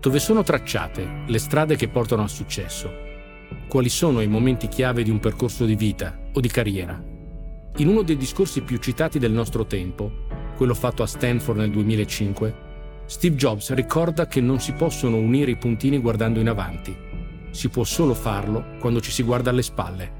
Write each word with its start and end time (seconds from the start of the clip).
Dove 0.00 0.20
sono 0.20 0.44
tracciate 0.44 1.24
le 1.26 1.38
strade 1.40 1.74
che 1.74 1.88
portano 1.88 2.22
al 2.22 2.30
successo? 2.30 3.06
Quali 3.66 3.88
sono 3.88 4.20
i 4.20 4.28
momenti 4.28 4.68
chiave 4.68 5.02
di 5.02 5.10
un 5.10 5.18
percorso 5.18 5.64
di 5.64 5.74
vita 5.74 6.16
o 6.32 6.38
di 6.38 6.46
carriera? 6.46 7.02
In 7.78 7.88
uno 7.88 8.02
dei 8.02 8.16
discorsi 8.16 8.60
più 8.60 8.76
citati 8.76 9.18
del 9.18 9.32
nostro 9.32 9.66
tempo, 9.66 10.26
quello 10.56 10.74
fatto 10.74 11.02
a 11.02 11.06
Stanford 11.06 11.58
nel 11.58 11.72
2005, 11.72 12.66
Steve 13.06 13.34
Jobs 13.34 13.72
ricorda 13.72 14.28
che 14.28 14.40
non 14.40 14.60
si 14.60 14.72
possono 14.72 15.16
unire 15.16 15.50
i 15.50 15.56
puntini 15.56 15.98
guardando 15.98 16.38
in 16.38 16.48
avanti. 16.48 16.96
Si 17.50 17.68
può 17.68 17.82
solo 17.82 18.14
farlo 18.14 18.76
quando 18.78 19.00
ci 19.00 19.10
si 19.10 19.24
guarda 19.24 19.50
alle 19.50 19.62
spalle. 19.62 20.12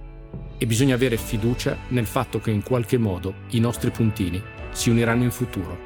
E 0.59 0.67
bisogna 0.67 0.97
avere 0.97 1.17
fiducia 1.17 1.77
nel 1.91 2.07
fatto 2.07 2.41
che 2.41 2.51
in 2.51 2.65
qualche 2.65 2.99
modo 2.99 3.33
i 3.51 3.61
nostri 3.61 3.91
puntini 3.93 4.43
si 4.73 4.91
uniranno 4.91 5.23
in 5.23 5.31
futuro. 5.31 5.79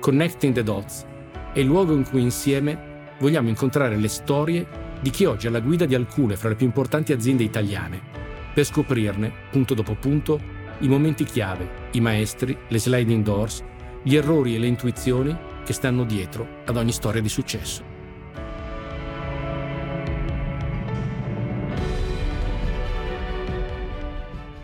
Connecting 0.00 0.52
the 0.52 0.64
Dots 0.64 1.06
è 1.52 1.60
il 1.60 1.66
luogo 1.66 1.94
in 1.94 2.02
cui 2.02 2.20
insieme 2.20 2.92
vogliamo 3.18 3.48
incontrare 3.48 3.96
le 3.96 4.08
storie 4.08 4.66
di 5.00 5.10
chi 5.10 5.24
oggi 5.24 5.46
è 5.46 5.48
alla 5.48 5.60
guida 5.60 5.84
di 5.84 5.94
alcune 5.94 6.36
fra 6.36 6.48
le 6.48 6.54
più 6.54 6.66
importanti 6.66 7.12
aziende 7.12 7.42
italiane, 7.42 8.00
per 8.54 8.64
scoprirne, 8.64 9.32
punto 9.50 9.74
dopo 9.74 9.94
punto, 9.94 10.40
i 10.78 10.88
momenti 10.88 11.24
chiave, 11.24 11.88
i 11.92 12.00
maestri, 12.00 12.56
le 12.68 12.78
sliding 12.78 13.22
doors, 13.22 13.62
gli 14.02 14.16
errori 14.16 14.54
e 14.54 14.58
le 14.58 14.66
intuizioni 14.66 15.36
che 15.64 15.72
stanno 15.72 16.04
dietro 16.04 16.62
ad 16.64 16.76
ogni 16.76 16.92
storia 16.92 17.20
di 17.20 17.28
successo. 17.28 17.92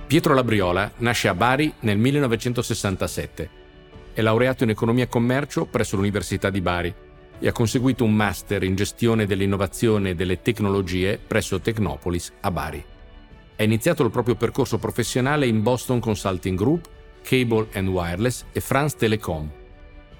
Pietro 0.06 0.34
Labriola 0.34 0.90
nasce 0.98 1.28
a 1.28 1.34
Bari 1.34 1.72
nel 1.80 1.96
1967. 1.96 3.50
È 4.12 4.20
laureato 4.22 4.64
in 4.64 4.70
economia 4.70 5.04
e 5.04 5.08
commercio 5.08 5.66
presso 5.66 5.94
l'Università 5.94 6.50
di 6.50 6.60
Bari 6.60 6.94
e 7.40 7.48
ha 7.48 7.52
conseguito 7.52 8.04
un 8.04 8.14
master 8.14 8.62
in 8.62 8.76
gestione 8.76 9.26
dell'innovazione 9.26 10.10
e 10.10 10.14
delle 10.14 10.40
tecnologie 10.42 11.18
presso 11.18 11.60
Technopolis 11.60 12.32
a 12.40 12.50
Bari. 12.52 12.84
Ha 13.56 13.62
iniziato 13.62 14.04
il 14.04 14.10
proprio 14.10 14.36
percorso 14.36 14.78
professionale 14.78 15.46
in 15.46 15.62
Boston 15.62 15.98
Consulting 15.98 16.56
Group, 16.56 16.88
Cable 17.22 17.68
and 17.72 17.88
Wireless 17.88 18.44
e 18.52 18.60
France 18.60 18.96
Telecom, 18.96 19.50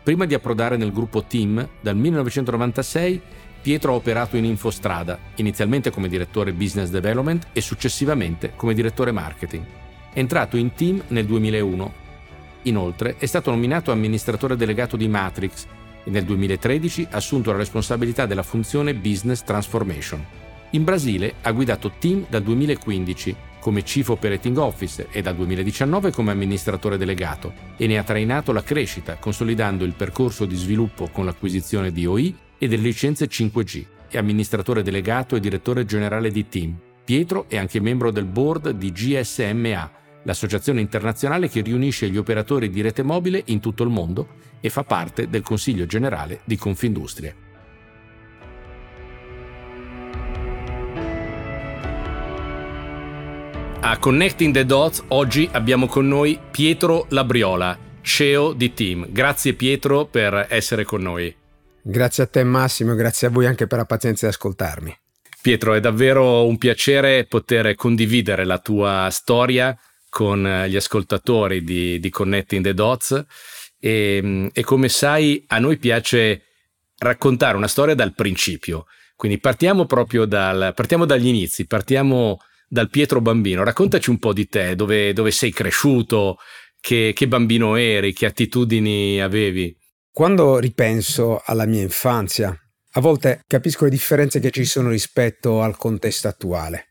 Prima 0.03 0.25
di 0.25 0.33
approdare 0.33 0.79
nel 0.79 0.93
gruppo 0.93 1.25
Team, 1.25 1.69
dal 1.81 1.95
1996 1.95 3.21
Pietro 3.63 3.93
ha 3.93 3.97
operato 3.97 4.39
in 4.39 4.47
Infostrada, 4.47 5.19
inizialmente 5.37 5.91
come 5.91 6.09
direttore 6.09 6.55
business 6.55 6.89
development 6.89 7.49
e 7.53 7.61
successivamente 7.61 8.53
come 8.57 8.73
direttore 8.73 9.13
marketing. 9.13 9.65
È 10.13 10.19
entrato 10.19 10.57
in 10.57 10.73
Team 10.73 11.03
nel 11.09 11.27
2001. 11.27 11.93
Inoltre 12.63 13.17
è 13.19 13.27
stato 13.27 13.51
nominato 13.51 13.93
amministratore 13.93 14.57
delegato 14.57 14.97
di 14.97 15.09
Matrix 15.09 15.67
e 16.11 16.13
nel 16.13 16.25
2013 16.25 17.07
ha 17.11 17.17
assunto 17.17 17.53
la 17.53 17.59
responsabilità 17.59 18.27
della 18.27 18.43
funzione 18.43 18.95
Business 18.95 19.43
Transformation. 19.45 20.25
In 20.71 20.85
Brasile 20.85 21.35
ha 21.43 21.53
guidato 21.53 21.93
Team 21.99 22.27
dal 22.29 22.43
2015 22.43 23.37
come 23.61 23.83
Chief 23.83 24.09
Operating 24.09 24.57
Officer 24.57 25.07
e 25.11 25.23
dal 25.23 25.37
2019 25.37 26.11
come 26.11 26.33
amministratore 26.33 26.97
delegato 26.97 27.53
e 27.77 27.87
ne 27.87 27.99
ha 27.99 28.03
trainato 28.03 28.53
la 28.53 28.63
crescita, 28.63 29.17
consolidando 29.17 29.85
il 29.85 29.93
percorso 29.93 30.47
di 30.47 30.57
sviluppo 30.57 31.09
con 31.09 31.25
l'acquisizione 31.25 31.93
di 31.93 32.07
OI 32.07 32.37
e 32.59 32.69
delle 32.69 32.83
licenze 32.83 33.27
5G. 33.27 33.85
È 34.09 34.19
amministratore 34.19 34.83
delegato 34.83 35.37
e 35.37 35.41
direttore 35.41 35.85
generale 35.85 36.31
di 36.31 36.49
Team. 36.49 36.77
Pietro 37.05 37.47
è 37.49 37.57
anche 37.57 37.81
membro 37.81 38.11
del 38.11 38.25
board 38.25 38.71
di 38.71 38.93
GSMA, 38.93 39.91
l'associazione 40.25 40.81
internazionale 40.81 41.49
che 41.49 41.61
riunisce 41.61 42.09
gli 42.09 42.17
operatori 42.17 42.71
di 42.71 42.81
rete 42.81 43.03
mobile 43.03 43.43
in 43.47 43.61
tutto 43.61 43.83
il 43.83 43.91
mondo 43.91 44.29
e 44.61 44.69
fa 44.69 44.85
parte 44.85 45.29
del 45.29 45.43
Consiglio 45.43 45.87
generale 45.87 46.41
di 46.45 46.57
Confindustria. 46.57 47.35
A 53.83 53.99
Connecting 53.99 54.53
the 54.53 54.67
Dots 54.67 55.05
oggi 55.09 55.49
abbiamo 55.53 55.87
con 55.87 56.07
noi 56.07 56.39
Pietro 56.51 57.07
Labriola, 57.09 57.79
CEO 58.03 58.53
di 58.53 58.75
Team. 58.75 59.07
Grazie 59.11 59.55
Pietro 59.55 60.05
per 60.05 60.47
essere 60.51 60.85
con 60.85 61.01
noi. 61.01 61.35
Grazie 61.83 62.25
a 62.25 62.27
te 62.27 62.45
Massimo 62.45 62.93
e 62.93 62.97
grazie 62.97 63.29
a 63.29 63.31
voi 63.31 63.47
anche 63.47 63.67
per 63.67 63.79
la 63.79 63.87
pazienza 63.87 64.27
di 64.27 64.33
ascoltarmi. 64.33 64.95
Pietro, 65.41 65.73
è 65.73 65.81
davvero 65.81 66.47
un 66.47 66.59
piacere 66.59 67.25
poter 67.25 67.75
condividere 67.75 68.45
la 68.45 68.59
tua 68.59 69.09
storia 69.11 69.75
con 70.11 70.67
gli 70.69 70.77
ascoltatori 70.77 71.65
di, 71.65 71.99
di 71.99 72.11
Connecting 72.11 72.63
the 72.63 72.75
Dots 72.75 73.25
e, 73.79 74.51
e 74.53 74.63
come 74.63 74.91
sai 74.91 75.43
a 75.47 75.59
noi 75.59 75.79
piace 75.79 76.43
raccontare 76.99 77.57
una 77.57 77.69
storia 77.69 77.95
dal 77.95 78.15
principio. 78.15 78.85
Quindi 79.17 79.39
partiamo 79.39 79.87
proprio 79.87 80.27
dal, 80.27 80.73
partiamo 80.75 81.07
dagli 81.07 81.29
inizi, 81.29 81.67
partiamo 81.67 82.39
dal 82.69 82.91
Pietro 82.91 83.21
bambino. 83.21 83.65
Raccontaci 83.65 84.11
un 84.11 84.19
po' 84.19 84.33
di 84.33 84.47
te, 84.47 84.75
dove, 84.77 85.13
dove 85.13 85.31
sei 85.31 85.51
cresciuto, 85.51 86.37
che, 86.81 87.13
che 87.15 87.29
bambino 87.29 87.77
eri, 87.77 88.13
che 88.13 88.27
attitudini 88.27 89.21
avevi. 89.21 89.77
Quando 90.11 90.59
ripenso 90.59 91.41
alla 91.45 91.67
mia 91.67 91.83
infanzia, 91.83 92.57
a 92.93 93.01
volte 93.01 93.43
capisco 93.47 93.85
le 93.85 93.91
differenze 93.91 94.41
che 94.41 94.51
ci 94.51 94.65
sono 94.65 94.89
rispetto 94.89 95.63
al 95.63 95.77
contesto 95.77 96.29
attuale. 96.29 96.90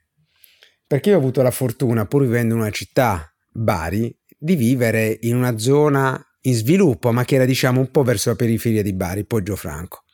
Perché 0.90 1.10
io 1.10 1.18
ho 1.18 1.20
avuto 1.20 1.44
la 1.44 1.52
fortuna, 1.52 2.08
pur 2.08 2.24
vivendo 2.24 2.56
in 2.56 2.62
una 2.62 2.72
città, 2.72 3.32
Bari, 3.52 4.12
di 4.36 4.56
vivere 4.56 5.20
in 5.22 5.36
una 5.36 5.60
zona 5.60 6.20
in 6.42 6.56
sviluppo, 6.56 7.12
ma 7.12 7.24
che 7.26 7.36
era 7.36 7.46
diciamo 7.46 7.80
un 7.80 7.92
po' 7.92 8.02
verso 8.02 8.30
la 8.30 8.36
periferia 8.36 8.82
di 8.82 8.94
Bari, 8.94 9.24
Poggio 9.24 9.56
Franco. 9.56 10.06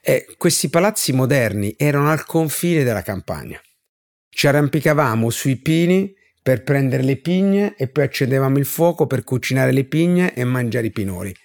E 0.00 0.24
questi 0.38 0.70
palazzi 0.70 1.12
moderni 1.12 1.74
erano 1.76 2.10
al 2.10 2.24
confine 2.24 2.82
della 2.82 3.02
campagna. 3.02 3.60
Ci 4.30 4.46
arrampicavamo 4.46 5.28
sui 5.28 5.56
pini 5.56 6.14
per 6.42 6.62
prendere 6.62 7.02
le 7.02 7.16
pigne 7.16 7.74
e 7.76 7.86
poi 7.86 8.04
accendevamo 8.04 8.56
il 8.56 8.64
fuoco 8.64 9.06
per 9.06 9.22
cucinare 9.22 9.70
le 9.70 9.84
pigne 9.84 10.32
e 10.32 10.44
mangiare 10.44 10.86
i 10.86 10.92
pinoli. 10.92 11.36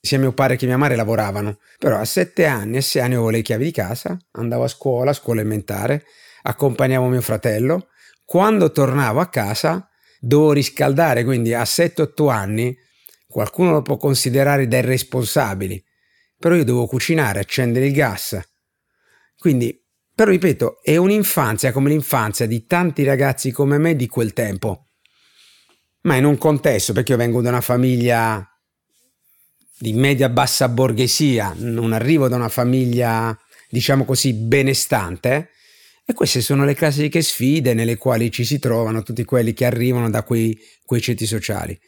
Sia 0.00 0.18
mio 0.18 0.32
padre 0.32 0.56
che 0.56 0.66
mia 0.66 0.76
madre 0.76 0.96
lavoravano, 0.96 1.60
però 1.78 2.00
a 2.00 2.04
sette 2.04 2.46
anni 2.46 2.78
e 2.78 2.80
sei 2.80 3.02
anni 3.02 3.14
avevo 3.14 3.30
le 3.30 3.42
chiavi 3.42 3.62
di 3.62 3.70
casa, 3.70 4.18
andavo 4.32 4.64
a 4.64 4.68
scuola, 4.68 5.10
a 5.12 5.14
scuola 5.14 5.38
elementare, 5.38 6.04
accompagnavo 6.42 7.08
mio 7.08 7.20
fratello. 7.20 7.88
Quando 8.24 8.70
tornavo 8.70 9.20
a 9.20 9.28
casa 9.28 9.88
dovevo 10.20 10.52
riscaldare, 10.52 11.24
quindi 11.24 11.54
a 11.54 11.62
7-8 11.62 12.30
anni 12.30 12.76
qualcuno 13.26 13.72
lo 13.72 13.82
può 13.82 13.96
considerare 13.96 14.66
dai 14.66 14.82
responsabili, 14.82 15.82
però 16.38 16.54
io 16.54 16.64
dovevo 16.64 16.86
cucinare, 16.86 17.40
accendere 17.40 17.86
il 17.86 17.92
gas. 17.92 18.40
Quindi 19.38 19.82
però 20.18 20.32
ripeto, 20.32 20.82
è 20.82 20.96
un'infanzia 20.96 21.70
come 21.70 21.90
l'infanzia 21.90 22.44
di 22.44 22.66
tanti 22.66 23.04
ragazzi 23.04 23.52
come 23.52 23.78
me 23.78 23.94
di 23.94 24.08
quel 24.08 24.32
tempo. 24.32 24.88
Ma 26.00 26.16
in 26.16 26.24
un 26.24 26.36
contesto, 26.36 26.92
perché 26.92 27.12
io 27.12 27.18
vengo 27.18 27.40
da 27.40 27.50
una 27.50 27.60
famiglia 27.60 28.44
di 29.78 29.92
media-bassa 29.92 30.68
borghesia, 30.70 31.54
non 31.58 31.92
arrivo 31.92 32.26
da 32.26 32.34
una 32.34 32.48
famiglia, 32.48 33.38
diciamo 33.70 34.04
così, 34.04 34.34
benestante, 34.34 35.50
e 36.10 36.14
queste 36.14 36.40
sono 36.40 36.64
le 36.64 36.74
classiche 36.74 37.20
sfide 37.20 37.74
nelle 37.74 37.98
quali 37.98 38.30
ci 38.30 38.44
si 38.44 38.58
trovano 38.58 39.02
tutti 39.02 39.24
quelli 39.24 39.52
che 39.52 39.66
arrivano 39.66 40.08
da 40.08 40.22
quei, 40.22 40.58
quei 40.84 41.02
ceti 41.02 41.26
sociali. 41.26 41.78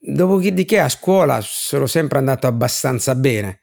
Dopodiché 0.00 0.78
a 0.78 0.88
scuola 0.88 1.40
sono 1.42 1.86
sempre 1.86 2.18
andato 2.18 2.46
abbastanza 2.46 3.14
bene 3.14 3.60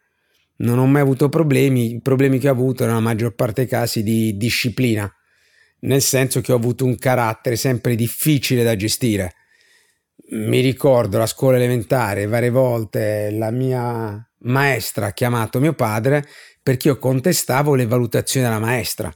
non 0.57 0.79
ho 0.79 0.85
mai 0.85 1.01
avuto 1.01 1.27
problemi, 1.27 1.95
i 1.95 2.01
problemi 2.01 2.39
che 2.39 2.47
ho 2.47 2.51
avuto 2.51 2.85
nella 2.85 2.99
maggior 2.99 3.33
parte 3.35 3.61
dei 3.61 3.67
casi 3.69 4.03
di 4.03 4.37
disciplina, 4.37 5.11
nel 5.81 6.01
senso 6.01 6.39
che 6.41 6.53
ho 6.53 6.55
avuto 6.55 6.85
un 6.85 6.97
carattere 6.97 7.55
sempre 7.55 7.95
difficile 7.95 8.63
da 8.63 8.75
gestire. 8.75 9.33
Mi 10.29 10.61
ricordo 10.61 11.17
la 11.17 11.25
scuola 11.25 11.57
elementare, 11.57 12.25
varie 12.25 12.49
volte 12.49 13.31
la 13.31 13.51
mia 13.51 14.27
maestra 14.39 15.07
ha 15.07 15.11
chiamato 15.11 15.59
mio 15.59 15.73
padre 15.73 16.25
perché 16.61 16.87
io 16.87 16.97
contestavo 16.97 17.75
le 17.75 17.85
valutazioni 17.85 18.45
della 18.45 18.59
maestra. 18.59 19.13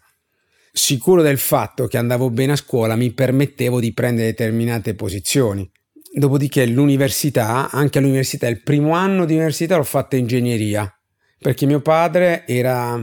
Sicuro 0.71 1.21
del 1.21 1.37
fatto 1.37 1.87
che 1.87 1.97
andavo 1.97 2.29
bene 2.29 2.53
a 2.53 2.55
scuola 2.55 2.95
mi 2.95 3.11
permettevo 3.11 3.79
di 3.79 3.93
prendere 3.93 4.27
determinate 4.27 4.95
posizioni. 4.95 5.69
Dopodiché 6.11 6.65
l'università, 6.65 7.69
anche 7.69 7.99
all'università, 7.99 8.47
il 8.47 8.61
primo 8.63 8.93
anno 8.93 9.25
di 9.25 9.33
università 9.33 9.77
l'ho 9.77 9.83
fatta 9.83 10.15
ingegneria 10.15 10.91
perché 11.39 11.65
mio 11.65 11.79
padre 11.79 12.45
era 12.45 13.01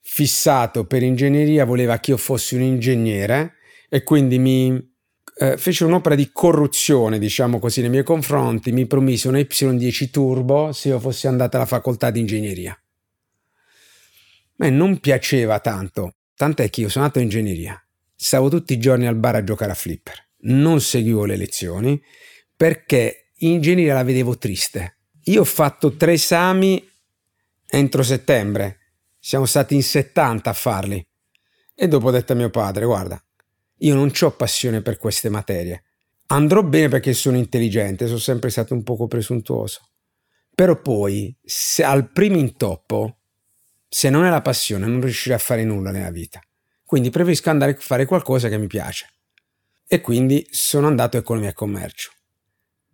fissato 0.00 0.86
per 0.86 1.02
ingegneria, 1.02 1.64
voleva 1.64 1.98
che 1.98 2.12
io 2.12 2.16
fossi 2.16 2.54
un 2.54 2.62
ingegnere 2.62 3.54
e 3.88 4.02
quindi 4.02 4.38
mi 4.38 4.94
eh, 5.38 5.58
fece 5.58 5.84
un'opera 5.84 6.14
di 6.14 6.30
corruzione, 6.32 7.18
diciamo 7.18 7.58
così, 7.58 7.82
nei 7.82 7.90
miei 7.90 8.02
confronti, 8.02 8.72
mi 8.72 8.86
promise 8.86 9.28
un 9.28 9.34
Y10 9.34 10.10
turbo 10.10 10.72
se 10.72 10.88
io 10.88 10.98
fossi 10.98 11.26
andato 11.26 11.56
alla 11.56 11.66
facoltà 11.66 12.10
di 12.10 12.20
ingegneria. 12.20 12.72
A 12.72 12.78
me 14.56 14.70
non 14.70 14.98
piaceva 14.98 15.60
tanto, 15.60 16.14
tant'è 16.36 16.70
che 16.70 16.82
io 16.82 16.88
sono 16.88 17.04
andato 17.04 17.20
in 17.20 17.26
ingegneria. 17.26 17.80
Stavo 18.14 18.48
tutti 18.48 18.72
i 18.72 18.78
giorni 18.78 19.06
al 19.06 19.16
bar 19.16 19.36
a 19.36 19.44
giocare 19.44 19.72
a 19.72 19.74
flipper. 19.74 20.28
Non 20.40 20.80
seguivo 20.80 21.24
le 21.24 21.36
lezioni 21.36 22.00
perché 22.54 23.32
ingegneria 23.36 23.94
la 23.94 24.04
vedevo 24.04 24.38
triste. 24.38 24.98
Io 25.24 25.40
ho 25.40 25.44
fatto 25.44 25.96
tre 25.96 26.12
esami 26.12 26.82
entro 27.66 28.02
settembre. 28.02 28.78
Siamo 29.18 29.44
stati 29.44 29.74
in 29.74 29.82
70 29.82 30.48
a 30.48 30.52
farli. 30.52 31.06
E 31.74 31.88
dopo 31.88 32.06
ho 32.06 32.10
detto 32.10 32.32
a 32.32 32.36
mio 32.36 32.48
padre, 32.48 32.86
guarda, 32.86 33.22
io 33.78 33.94
non 33.94 34.10
ho 34.18 34.30
passione 34.30 34.80
per 34.82 34.96
queste 34.98 35.28
materie. 35.28 35.82
Andrò 36.28 36.62
bene 36.62 36.88
perché 36.88 37.12
sono 37.12 37.36
intelligente, 37.36 38.06
sono 38.06 38.18
sempre 38.18 38.50
stato 38.50 38.72
un 38.72 38.82
poco 38.82 39.06
presuntuoso. 39.06 39.90
Però 40.54 40.80
poi, 40.80 41.36
se 41.44 41.84
al 41.84 42.10
primo 42.10 42.38
intoppo, 42.38 43.18
se 43.88 44.10
non 44.10 44.24
è 44.24 44.30
la 44.30 44.42
passione, 44.42 44.86
non 44.86 45.00
riuscirò 45.00 45.34
a 45.34 45.38
fare 45.38 45.64
nulla 45.64 45.90
nella 45.90 46.10
vita. 46.10 46.40
Quindi 46.84 47.10
preferisco 47.10 47.50
andare 47.50 47.72
a 47.72 47.76
fare 47.78 48.04
qualcosa 48.04 48.48
che 48.48 48.58
mi 48.58 48.66
piace. 48.66 49.08
E 49.86 50.00
quindi 50.00 50.46
sono 50.50 50.86
andato 50.86 51.16
a 51.16 51.20
economia 51.20 51.50
e 51.50 51.52
commercio. 51.52 52.12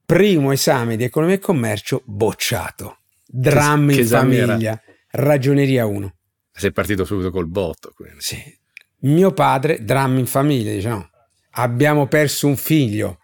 Primo 0.04 0.52
esame 0.52 0.96
di 0.96 1.04
economia 1.04 1.36
e 1.36 1.38
commercio 1.38 2.02
bocciato. 2.04 2.98
Dramma 3.26 3.92
in 3.92 4.06
famiglia. 4.06 4.80
Ragioneria 5.10 5.86
1. 5.86 6.14
Sei 6.52 6.72
partito 6.72 7.04
subito 7.04 7.30
col 7.30 7.48
botto. 7.48 7.92
Quindi. 7.94 8.20
Sì. 8.20 8.60
Mio 9.00 9.32
padre, 9.32 9.84
dramma 9.84 10.18
in 10.18 10.26
famiglia, 10.26 10.70
dice 10.70 10.88
no, 10.88 11.10
abbiamo 11.52 12.06
perso 12.06 12.46
un 12.46 12.56
figlio, 12.56 13.18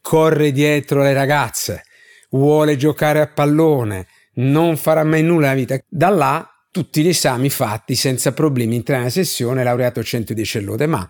corre 0.00 0.52
dietro 0.52 1.02
le 1.02 1.12
ragazze, 1.12 1.82
vuole 2.30 2.76
giocare 2.76 3.20
a 3.20 3.26
pallone, 3.26 4.06
non 4.34 4.76
farà 4.76 5.02
mai 5.02 5.22
nulla 5.22 5.48
nella 5.48 5.58
vita. 5.58 5.78
Da 5.88 6.08
là 6.10 6.48
tutti 6.74 7.04
gli 7.04 7.08
esami 7.08 7.50
fatti 7.50 7.94
senza 7.94 8.32
problemi, 8.32 8.74
entrare 8.74 9.02
nella 9.02 9.12
sessione, 9.12 9.62
laureato 9.62 10.02
110 10.02 10.60
lode, 10.62 10.86
ma 10.88 11.08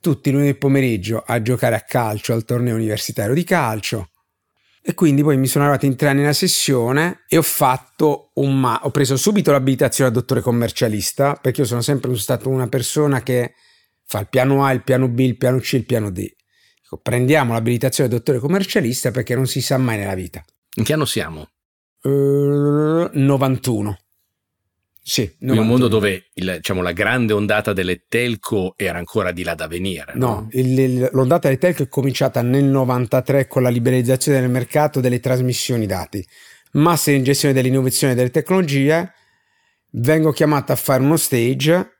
tutti 0.00 0.32
lunedì 0.32 0.56
pomeriggio 0.56 1.22
a 1.24 1.40
giocare 1.40 1.76
a 1.76 1.80
calcio 1.82 2.32
al 2.32 2.44
torneo 2.44 2.74
universitario 2.74 3.34
di 3.34 3.44
calcio. 3.44 4.08
E 4.82 4.94
quindi 4.94 5.22
poi 5.22 5.36
mi 5.36 5.46
sono 5.46 5.62
arrivato 5.62 5.86
in 5.86 5.94
tre 5.94 6.08
anni 6.08 6.22
nella 6.22 6.32
sessione 6.32 7.22
e 7.28 7.36
ho 7.36 7.42
fatto 7.42 8.32
un 8.34 8.58
ma- 8.58 8.80
ho 8.82 8.90
preso 8.90 9.16
subito 9.16 9.52
l'abilitazione 9.52 10.10
da 10.10 10.18
dottore 10.18 10.40
commercialista 10.40 11.34
perché 11.34 11.60
io 11.60 11.66
sono 11.68 11.80
sempre 11.80 12.12
stato 12.16 12.48
una 12.48 12.66
persona 12.66 13.22
che 13.22 13.54
fa 14.04 14.18
il 14.18 14.28
piano 14.28 14.64
A, 14.64 14.72
il 14.72 14.82
piano 14.82 15.06
B, 15.06 15.20
il 15.20 15.36
piano 15.36 15.60
C, 15.60 15.74
il 15.74 15.86
piano 15.86 16.10
D. 16.10 16.16
Dico, 16.82 16.98
prendiamo 17.00 17.52
l'abilitazione 17.52 18.10
da 18.10 18.16
dottore 18.16 18.40
commercialista 18.40 19.12
perché 19.12 19.36
non 19.36 19.46
si 19.46 19.60
sa 19.60 19.78
mai 19.78 19.98
nella 19.98 20.16
vita. 20.16 20.44
In 20.78 20.82
che 20.82 20.94
anno 20.94 21.04
siamo? 21.04 21.48
Uh, 22.02 23.08
91. 23.12 23.98
Sì, 25.06 25.30
in 25.40 25.50
un 25.50 25.66
mondo 25.66 25.86
dove 25.86 26.30
il, 26.32 26.54
diciamo, 26.56 26.80
la 26.80 26.92
grande 26.92 27.34
ondata 27.34 27.74
delle 27.74 28.06
telco 28.08 28.72
era 28.74 28.96
ancora 28.96 29.32
di 29.32 29.42
là 29.42 29.54
da 29.54 29.66
venire. 29.66 30.12
No, 30.14 30.26
no 30.26 30.48
il, 30.52 30.78
il, 30.78 31.10
l'ondata 31.12 31.48
delle 31.48 31.60
telco 31.60 31.82
è 31.82 31.88
cominciata 31.88 32.40
nel 32.40 32.64
93 32.64 33.46
con 33.46 33.62
la 33.62 33.68
liberalizzazione 33.68 34.40
del 34.40 34.48
mercato 34.48 35.00
delle 35.00 35.20
trasmissioni 35.20 35.84
dati. 35.84 36.26
Master 36.72 37.16
in 37.16 37.22
gestione 37.22 37.52
dell'innovazione 37.52 38.14
e 38.14 38.16
delle 38.16 38.30
tecnologie. 38.30 39.12
Vengo 39.90 40.32
chiamato 40.32 40.72
a 40.72 40.76
fare 40.76 41.02
uno 41.02 41.18
stage 41.18 41.98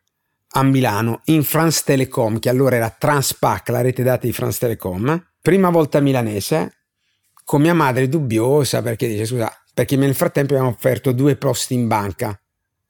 a 0.52 0.62
Milano 0.62 1.20
in 1.26 1.44
France 1.44 1.82
Telecom, 1.84 2.38
che 2.38 2.48
allora 2.48 2.76
era 2.76 2.88
Transpac, 2.88 3.68
la 3.68 3.82
rete 3.82 4.02
dati 4.02 4.28
di 4.28 4.32
France 4.32 4.60
Telecom. 4.60 5.32
Prima 5.42 5.68
volta 5.68 6.00
milanese, 6.00 6.86
con 7.44 7.60
mia 7.60 7.74
madre 7.74 8.08
dubbiosa 8.08 8.80
perché 8.80 9.08
dice 9.08 9.26
scusa, 9.26 9.52
perché 9.74 9.94
nel 9.96 10.14
frattempo 10.14 10.54
abbiamo 10.54 10.72
offerto 10.72 11.12
due 11.12 11.36
posti 11.36 11.74
in 11.74 11.86
banca 11.86 12.38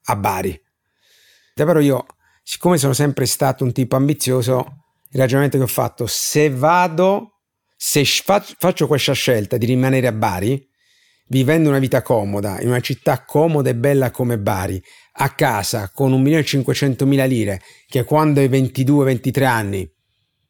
a 0.05 0.17
Bari. 0.17 0.61
Però 1.55 1.79
io, 1.79 2.06
siccome 2.43 2.79
sono 2.79 2.93
sempre 2.93 3.27
stato 3.27 3.65
un 3.65 3.73
tipo 3.73 3.97
ambizioso, 3.97 4.85
il 5.11 5.21
ragionamento 5.21 5.56
che 5.56 5.62
ho 5.62 5.69
fatto, 5.69 6.06
se 6.06 6.51
vado, 6.51 7.43
se 7.77 8.05
faccio 8.05 8.87
questa 8.87 9.12
scelta 9.12 9.56
di 9.56 9.67
rimanere 9.67 10.06
a 10.06 10.12
Bari, 10.12 10.69
vivendo 11.29 11.69
una 11.69 11.79
vita 11.79 12.03
comoda, 12.03 12.61
in 12.61 12.69
una 12.69 12.81
città 12.81 13.25
comoda 13.25 13.71
e 13.71 13.75
bella 13.75 14.11
come 14.11 14.39
Bari, 14.39 14.83
a 15.17 15.31
casa 15.35 15.91
con 15.93 16.12
1.500.000 16.23 17.29
lire, 17.29 17.62
che 17.87 18.05
quando 18.05 18.41
hai 18.41 18.49
22-23 18.49 19.45
anni 19.45 19.91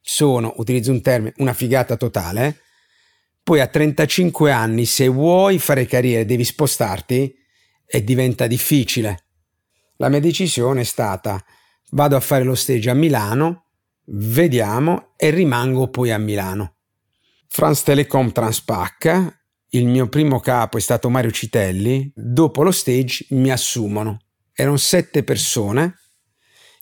sono, 0.01 0.55
utilizzo 0.57 0.91
un 0.91 1.01
termine, 1.01 1.35
una 1.39 1.53
figata 1.53 1.97
totale, 1.97 2.61
poi 3.43 3.61
a 3.61 3.67
35 3.67 4.51
anni 4.51 4.87
se 4.87 5.07
vuoi 5.07 5.59
fare 5.59 5.87
carriera 5.87 6.25
devi 6.25 6.45
spostarti 6.45 7.35
e 7.87 8.03
diventa 8.03 8.47
difficile. 8.47 9.24
La 9.97 10.09
mia 10.09 10.21
decisione 10.21 10.81
è 10.81 10.85
stata 10.85 11.43
vado 11.91 12.17
a 12.17 12.21
fare 12.21 12.45
lo 12.45 12.55
stage 12.55 12.91
a 12.91 12.95
Milano, 12.95 13.67
vediamo 14.07 15.15
e 15.17 15.31
rimango 15.31 15.89
poi 15.89 16.11
a 16.11 16.19
Milano. 16.19 16.77
France 17.49 17.85
Telecom 17.85 18.33
Transpac, 18.33 19.43
il 19.71 19.87
mio 19.87 20.09
primo 20.09 20.41
capo 20.41 20.77
è 20.77 20.81
stato 20.81 21.09
Mario 21.09 21.31
Citelli, 21.31 22.13
dopo 22.15 22.63
lo 22.63 22.73
stage 22.73 23.27
mi 23.31 23.51
assumono. 23.51 24.19
Erano 24.53 24.77
sette 24.77 25.25
persone, 25.25 25.99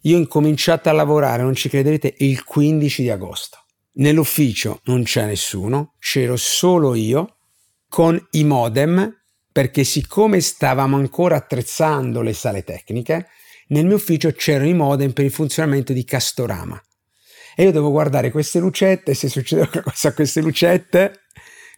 io 0.03 0.17
ho 0.17 0.21
incominciato 0.21 0.89
a 0.89 0.93
lavorare, 0.93 1.43
non 1.43 1.55
ci 1.55 1.69
crederete, 1.69 2.15
il 2.19 2.45
15 2.45 3.03
di 3.03 3.11
agosto. 3.11 3.59
Nell'ufficio 3.95 4.81
non 4.85 5.03
c'è 5.03 5.27
nessuno, 5.27 5.95
c'ero 5.99 6.37
solo 6.37 6.95
io 6.95 7.37
con 7.89 8.19
i 8.33 8.45
modem 8.45 9.22
perché 9.53 9.85
siccome 9.85 10.41
stavamo 10.41 10.97
ancora 10.97 11.37
attrezzando 11.37 12.23
le 12.23 12.33
sale 12.33 12.65
tecniche, 12.65 13.29
nel 13.69 13.87
mio 13.87 13.97
ufficio 13.97 14.33
c'erano 14.33 14.69
i 14.69 14.75
modem 14.75 15.13
per 15.13 15.25
il 15.25 15.31
funzionamento 15.31 15.93
di 15.93 16.05
Castorama. 16.05 16.81
E 17.55 17.65
io 17.65 17.71
devo 17.73 17.91
guardare 17.91 18.31
queste 18.31 18.59
lucette 18.59 19.13
se 19.15 19.29
succede 19.29 19.69
qualcosa 19.69 20.09
a 20.09 20.15
queste 20.15 20.41
lucette, 20.41 21.21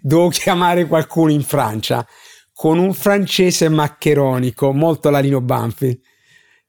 devo 0.01 0.29
chiamare 0.29 0.87
qualcuno 0.87 1.33
in 1.33 1.43
Francia 1.43 2.07
con 2.53 2.79
un 2.79 2.95
francese 2.95 3.69
maccheronico, 3.69 4.73
molto 4.73 5.11
Larino 5.11 5.41
Banfi. 5.41 6.01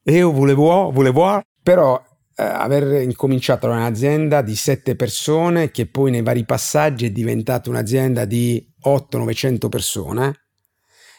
E 0.04 0.12
io 0.12 0.32
volevo, 0.32 0.92
volevo, 0.92 1.42
però 1.62 2.04
eh, 2.36 2.44
aver 2.44 3.04
incominciato 3.04 3.68
un'azienda 3.68 4.42
di 4.42 4.56
sette 4.56 4.96
persone 4.96 5.70
che 5.70 5.88
poi 5.88 6.10
nei 6.10 6.24
vari 6.24 6.46
passaggi 6.46 7.06
è 7.06 7.12
diventata 7.12 7.70
un'azienda 7.70 8.26
di 8.26 8.64
800-900 8.84 9.70
persone 9.70 10.45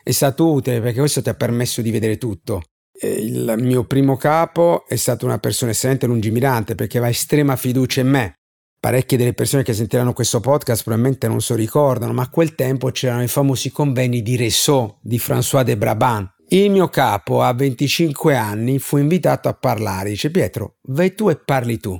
è 0.06 0.12
stato 0.12 0.52
utile 0.52 0.80
perché 0.80 1.00
questo 1.00 1.20
ti 1.20 1.30
ha 1.30 1.34
permesso 1.34 1.82
di 1.82 1.90
vedere 1.90 2.16
tutto. 2.16 2.62
Il 3.02 3.56
mio 3.58 3.82
primo 3.82 4.16
capo 4.16 4.84
è 4.86 4.94
stato 4.94 5.26
una 5.26 5.40
persona 5.40 5.72
estremamente 5.72 6.06
lungimirante 6.06 6.76
perché 6.76 6.98
aveva 6.98 7.10
estrema 7.10 7.56
fiducia 7.56 8.02
in 8.02 8.08
me. 8.10 8.34
Parecchie 8.78 9.18
delle 9.18 9.32
persone 9.32 9.64
che 9.64 9.74
sentiranno 9.74 10.12
questo 10.12 10.38
podcast 10.38 10.84
probabilmente 10.84 11.26
non 11.26 11.40
se 11.40 11.54
lo 11.54 11.58
ricordano, 11.58 12.12
ma 12.12 12.22
a 12.22 12.30
quel 12.30 12.54
tempo 12.54 12.92
c'erano 12.92 13.24
i 13.24 13.28
famosi 13.28 13.72
convegni 13.72 14.22
di 14.22 14.36
Ressò 14.36 14.96
di 15.02 15.18
François 15.18 15.64
de 15.64 15.76
Brabant. 15.76 16.34
Il 16.50 16.70
mio 16.70 16.86
capo 16.86 17.42
a 17.42 17.52
25 17.52 18.36
anni 18.36 18.78
fu 18.78 18.98
invitato 18.98 19.48
a 19.48 19.54
parlare, 19.54 20.10
dice 20.10 20.30
Pietro, 20.30 20.76
vai 20.82 21.16
tu 21.16 21.30
e 21.30 21.36
parli 21.36 21.80
tu. 21.80 21.96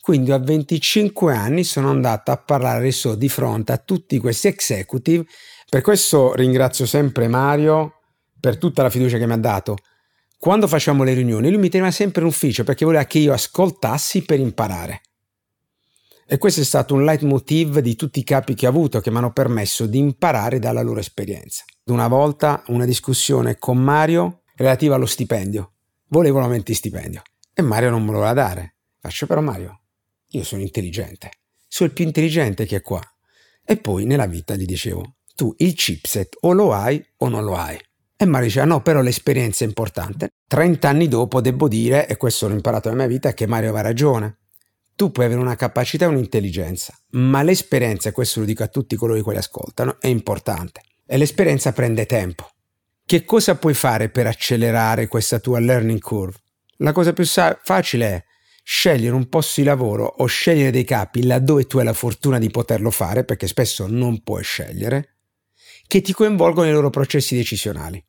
Quindi 0.00 0.32
a 0.32 0.38
25 0.38 1.34
anni 1.34 1.62
sono 1.62 1.90
andato 1.90 2.30
a 2.30 2.38
parlare 2.38 2.80
Ressò 2.80 3.14
di 3.16 3.28
fronte 3.28 3.72
a 3.72 3.76
tutti 3.76 4.18
questi 4.18 4.48
executive 4.48 5.26
per 5.70 5.82
questo 5.82 6.34
ringrazio 6.34 6.84
sempre 6.84 7.28
Mario 7.28 8.00
per 8.40 8.58
tutta 8.58 8.82
la 8.82 8.90
fiducia 8.90 9.18
che 9.18 9.26
mi 9.26 9.34
ha 9.34 9.38
dato. 9.38 9.76
Quando 10.36 10.66
facciamo 10.66 11.04
le 11.04 11.14
riunioni, 11.14 11.48
lui 11.48 11.60
mi 11.60 11.68
teneva 11.68 11.92
sempre 11.92 12.22
in 12.22 12.26
ufficio 12.26 12.64
perché 12.64 12.84
voleva 12.84 13.04
che 13.04 13.20
io 13.20 13.32
ascoltassi 13.32 14.24
per 14.24 14.40
imparare. 14.40 15.02
E 16.26 16.38
questo 16.38 16.60
è 16.60 16.64
stato 16.64 16.94
un 16.94 17.04
leitmotiv 17.04 17.78
di 17.78 17.94
tutti 17.94 18.18
i 18.18 18.24
capi 18.24 18.54
che 18.54 18.66
ho 18.66 18.70
avuto 18.70 19.00
che 19.00 19.12
mi 19.12 19.18
hanno 19.18 19.32
permesso 19.32 19.86
di 19.86 19.98
imparare 19.98 20.58
dalla 20.58 20.82
loro 20.82 20.98
esperienza. 20.98 21.62
Una 21.84 22.08
volta 22.08 22.64
una 22.68 22.84
discussione 22.84 23.56
con 23.58 23.78
Mario 23.78 24.42
relativa 24.56 24.96
allo 24.96 25.06
stipendio. 25.06 25.74
Volevo 26.08 26.40
l'aumento 26.40 26.72
di 26.72 26.74
stipendio 26.74 27.22
e 27.54 27.62
Mario 27.62 27.90
non 27.90 28.00
me 28.00 28.08
lo 28.08 28.18
voleva 28.18 28.32
dare. 28.32 28.74
Faccio 28.98 29.26
però 29.26 29.40
Mario, 29.40 29.82
io 30.30 30.42
sono 30.42 30.62
intelligente, 30.62 31.30
sono 31.68 31.88
il 31.88 31.94
più 31.94 32.04
intelligente 32.04 32.66
che 32.66 32.76
è 32.76 32.82
qua. 32.82 33.00
E 33.64 33.76
poi 33.76 34.04
nella 34.04 34.26
vita 34.26 34.56
gli 34.56 34.64
dicevo, 34.64 35.18
tu 35.40 35.54
il 35.56 35.72
chipset 35.72 36.36
o 36.40 36.52
lo 36.52 36.74
hai 36.74 37.02
o 37.16 37.28
non 37.30 37.44
lo 37.44 37.56
hai. 37.56 37.80
E 38.14 38.26
Mario 38.26 38.48
diceva 38.48 38.66
no, 38.66 38.82
però 38.82 39.00
l'esperienza 39.00 39.64
è 39.64 39.66
importante. 39.66 40.34
30 40.46 40.86
anni 40.86 41.08
dopo 41.08 41.40
devo 41.40 41.66
dire, 41.66 42.06
e 42.06 42.18
questo 42.18 42.46
l'ho 42.46 42.52
imparato 42.52 42.90
nella 42.90 43.06
mia 43.06 43.10
vita, 43.10 43.32
che 43.32 43.46
Mario 43.46 43.70
aveva 43.70 43.80
ragione. 43.80 44.40
Tu 44.94 45.10
puoi 45.10 45.24
avere 45.24 45.40
una 45.40 45.56
capacità 45.56 46.04
e 46.04 46.08
un'intelligenza, 46.08 46.94
ma 47.12 47.42
l'esperienza, 47.42 48.10
e 48.10 48.12
questo 48.12 48.40
lo 48.40 48.44
dico 48.44 48.62
a 48.62 48.66
tutti 48.66 48.96
coloro 48.96 49.22
che 49.22 49.30
li 49.30 49.38
ascoltano, 49.38 49.96
è 49.98 50.08
importante. 50.08 50.82
E 51.06 51.16
l'esperienza 51.16 51.72
prende 51.72 52.04
tempo. 52.04 52.46
Che 53.06 53.24
cosa 53.24 53.54
puoi 53.54 53.72
fare 53.72 54.10
per 54.10 54.26
accelerare 54.26 55.08
questa 55.08 55.38
tua 55.38 55.58
learning 55.58 56.00
curve? 56.00 56.36
La 56.78 56.92
cosa 56.92 57.14
più 57.14 57.24
sa- 57.24 57.58
facile 57.62 58.06
è 58.06 58.24
scegliere 58.62 59.14
un 59.14 59.30
posto 59.30 59.62
di 59.62 59.66
lavoro 59.66 60.04
o 60.04 60.26
scegliere 60.26 60.70
dei 60.70 60.84
capi 60.84 61.24
laddove 61.24 61.64
tu 61.64 61.78
hai 61.78 61.84
la 61.84 61.94
fortuna 61.94 62.38
di 62.38 62.50
poterlo 62.50 62.90
fare, 62.90 63.24
perché 63.24 63.46
spesso 63.46 63.86
non 63.88 64.22
puoi 64.22 64.42
scegliere, 64.42 65.14
che 65.90 66.02
ti 66.02 66.12
coinvolgono 66.12 66.66
nei 66.66 66.72
loro 66.72 66.88
processi 66.88 67.34
decisionali. 67.34 68.00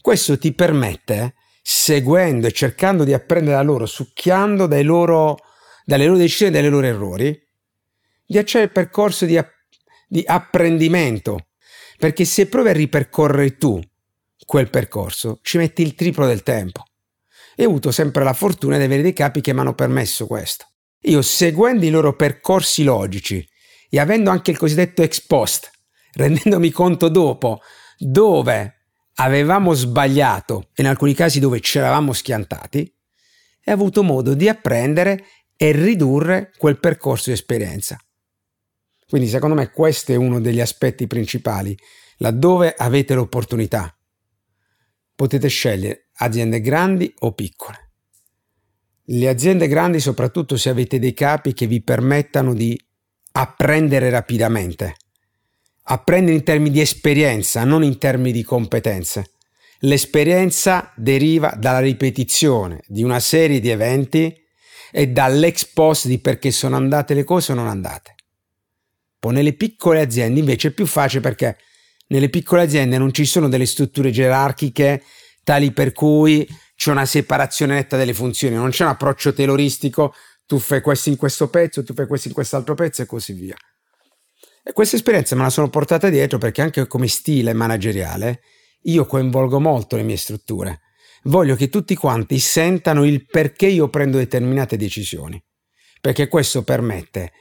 Questo 0.00 0.38
ti 0.38 0.54
permette, 0.54 1.34
seguendo 1.62 2.46
e 2.46 2.52
cercando 2.52 3.04
di 3.04 3.12
apprendere 3.12 3.56
da 3.56 3.62
loro, 3.62 3.84
succhiando 3.84 4.66
loro, 4.82 5.36
dalle 5.84 6.06
loro 6.06 6.16
decisioni 6.16 6.56
e 6.56 6.62
dai 6.62 6.70
loro 6.70 6.86
errori, 6.86 7.46
di 8.24 8.38
accedere 8.38 8.70
al 8.70 8.72
percorso 8.72 9.26
di, 9.26 9.38
di 10.08 10.24
apprendimento. 10.26 11.48
Perché 11.98 12.24
se 12.24 12.46
provi 12.46 12.70
a 12.70 12.72
ripercorrere 12.72 13.58
tu 13.58 13.78
quel 14.46 14.70
percorso, 14.70 15.40
ci 15.42 15.58
metti 15.58 15.82
il 15.82 15.94
triplo 15.94 16.26
del 16.26 16.42
tempo. 16.42 16.84
E 17.54 17.66
ho 17.66 17.68
avuto 17.68 17.90
sempre 17.90 18.24
la 18.24 18.32
fortuna 18.32 18.78
di 18.78 18.84
avere 18.84 19.02
dei 19.02 19.12
capi 19.12 19.42
che 19.42 19.52
mi 19.52 19.60
hanno 19.60 19.74
permesso 19.74 20.26
questo. 20.26 20.64
Io 21.02 21.20
seguendo 21.20 21.84
i 21.84 21.90
loro 21.90 22.16
percorsi 22.16 22.82
logici 22.82 23.46
e 23.90 24.00
avendo 24.00 24.30
anche 24.30 24.52
il 24.52 24.56
cosiddetto 24.56 25.02
ex 25.02 25.20
post, 25.20 25.70
rendendomi 26.14 26.70
conto 26.70 27.08
dopo 27.08 27.60
dove 27.98 28.74
avevamo 29.16 29.72
sbagliato 29.74 30.70
e 30.74 30.82
in 30.82 30.88
alcuni 30.88 31.14
casi 31.14 31.40
dove 31.40 31.60
ci 31.60 31.78
eravamo 31.78 32.12
schiantati, 32.12 32.92
ho 33.66 33.72
avuto 33.72 34.02
modo 34.02 34.34
di 34.34 34.48
apprendere 34.48 35.24
e 35.56 35.72
ridurre 35.72 36.52
quel 36.56 36.78
percorso 36.78 37.30
di 37.30 37.36
esperienza. 37.36 37.98
Quindi 39.08 39.28
secondo 39.28 39.54
me 39.54 39.70
questo 39.70 40.12
è 40.12 40.16
uno 40.16 40.40
degli 40.40 40.60
aspetti 40.60 41.06
principali. 41.06 41.76
Laddove 42.18 42.74
avete 42.76 43.14
l'opportunità, 43.14 43.96
potete 45.14 45.48
scegliere 45.48 46.10
aziende 46.14 46.60
grandi 46.60 47.12
o 47.20 47.32
piccole. 47.32 47.92
Le 49.06 49.28
aziende 49.28 49.68
grandi 49.68 50.00
soprattutto 50.00 50.56
se 50.56 50.70
avete 50.70 50.98
dei 50.98 51.12
capi 51.12 51.52
che 51.52 51.66
vi 51.66 51.82
permettano 51.82 52.54
di 52.54 52.78
apprendere 53.32 54.10
rapidamente. 54.10 54.96
Apprendere 55.86 56.36
in 56.36 56.42
termini 56.42 56.70
di 56.70 56.80
esperienza, 56.80 57.62
non 57.64 57.84
in 57.84 57.98
termini 57.98 58.32
di 58.32 58.42
competenze. 58.42 59.32
L'esperienza 59.80 60.90
deriva 60.96 61.54
dalla 61.58 61.80
ripetizione 61.80 62.80
di 62.86 63.02
una 63.02 63.20
serie 63.20 63.60
di 63.60 63.68
eventi 63.68 64.34
e 64.90 65.08
dall'ex 65.08 65.66
post 65.66 66.06
di 66.06 66.20
perché 66.20 66.50
sono 66.52 66.76
andate 66.76 67.12
le 67.12 67.24
cose 67.24 67.52
o 67.52 67.54
non 67.54 67.66
andate. 67.66 68.14
Poi 69.18 69.34
nelle 69.34 69.52
piccole 69.52 70.00
aziende 70.00 70.40
invece 70.40 70.68
è 70.68 70.70
più 70.70 70.86
facile 70.86 71.20
perché 71.20 71.58
nelle 72.06 72.30
piccole 72.30 72.62
aziende 72.62 72.96
non 72.96 73.12
ci 73.12 73.26
sono 73.26 73.48
delle 73.48 73.66
strutture 73.66 74.10
gerarchiche 74.10 75.02
tali 75.42 75.72
per 75.72 75.92
cui 75.92 76.48
c'è 76.74 76.92
una 76.92 77.04
separazione 77.06 77.74
netta 77.74 77.98
delle 77.98 78.14
funzioni, 78.14 78.54
non 78.54 78.70
c'è 78.70 78.84
un 78.84 78.90
approccio 78.90 79.34
teloristico, 79.34 80.14
tu 80.46 80.58
fai 80.58 80.80
questo 80.80 81.10
in 81.10 81.16
questo 81.16 81.48
pezzo, 81.48 81.84
tu 81.84 81.92
fai 81.92 82.06
questo 82.06 82.28
in 82.28 82.34
quest'altro 82.34 82.74
pezzo 82.74 83.02
e 83.02 83.06
così 83.06 83.34
via. 83.34 83.56
Questa 84.72 84.96
esperienza 84.96 85.36
me 85.36 85.42
la 85.42 85.50
sono 85.50 85.68
portata 85.68 86.08
dietro 86.08 86.38
perché 86.38 86.62
anche 86.62 86.86
come 86.86 87.06
stile 87.06 87.52
manageriale 87.52 88.40
io 88.84 89.04
coinvolgo 89.04 89.60
molto 89.60 89.96
le 89.96 90.02
mie 90.02 90.16
strutture. 90.16 90.80
Voglio 91.24 91.54
che 91.54 91.68
tutti 91.68 91.94
quanti 91.94 92.38
sentano 92.38 93.04
il 93.04 93.26
perché 93.26 93.66
io 93.66 93.88
prendo 93.88 94.18
determinate 94.18 94.76
decisioni, 94.76 95.42
perché 96.00 96.28
questo 96.28 96.62
permette 96.64 97.32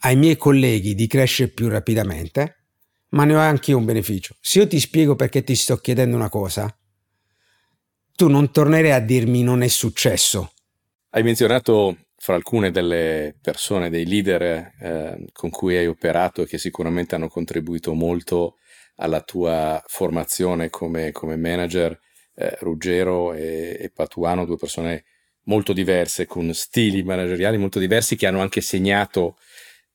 ai 0.00 0.16
miei 0.16 0.36
colleghi 0.36 0.94
di 0.94 1.06
crescere 1.06 1.50
più 1.50 1.68
rapidamente, 1.68 2.64
ma 3.10 3.24
ne 3.24 3.34
ho 3.34 3.38
anche 3.38 3.72
io 3.72 3.76
un 3.76 3.84
beneficio. 3.84 4.36
Se 4.40 4.60
io 4.60 4.66
ti 4.66 4.80
spiego 4.80 5.16
perché 5.16 5.42
ti 5.42 5.54
sto 5.54 5.76
chiedendo 5.76 6.16
una 6.16 6.28
cosa, 6.28 6.74
tu 8.14 8.28
non 8.28 8.50
tornerai 8.50 8.92
a 8.92 9.00
dirmi 9.00 9.42
non 9.42 9.62
è 9.62 9.68
successo. 9.68 10.52
Hai 11.10 11.22
menzionato 11.22 11.96
fra 12.22 12.34
alcune 12.34 12.70
delle 12.70 13.34
persone, 13.40 13.88
dei 13.88 14.04
leader 14.04 14.42
eh, 14.78 15.24
con 15.32 15.48
cui 15.48 15.78
hai 15.78 15.86
operato 15.86 16.42
e 16.42 16.46
che 16.46 16.58
sicuramente 16.58 17.14
hanno 17.14 17.28
contribuito 17.28 17.94
molto 17.94 18.58
alla 18.96 19.22
tua 19.22 19.82
formazione 19.86 20.68
come, 20.68 21.12
come 21.12 21.36
manager, 21.36 21.98
eh, 22.34 22.58
Ruggero 22.60 23.32
e, 23.32 23.74
e 23.80 23.90
Patuano, 23.90 24.44
due 24.44 24.58
persone 24.58 25.04
molto 25.44 25.72
diverse, 25.72 26.26
con 26.26 26.52
stili 26.52 27.02
manageriali 27.02 27.56
molto 27.56 27.78
diversi, 27.78 28.16
che 28.16 28.26
hanno 28.26 28.42
anche 28.42 28.60
segnato 28.60 29.38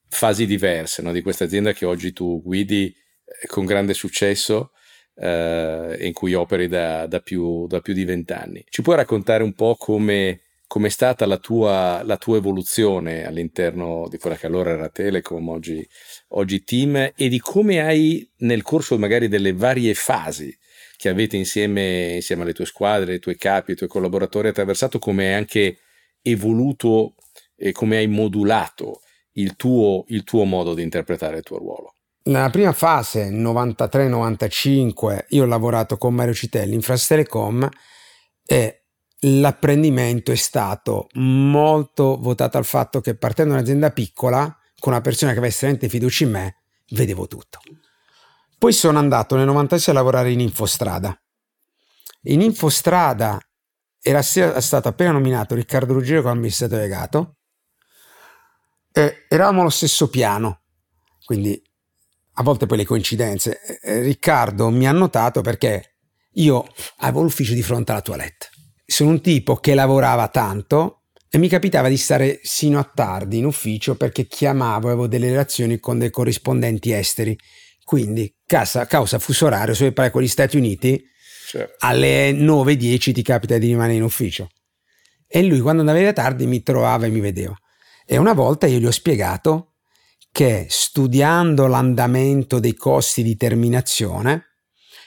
fasi 0.10 0.48
diverse 0.48 1.04
no, 1.04 1.12
di 1.12 1.22
questa 1.22 1.44
azienda 1.44 1.74
che 1.74 1.86
oggi 1.86 2.12
tu 2.12 2.42
guidi 2.42 2.88
eh, 2.88 3.46
con 3.46 3.66
grande 3.66 3.94
successo 3.94 4.72
eh, 5.14 5.98
in 6.00 6.14
cui 6.14 6.34
operi 6.34 6.68
da, 6.68 7.06
da, 7.06 7.20
più, 7.20 7.68
da 7.68 7.82
più 7.82 7.94
di 7.94 8.04
vent'anni. 8.04 8.66
Ci 8.68 8.82
puoi 8.82 8.96
raccontare 8.96 9.44
un 9.44 9.54
po' 9.54 9.76
come 9.76 10.40
com'è 10.68 10.90
stata 10.90 11.26
la 11.26 11.38
tua, 11.38 12.02
la 12.04 12.18
tua, 12.18 12.38
evoluzione 12.38 13.26
all'interno 13.26 14.08
di 14.10 14.18
quella 14.18 14.36
che 14.36 14.46
allora 14.46 14.72
era 14.72 14.90
Telecom, 14.90 15.48
oggi, 15.50 15.88
oggi 16.30 16.64
Team, 16.64 17.12
e 17.16 17.28
di 17.30 17.40
come 17.40 17.82
hai 17.82 18.30
nel 18.40 18.62
corso 18.62 18.98
magari 18.98 19.28
delle 19.28 19.54
varie 19.54 19.94
fasi 19.94 20.56
che 20.98 21.10
avete 21.10 21.38
insieme, 21.38 22.14
insieme 22.16 22.44
alle 22.44 22.54
tue 22.54 22.66
squadre, 22.66 23.14
ai 23.14 23.20
tuoi 23.20 23.38
capi, 23.38 23.72
ai 23.72 23.78
tuoi 23.78 23.90
collaboratori 23.90 24.48
attraversato, 24.48 25.00
come 25.00 25.28
hai 25.28 25.34
anche 25.34 25.78
evoluto 26.22 27.16
e 27.56 27.72
come 27.72 27.98
hai 27.98 28.08
modulato 28.08 29.02
il 29.34 29.56
tuo, 29.56 30.06
il 30.08 30.24
tuo 30.24 30.46
modo 30.46 30.74
di 30.74 30.82
interpretare 30.82 31.38
il 31.38 31.44
tuo 31.44 31.58
ruolo. 31.58 31.94
Nella 32.24 32.50
prima 32.50 32.72
fase, 32.72 33.30
93-95, 33.30 35.26
io 35.30 35.44
ho 35.44 35.46
lavorato 35.46 35.98
con 35.98 36.16
Mario 36.16 36.34
Citelli 36.34 36.74
in 36.74 36.82
France 36.82 37.06
Telecom 37.08 37.70
e 38.44 38.85
l'apprendimento 39.28 40.32
è 40.32 40.36
stato 40.36 41.08
molto 41.14 42.18
votato 42.18 42.58
al 42.58 42.66
fatto 42.66 43.02
che 43.02 43.16
partendo 43.16 43.54
da 43.54 43.60
un'azienda 43.60 43.92
piccola, 43.92 44.44
con 44.80 44.94
una 44.94 45.02
persona 45.02 45.32
che 45.32 45.38
aveva 45.38 45.52
estremamente 45.52 45.90
fiducia 45.90 46.24
in 46.26 46.32
me, 46.32 46.56
vedevo 46.90 47.28
tutto. 47.28 47.60
Poi 48.58 48.72
sono 48.72 49.00
andato 49.00 49.36
nel 49.36 49.46
96 49.46 49.94
a 49.94 49.98
lavorare 49.98 50.32
in 50.32 50.40
Infostrada. 50.40 51.20
In 52.24 52.42
Infostrada 52.42 53.40
era 54.02 54.22
stato 54.22 54.88
appena 54.88 55.12
nominato 55.12 55.56
Riccardo 55.56 55.94
Ruggero 55.94 56.22
come 56.22 56.34
amministratore 56.34 56.82
delegato 56.82 57.38
e 58.92 59.26
eravamo 59.28 59.62
allo 59.62 59.70
stesso 59.70 60.10
piano, 60.10 60.62
quindi 61.26 61.60
a 62.34 62.44
volte 62.44 62.66
poi 62.68 62.78
le 62.78 62.86
coincidenze. 62.86 63.60
Eh, 63.82 64.02
Riccardo 64.02 64.70
mi 64.70 64.88
ha 64.88 64.92
notato 64.92 65.42
perché 65.42 65.96
io 66.34 66.66
avevo 66.98 67.24
l'ufficio 67.24 67.54
di 67.54 67.64
fronte 67.64 67.92
alla 67.92 68.02
toilette. 68.02 68.50
Sono 68.86 69.10
un 69.10 69.22
tipo 69.22 69.56
che 69.56 69.74
lavorava 69.74 70.28
tanto 70.28 71.02
e 71.30 71.38
mi 71.38 71.48
capitava 71.50 71.90
di 71.90 71.98
stare 71.98 72.40
sino 72.44 72.80
a 72.80 72.84
tardi 72.84 73.40
in 73.40 73.46
ufficio 73.46 73.96
perché 73.96 74.26
chiamavo, 74.26 74.88
avevo 74.88 75.08
delle 75.08 75.30
relazioni 75.30 75.80
con 75.80 76.00
dei 76.00 76.10
corrispondenti 76.10 76.92
esteri. 76.92 77.38
Quindi, 77.84 78.34
casa, 78.46 78.86
causa 78.86 79.20
fuso 79.20 79.46
orario, 79.48 79.74
se 79.74 79.92
parli 79.92 80.12
con 80.12 80.22
gli 80.22 80.28
Stati 80.28 80.58
Uniti, 80.58 81.04
certo. 81.48 81.76
alle 81.80 82.32
9-10 82.32 83.14
ti 83.14 83.22
capita 83.22 83.58
di 83.58 83.68
rimanere 83.68 83.98
in 83.98 84.04
ufficio. 84.04 84.50
E 85.28 85.44
lui, 85.44 85.60
quando 85.60 85.82
andava 85.82 86.14
tardi, 86.14 86.48
mi 86.48 86.64
trovava 86.64 87.06
e 87.06 87.10
mi 87.10 87.20
vedeva. 87.20 87.56
E 88.06 88.18
una 88.18 88.34
volta 88.34 88.68
io 88.68 88.80
gli 88.80 88.86
ho 88.86 88.92
spiegato 88.92 89.74
che 90.32 90.68
studiando 90.70 91.68
l'andamento 91.68 92.60
dei 92.60 92.76
costi 92.76 93.24
di 93.24 93.36
terminazione 93.36 94.55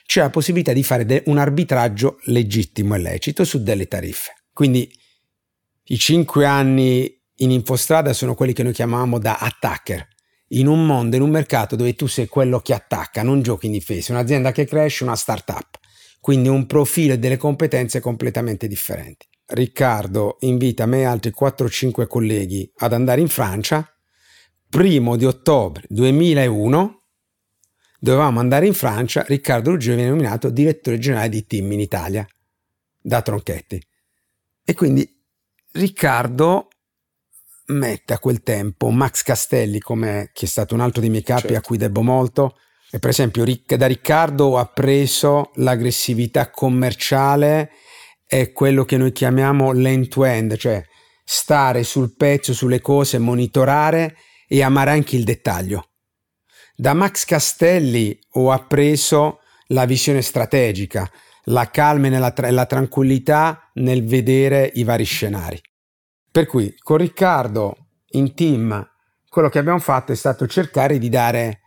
c'è 0.08 0.22
la 0.22 0.30
possibilità 0.30 0.72
di 0.72 0.82
fare 0.82 1.04
de- 1.04 1.22
un 1.26 1.36
arbitraggio 1.36 2.18
legittimo 2.22 2.94
e 2.94 2.98
lecito 2.98 3.44
su 3.44 3.62
delle 3.62 3.88
tariffe. 3.88 4.44
Quindi 4.54 4.90
i 5.88 5.98
cinque 5.98 6.46
anni 6.46 7.14
in 7.40 7.50
infostrada 7.50 8.14
sono 8.14 8.34
quelli 8.34 8.54
che 8.54 8.62
noi 8.62 8.72
chiamiamo 8.72 9.18
da 9.18 9.36
attacker. 9.36 10.08
In 10.52 10.66
un 10.66 10.86
mondo, 10.86 11.16
in 11.16 11.20
un 11.20 11.28
mercato 11.28 11.76
dove 11.76 11.94
tu 11.94 12.06
sei 12.06 12.26
quello 12.26 12.60
che 12.60 12.72
attacca, 12.72 13.22
non 13.22 13.42
giochi 13.42 13.66
in 13.66 13.72
difesa, 13.72 14.12
un'azienda 14.12 14.50
che 14.50 14.64
cresce, 14.64 15.04
una 15.04 15.14
startup. 15.14 15.78
Quindi 16.22 16.48
un 16.48 16.64
profilo 16.64 17.12
e 17.12 17.18
delle 17.18 17.36
competenze 17.36 18.00
completamente 18.00 18.66
differenti. 18.66 19.26
Riccardo 19.44 20.38
invita 20.40 20.86
me 20.86 21.00
e 21.00 21.04
altri 21.04 21.34
4-5 21.38 22.06
colleghi 22.06 22.72
ad 22.78 22.94
andare 22.94 23.20
in 23.20 23.28
Francia 23.28 23.86
primo 24.70 25.16
di 25.16 25.26
ottobre 25.26 25.84
2001 25.86 26.97
dovevamo 27.98 28.40
andare 28.40 28.66
in 28.66 28.74
Francia, 28.74 29.24
Riccardo 29.26 29.70
Ruggero 29.70 29.96
viene 29.96 30.10
nominato 30.10 30.50
direttore 30.50 30.98
generale 30.98 31.28
di 31.28 31.46
team 31.46 31.72
in 31.72 31.80
Italia 31.80 32.26
da 33.00 33.22
Tronchetti. 33.22 33.82
E 34.64 34.74
quindi 34.74 35.10
Riccardo 35.72 36.68
mette 37.66 38.14
a 38.14 38.18
quel 38.18 38.42
tempo 38.42 38.90
Max 38.90 39.22
Castelli 39.22 39.78
come 39.78 40.30
che 40.32 40.46
è 40.46 40.48
stato 40.48 40.74
un 40.74 40.80
altro 40.80 41.00
dei 41.00 41.10
miei 41.10 41.22
capi 41.22 41.40
certo. 41.42 41.56
a 41.56 41.60
cui 41.60 41.76
debbo 41.76 42.02
molto 42.02 42.56
e 42.90 42.98
per 42.98 43.10
esempio 43.10 43.44
da 43.44 43.86
Riccardo 43.86 44.56
ha 44.56 44.64
preso 44.66 45.50
l'aggressività 45.56 46.50
commerciale 46.50 47.70
e 48.26 48.52
quello 48.52 48.84
che 48.84 48.96
noi 48.96 49.12
chiamiamo 49.12 49.72
l'end 49.72 50.08
to 50.08 50.24
end, 50.24 50.56
cioè 50.56 50.82
stare 51.24 51.82
sul 51.82 52.14
pezzo, 52.14 52.54
sulle 52.54 52.80
cose, 52.80 53.18
monitorare 53.18 54.16
e 54.46 54.62
amare 54.62 54.90
anche 54.90 55.16
il 55.16 55.24
dettaglio. 55.24 55.88
Da 56.80 56.94
Max 56.94 57.24
Castelli 57.24 58.16
ho 58.34 58.52
appreso 58.52 59.40
la 59.70 59.84
visione 59.84 60.22
strategica, 60.22 61.10
la 61.46 61.68
calma 61.72 62.06
e 62.06 62.32
tra- 62.32 62.52
la 62.52 62.66
tranquillità 62.66 63.68
nel 63.74 64.04
vedere 64.06 64.70
i 64.74 64.84
vari 64.84 65.02
scenari. 65.02 65.60
Per 66.30 66.46
cui 66.46 66.72
con 66.78 66.98
Riccardo 66.98 67.88
in 68.10 68.32
team 68.32 68.88
quello 69.28 69.48
che 69.48 69.58
abbiamo 69.58 69.80
fatto 69.80 70.12
è 70.12 70.14
stato 70.14 70.46
cercare 70.46 70.98
di 70.98 71.08
dare 71.08 71.62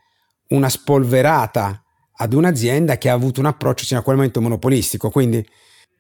una 0.52 0.70
spolverata 0.70 1.84
ad 2.16 2.32
un'azienda 2.32 2.98
che 2.98 3.10
ha 3.10 3.14
avuto 3.14 3.42
un 3.42 3.48
approccio 3.48 3.84
fino 3.84 4.00
a 4.00 4.04
quel 4.04 4.16
momento 4.16 4.40
monopolistico. 4.40 5.10
Quindi 5.10 5.46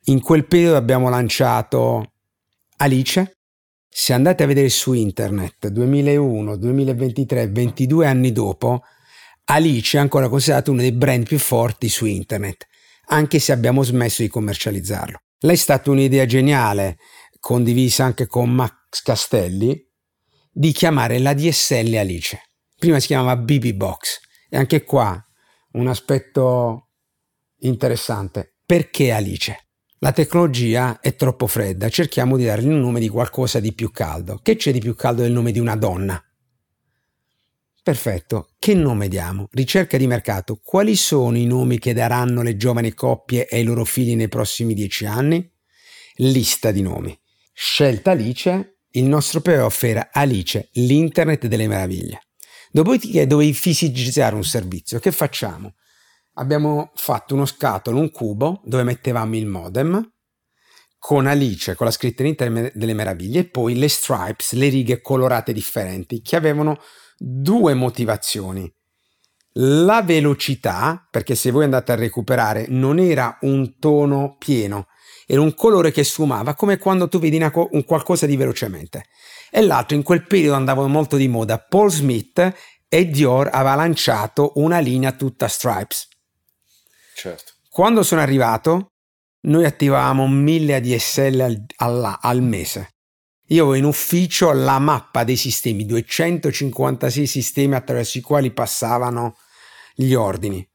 in 0.05 0.21
quel 0.21 0.47
periodo 0.47 0.77
abbiamo 0.77 1.09
lanciato 1.09 2.13
Alice, 2.77 3.39
se 3.89 4.13
andate 4.13 4.43
a 4.43 4.47
vedere 4.47 4.69
su 4.69 4.93
internet 4.93 5.67
2001, 5.67 6.55
2023, 6.55 7.49
22 7.49 8.07
anni 8.07 8.31
dopo, 8.31 8.83
Alice 9.53 9.97
è 9.97 9.99
ancora 9.99 10.29
considerato 10.29 10.71
uno 10.71 10.79
dei 10.79 10.93
brand 10.93 11.25
più 11.25 11.37
forti 11.37 11.89
su 11.89 12.05
internet. 12.05 12.67
anche 13.07 13.39
se 13.39 13.51
abbiamo 13.51 13.83
smesso 13.83 14.21
di 14.21 14.29
commercializzarlo. 14.29 15.17
Lei 15.39 15.55
è 15.55 15.57
stata 15.57 15.91
un'idea 15.91 16.25
geniale, 16.25 16.97
condivisa 17.41 18.05
anche 18.05 18.25
con 18.25 18.49
Max 18.49 19.01
Castelli, 19.03 19.85
di 20.49 20.71
chiamare 20.71 21.19
la 21.19 21.33
DSL 21.33 21.93
Alice. 21.95 22.41
Prima 22.77 23.01
si 23.01 23.07
chiamava 23.07 23.35
BB 23.35 23.71
Box 23.71 24.19
e 24.49 24.55
anche 24.55 24.85
qua 24.85 25.21
un 25.73 25.87
aspetto 25.87 26.91
interessante. 27.59 28.53
Perché 28.65 29.11
Alice? 29.11 29.67
La 29.97 30.13
tecnologia 30.13 31.01
è 31.01 31.15
troppo 31.15 31.47
fredda, 31.47 31.89
cerchiamo 31.89 32.37
di 32.37 32.45
dargli 32.45 32.67
un 32.67 32.79
nome 32.79 33.01
di 33.01 33.09
qualcosa 33.09 33.59
di 33.59 33.73
più 33.73 33.91
caldo. 33.91 34.39
Che 34.41 34.55
c'è 34.55 34.71
di 34.71 34.79
più 34.79 34.95
caldo 34.95 35.21
del 35.23 35.33
nome 35.33 35.51
di 35.51 35.59
una 35.59 35.75
donna? 35.75 36.23
Perfetto, 37.83 38.49
che 38.59 38.75
nome 38.75 39.07
diamo? 39.07 39.47
Ricerca 39.51 39.97
di 39.97 40.05
mercato. 40.05 40.59
Quali 40.63 40.95
sono 40.95 41.35
i 41.35 41.45
nomi 41.45 41.79
che 41.79 41.93
daranno 41.93 42.43
le 42.43 42.55
giovani 42.55 42.93
coppie 42.93 43.47
ai 43.49 43.63
loro 43.63 43.85
figli 43.85 44.15
nei 44.15 44.27
prossimi 44.27 44.75
dieci 44.75 45.07
anni? 45.07 45.51
Lista 46.17 46.69
di 46.69 46.83
nomi. 46.83 47.19
Scelta 47.51 48.11
Alice, 48.11 48.81
il 48.91 49.05
nostro 49.05 49.41
payoff 49.41 49.81
era 49.81 50.09
Alice, 50.11 50.69
l'internet 50.73 51.47
delle 51.47 51.67
meraviglie. 51.67 52.21
Dopodiché 52.71 53.25
dovevi 53.25 53.51
fisicizzare 53.51 54.35
un 54.35 54.43
servizio. 54.43 54.99
Che 54.99 55.11
facciamo? 55.11 55.73
Abbiamo 56.33 56.91
fatto 56.93 57.33
uno 57.33 57.47
scatolo, 57.47 57.99
un 57.99 58.11
cubo, 58.11 58.61
dove 58.63 58.83
mettevamo 58.83 59.35
il 59.35 59.47
modem, 59.47 60.07
con 60.99 61.25
Alice, 61.25 61.73
con 61.73 61.87
la 61.87 61.91
scritta 61.91 62.23
internet 62.23 62.75
delle 62.75 62.93
meraviglie, 62.93 63.39
e 63.39 63.49
poi 63.49 63.75
le 63.75 63.89
stripes, 63.89 64.51
le 64.51 64.69
righe 64.69 65.01
colorate 65.01 65.51
differenti, 65.51 66.21
che 66.21 66.35
avevano 66.35 66.79
due 67.23 67.75
motivazioni. 67.75 68.71
La 69.55 70.01
velocità, 70.01 71.07
perché 71.11 71.35
se 71.35 71.51
voi 71.51 71.65
andate 71.65 71.91
a 71.91 71.95
recuperare, 71.95 72.65
non 72.69 72.97
era 72.97 73.37
un 73.41 73.77
tono 73.77 74.37
pieno, 74.39 74.87
era 75.27 75.41
un 75.41 75.53
colore 75.53 75.91
che 75.91 76.03
sfumava, 76.03 76.55
come 76.55 76.79
quando 76.79 77.07
tu 77.07 77.19
vedi 77.19 77.35
una, 77.35 77.51
un 77.53 77.85
qualcosa 77.85 78.25
di 78.25 78.35
velocemente. 78.35 79.05
E 79.51 79.61
l'altro, 79.61 79.95
in 79.95 80.03
quel 80.03 80.25
periodo 80.25 80.55
andavano 80.55 80.87
molto 80.87 81.15
di 81.15 81.27
moda. 81.27 81.59
Paul 81.59 81.91
Smith 81.91 82.53
e 82.87 83.07
Dior 83.07 83.49
aveva 83.51 83.75
lanciato 83.75 84.53
una 84.55 84.79
linea 84.79 85.11
tutta 85.11 85.47
stripes. 85.47 86.07
Certo. 87.15 87.51
Quando 87.69 88.01
sono 88.03 88.21
arrivato, 88.21 88.93
noi 89.41 89.65
attivavamo 89.65 90.27
1000 90.27 90.75
ADSL 90.75 91.39
al, 91.39 91.65
al, 91.77 92.17
al 92.19 92.41
mese. 92.41 92.89
Io 93.51 93.63
avevo 93.63 93.75
in 93.75 93.83
ufficio 93.83 94.53
la 94.53 94.79
mappa 94.79 95.25
dei 95.25 95.35
sistemi, 95.35 95.85
256 95.85 97.27
sistemi 97.27 97.75
attraverso 97.75 98.17
i 98.17 98.21
quali 98.21 98.51
passavano 98.51 99.37
gli 99.93 100.13
ordini. 100.13 100.65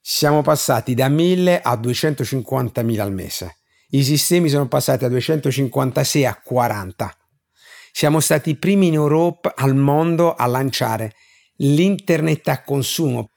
Siamo 0.00 0.42
passati 0.42 0.94
da 0.94 1.08
1000 1.08 1.60
a 1.60 1.74
250.000 1.74 2.98
al 2.98 3.12
mese. 3.12 3.58
I 3.90 4.02
sistemi 4.02 4.48
sono 4.48 4.66
passati 4.66 5.00
da 5.00 5.08
256 5.08 6.26
a 6.26 6.40
40. 6.42 7.16
Siamo 7.92 8.18
stati 8.18 8.50
i 8.50 8.56
primi 8.56 8.88
in 8.88 8.94
Europa, 8.94 9.54
al 9.54 9.76
mondo, 9.76 10.34
a 10.34 10.46
lanciare 10.46 11.14
l'internet 11.56 12.48
a 12.48 12.62
consumo. 12.64 13.30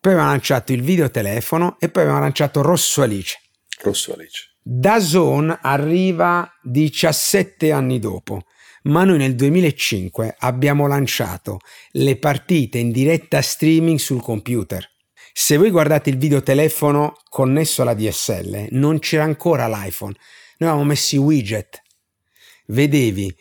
Poi 0.00 0.12
abbiamo 0.12 0.30
lanciato 0.30 0.72
il 0.72 0.82
videotelefono 0.82 1.76
e 1.78 1.88
poi 1.88 2.02
abbiamo 2.02 2.20
lanciato 2.20 2.62
Rosso 2.62 3.02
Alice. 3.02 3.38
Rosso 3.82 4.12
Alice. 4.12 4.55
Da 4.68 4.98
Zone 4.98 5.56
arriva 5.62 6.52
17 6.60 7.70
anni 7.70 8.00
dopo, 8.00 8.46
ma 8.82 9.04
noi 9.04 9.16
nel 9.16 9.36
2005 9.36 10.34
abbiamo 10.36 10.88
lanciato 10.88 11.60
le 11.92 12.16
partite 12.16 12.78
in 12.78 12.90
diretta 12.90 13.40
streaming 13.42 14.00
sul 14.00 14.20
computer. 14.20 14.84
Se 15.32 15.56
voi 15.56 15.70
guardate 15.70 16.10
il 16.10 16.18
videotelefono 16.18 17.12
connesso 17.28 17.82
alla 17.82 17.94
DSL, 17.94 18.66
non 18.70 18.98
c'era 18.98 19.22
ancora 19.22 19.68
l'iPhone. 19.68 20.16
Noi 20.58 20.68
avevamo 20.68 20.88
messo 20.88 21.14
i 21.14 21.18
widget. 21.18 21.80
Vedevi 22.66 23.32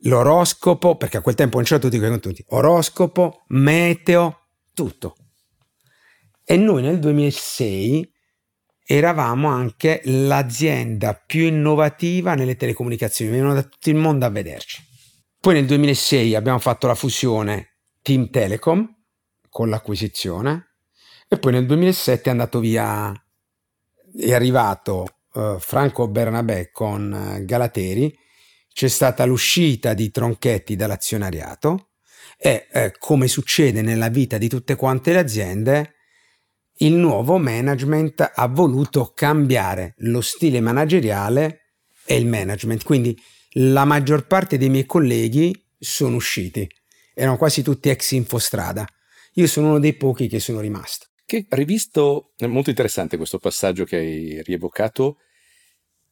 l'oroscopo, 0.00 0.96
perché 0.96 1.16
a 1.16 1.22
quel 1.22 1.34
tempo 1.34 1.56
non 1.56 1.64
c'erano 1.64 1.84
tutti 1.84 1.96
quei 1.96 2.10
contenuti, 2.10 2.44
oroscopo, 2.48 3.44
meteo, 3.46 4.48
tutto. 4.74 5.16
E 6.44 6.58
noi 6.58 6.82
nel 6.82 6.98
2006 6.98 8.16
eravamo 8.90 9.48
anche 9.48 10.00
l'azienda 10.04 11.12
più 11.12 11.44
innovativa 11.44 12.34
nelle 12.34 12.56
telecomunicazioni, 12.56 13.30
venivano 13.30 13.54
da 13.54 13.62
tutto 13.62 13.90
il 13.90 13.96
mondo 13.96 14.24
a 14.24 14.30
vederci. 14.30 14.82
Poi 15.38 15.52
nel 15.52 15.66
2006 15.66 16.34
abbiamo 16.34 16.58
fatto 16.58 16.86
la 16.86 16.94
fusione 16.94 17.80
Team 18.00 18.30
Telecom 18.30 18.88
con 19.50 19.68
l'acquisizione 19.68 20.76
e 21.28 21.38
poi 21.38 21.52
nel 21.52 21.66
2007 21.66 22.28
è 22.28 22.30
andato 22.30 22.60
via, 22.60 23.12
è 24.18 24.32
arrivato 24.32 25.04
uh, 25.34 25.58
Franco 25.58 26.08
Bernabé 26.08 26.70
con 26.72 27.12
uh, 27.12 27.44
Galateri, 27.44 28.18
c'è 28.72 28.88
stata 28.88 29.26
l'uscita 29.26 29.92
di 29.92 30.10
Tronchetti 30.10 30.76
dall'azionariato 30.76 31.90
e 32.38 32.68
eh, 32.72 32.94
come 32.98 33.28
succede 33.28 33.82
nella 33.82 34.08
vita 34.08 34.38
di 34.38 34.48
tutte 34.48 34.76
quante 34.76 35.12
le 35.12 35.18
aziende, 35.18 35.96
il 36.78 36.94
nuovo 36.94 37.38
management 37.38 38.32
ha 38.34 38.46
voluto 38.46 39.12
cambiare 39.14 39.94
lo 39.98 40.20
stile 40.20 40.60
manageriale 40.60 41.72
e 42.04 42.16
il 42.16 42.26
management. 42.26 42.84
Quindi 42.84 43.18
la 43.52 43.84
maggior 43.84 44.26
parte 44.26 44.58
dei 44.58 44.68
miei 44.68 44.86
colleghi 44.86 45.66
sono 45.78 46.16
usciti, 46.16 46.68
erano 47.14 47.36
quasi 47.36 47.62
tutti 47.62 47.88
ex 47.88 48.12
Infostrada. 48.12 48.86
Io 49.34 49.46
sono 49.46 49.68
uno 49.68 49.78
dei 49.78 49.94
pochi 49.94 50.28
che 50.28 50.40
sono 50.40 50.60
rimasto. 50.60 51.06
Che 51.24 51.46
rivisto, 51.50 52.32
è 52.36 52.46
molto 52.46 52.70
interessante 52.70 53.16
questo 53.16 53.38
passaggio 53.38 53.84
che 53.84 53.96
hai 53.96 54.42
rievocato, 54.42 55.18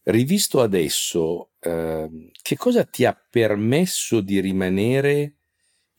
rivisto 0.05 0.61
adesso, 0.61 1.53
eh, 1.61 2.31
che 2.43 2.57
cosa 2.57 2.85
ti 2.85 3.05
ha 3.05 3.19
permesso 3.31 4.21
di 4.21 4.41
rimanere 4.41 5.37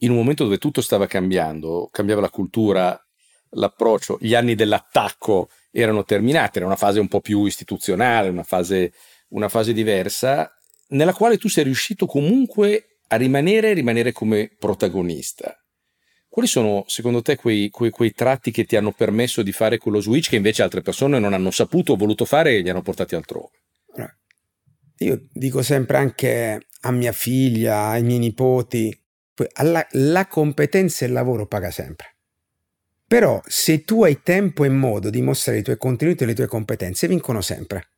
in 0.02 0.12
un 0.12 0.18
momento 0.18 0.44
dove 0.44 0.60
tutto 0.60 0.82
stava 0.82 1.08
cambiando, 1.08 1.90
cambiava 1.92 2.22
la 2.22 2.30
cultura, 2.30 3.07
l'approccio, 3.52 4.18
gli 4.20 4.34
anni 4.34 4.56
dell'attacco 4.56 5.50
erano 5.72 6.04
terminati, 6.04 6.58
era 6.58 6.66
una 6.66 6.76
fase 6.76 7.00
un 7.00 7.08
po' 7.08 7.22
più 7.22 7.46
istituzionale, 7.46 8.30
una 8.30 8.44
fase, 8.44 8.94
una 9.30 9.50
fase 9.50 9.74
diversa, 9.74 10.52
nella 10.90 11.14
quale 11.14 11.38
tu 11.38 11.50
sei 11.50 11.64
riuscito 11.64 12.06
comunque 12.06 13.00
a 13.08 13.16
rimanere, 13.16 13.74
rimanere 13.74 14.12
come 14.12 14.50
protagonista. 14.58 15.56
Quali 16.28 16.48
sono 16.48 16.84
secondo 16.88 17.22
te 17.22 17.36
quei, 17.36 17.70
quei, 17.70 17.90
quei, 17.90 18.12
tratti 18.12 18.52
che 18.52 18.66
ti 18.66 18.76
hanno 18.76 18.92
permesso 18.92 19.42
di 19.42 19.52
fare 19.52 19.78
quello 19.78 20.00
switch 20.00 20.30
che 20.30 20.36
invece 20.36 20.62
altre 20.62 20.82
persone 20.82 21.20
non 21.20 21.34
hanno 21.34 21.52
saputo 21.52 21.94
o 21.94 21.96
voluto 21.96 22.26
fare 22.26 22.56
e 22.56 22.62
li 22.62 22.70
hanno 22.70 22.84
portati 22.84 23.16
altrove? 23.16 23.50
Io 25.00 25.28
dico 25.32 25.62
sempre 25.62 25.98
anche 25.98 26.68
a 26.82 26.92
mia 26.92 27.12
figlia, 27.12 27.90
ai 27.90 28.04
miei 28.04 28.20
nipoti, 28.20 28.96
la, 29.62 29.86
la 29.92 30.28
competenza 30.28 31.06
e 31.06 31.08
il 31.08 31.14
lavoro 31.14 31.46
paga 31.46 31.70
sempre. 31.70 32.17
Però 33.08 33.41
se 33.46 33.84
tu 33.84 34.04
hai 34.04 34.22
tempo 34.22 34.65
e 34.65 34.70
modo 34.70 35.10
di 35.10 35.22
mostrare 35.22 35.60
i 35.60 35.63
tuoi 35.63 35.78
contenuti 35.78 36.24
e 36.24 36.26
le 36.26 36.34
tue 36.34 36.48
competenze, 36.48 37.08
vincono 37.08 37.39
sempre. 37.41 37.91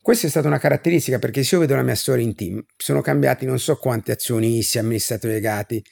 Questa 0.00 0.26
è 0.26 0.30
stata 0.30 0.46
una 0.46 0.58
caratteristica 0.58 1.18
perché 1.18 1.42
se 1.42 1.56
io 1.56 1.60
vedo 1.62 1.74
la 1.74 1.82
mia 1.82 1.96
storia 1.96 2.24
in 2.24 2.34
team, 2.34 2.64
sono 2.76 3.00
cambiati 3.00 3.44
non 3.44 3.58
so 3.58 3.76
quanti 3.76 4.12
azionisti, 4.12 4.78
amministratori 4.78 5.32
legati, 5.32 5.84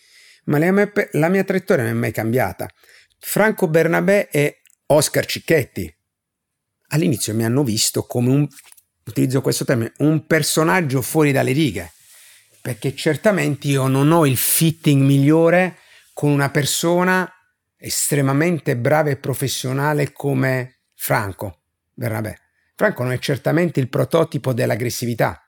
ma 0.45 0.59
la 0.59 1.29
mia, 1.29 1.45
traiettoria 1.45 1.85
non 1.85 1.93
è 1.93 1.97
mai 1.97 2.13
cambiata. 2.13 2.69
Franco 3.19 3.69
Bernabé 3.69 4.29
e 4.31 4.63
Oscar 4.87 5.27
Cicchetti 5.27 5.93
all'inizio 6.89 7.35
mi 7.35 7.45
hanno 7.45 7.63
visto 7.63 8.05
come 8.05 8.31
un, 8.31 8.49
utilizzo 9.05 9.41
questo 9.41 9.65
termine, 9.65 9.93
un 9.99 10.27
personaggio 10.27 11.03
fuori 11.03 11.33
dalle 11.33 11.53
righe, 11.53 11.93
perché 12.61 12.95
certamente 12.95 13.69
io 13.69 13.87
non 13.87 14.13
ho 14.13 14.27
il 14.27 14.37
fitting 14.37 15.03
migliore 15.03 15.77
con 16.13 16.31
una 16.31 16.51
persona 16.51 17.29
estremamente 17.81 18.77
brava 18.77 19.09
e 19.09 19.17
professionale 19.17 20.13
come 20.13 20.81
Franco 20.95 21.63
Bernabé. 21.95 22.37
Franco 22.77 23.03
non 23.03 23.13
è 23.13 23.19
certamente 23.19 23.81
il 23.81 23.89
prototipo 23.89 24.53
dell'aggressività, 24.53 25.43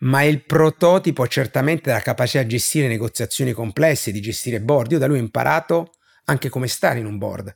ma 0.00 0.20
è 0.20 0.24
il 0.24 0.44
prototipo 0.44 1.26
certamente 1.26 1.82
della 1.84 2.00
capacità 2.00 2.42
di 2.42 2.48
gestire 2.48 2.88
negoziazioni 2.88 3.52
complesse, 3.52 4.12
di 4.12 4.20
gestire 4.20 4.60
board. 4.60 4.92
Io 4.92 4.98
da 4.98 5.06
lui 5.06 5.18
ho 5.18 5.22
imparato 5.22 5.94
anche 6.24 6.48
come 6.48 6.68
stare 6.68 7.00
in 7.00 7.06
un 7.06 7.18
board. 7.18 7.52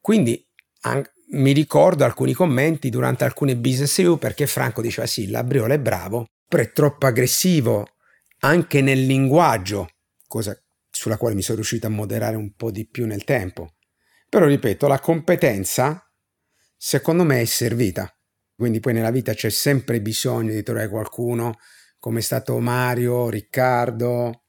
Quindi 0.00 0.46
an- 0.82 1.04
mi 1.32 1.52
ricordo 1.52 2.04
alcuni 2.04 2.32
commenti 2.32 2.90
durante 2.90 3.24
alcune 3.24 3.56
business 3.56 3.96
review 3.96 4.18
perché 4.18 4.46
Franco 4.46 4.82
diceva 4.82 5.06
sì, 5.06 5.28
Labriola 5.28 5.74
è 5.74 5.78
bravo, 5.78 6.26
però 6.46 6.62
è 6.62 6.72
troppo 6.72 7.06
aggressivo 7.06 7.88
anche 8.40 8.82
nel 8.82 9.04
linguaggio, 9.04 9.88
cosa 10.26 10.58
sulla 10.94 11.16
quale 11.16 11.34
mi 11.34 11.42
sono 11.42 11.56
riuscito 11.56 11.88
a 11.88 11.90
moderare 11.90 12.36
un 12.36 12.54
po' 12.54 12.70
di 12.70 12.86
più 12.88 13.04
nel 13.04 13.24
tempo. 13.24 13.74
Però 14.28 14.46
ripeto, 14.46 14.86
la 14.86 15.00
competenza 15.00 16.08
secondo 16.76 17.24
me 17.24 17.40
è 17.40 17.44
servita. 17.44 18.08
Quindi 18.56 18.78
poi 18.78 18.92
nella 18.92 19.10
vita 19.10 19.34
c'è 19.34 19.50
sempre 19.50 20.00
bisogno 20.00 20.52
di 20.52 20.62
trovare 20.62 20.88
qualcuno 20.88 21.58
come 21.98 22.20
è 22.20 22.22
stato 22.22 22.58
Mario, 22.60 23.28
Riccardo, 23.30 24.44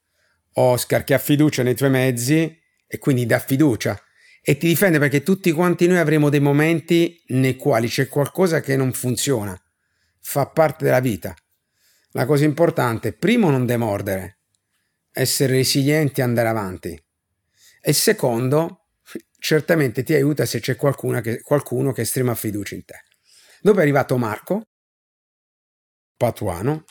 Oscar 0.52 1.04
che 1.04 1.14
ha 1.14 1.18
fiducia 1.18 1.62
nei 1.62 1.74
tuoi 1.74 1.90
mezzi 1.90 2.56
e 2.86 2.98
quindi 2.98 3.26
dà 3.26 3.38
fiducia 3.38 3.98
e 4.42 4.56
ti 4.58 4.68
difende 4.68 4.98
perché 4.98 5.22
tutti 5.22 5.50
quanti 5.50 5.86
noi 5.88 5.98
avremo 5.98 6.28
dei 6.28 6.38
momenti 6.38 7.20
nei 7.28 7.56
quali 7.56 7.88
c'è 7.88 8.08
qualcosa 8.08 8.60
che 8.60 8.76
non 8.76 8.92
funziona, 8.92 9.60
fa 10.20 10.46
parte 10.46 10.84
della 10.84 11.00
vita. 11.00 11.34
La 12.10 12.26
cosa 12.26 12.44
importante 12.44 13.12
primo 13.12 13.50
non 13.50 13.66
demordere, 13.66 14.35
essere 15.16 15.54
resilienti 15.54 16.20
e 16.20 16.24
andare 16.24 16.48
avanti. 16.48 17.04
E 17.80 17.92
secondo, 17.94 18.88
certamente 19.38 20.02
ti 20.02 20.12
aiuta 20.12 20.44
se 20.44 20.60
c'è 20.60 20.76
che, 20.76 21.40
qualcuno 21.40 21.92
che 21.92 22.00
estrema 22.02 22.34
fiducia 22.34 22.74
in 22.74 22.84
te. 22.84 23.02
Dopo 23.62 23.78
è 23.78 23.82
arrivato 23.82 24.18
Marco, 24.18 24.66
Patuano. 26.16 26.84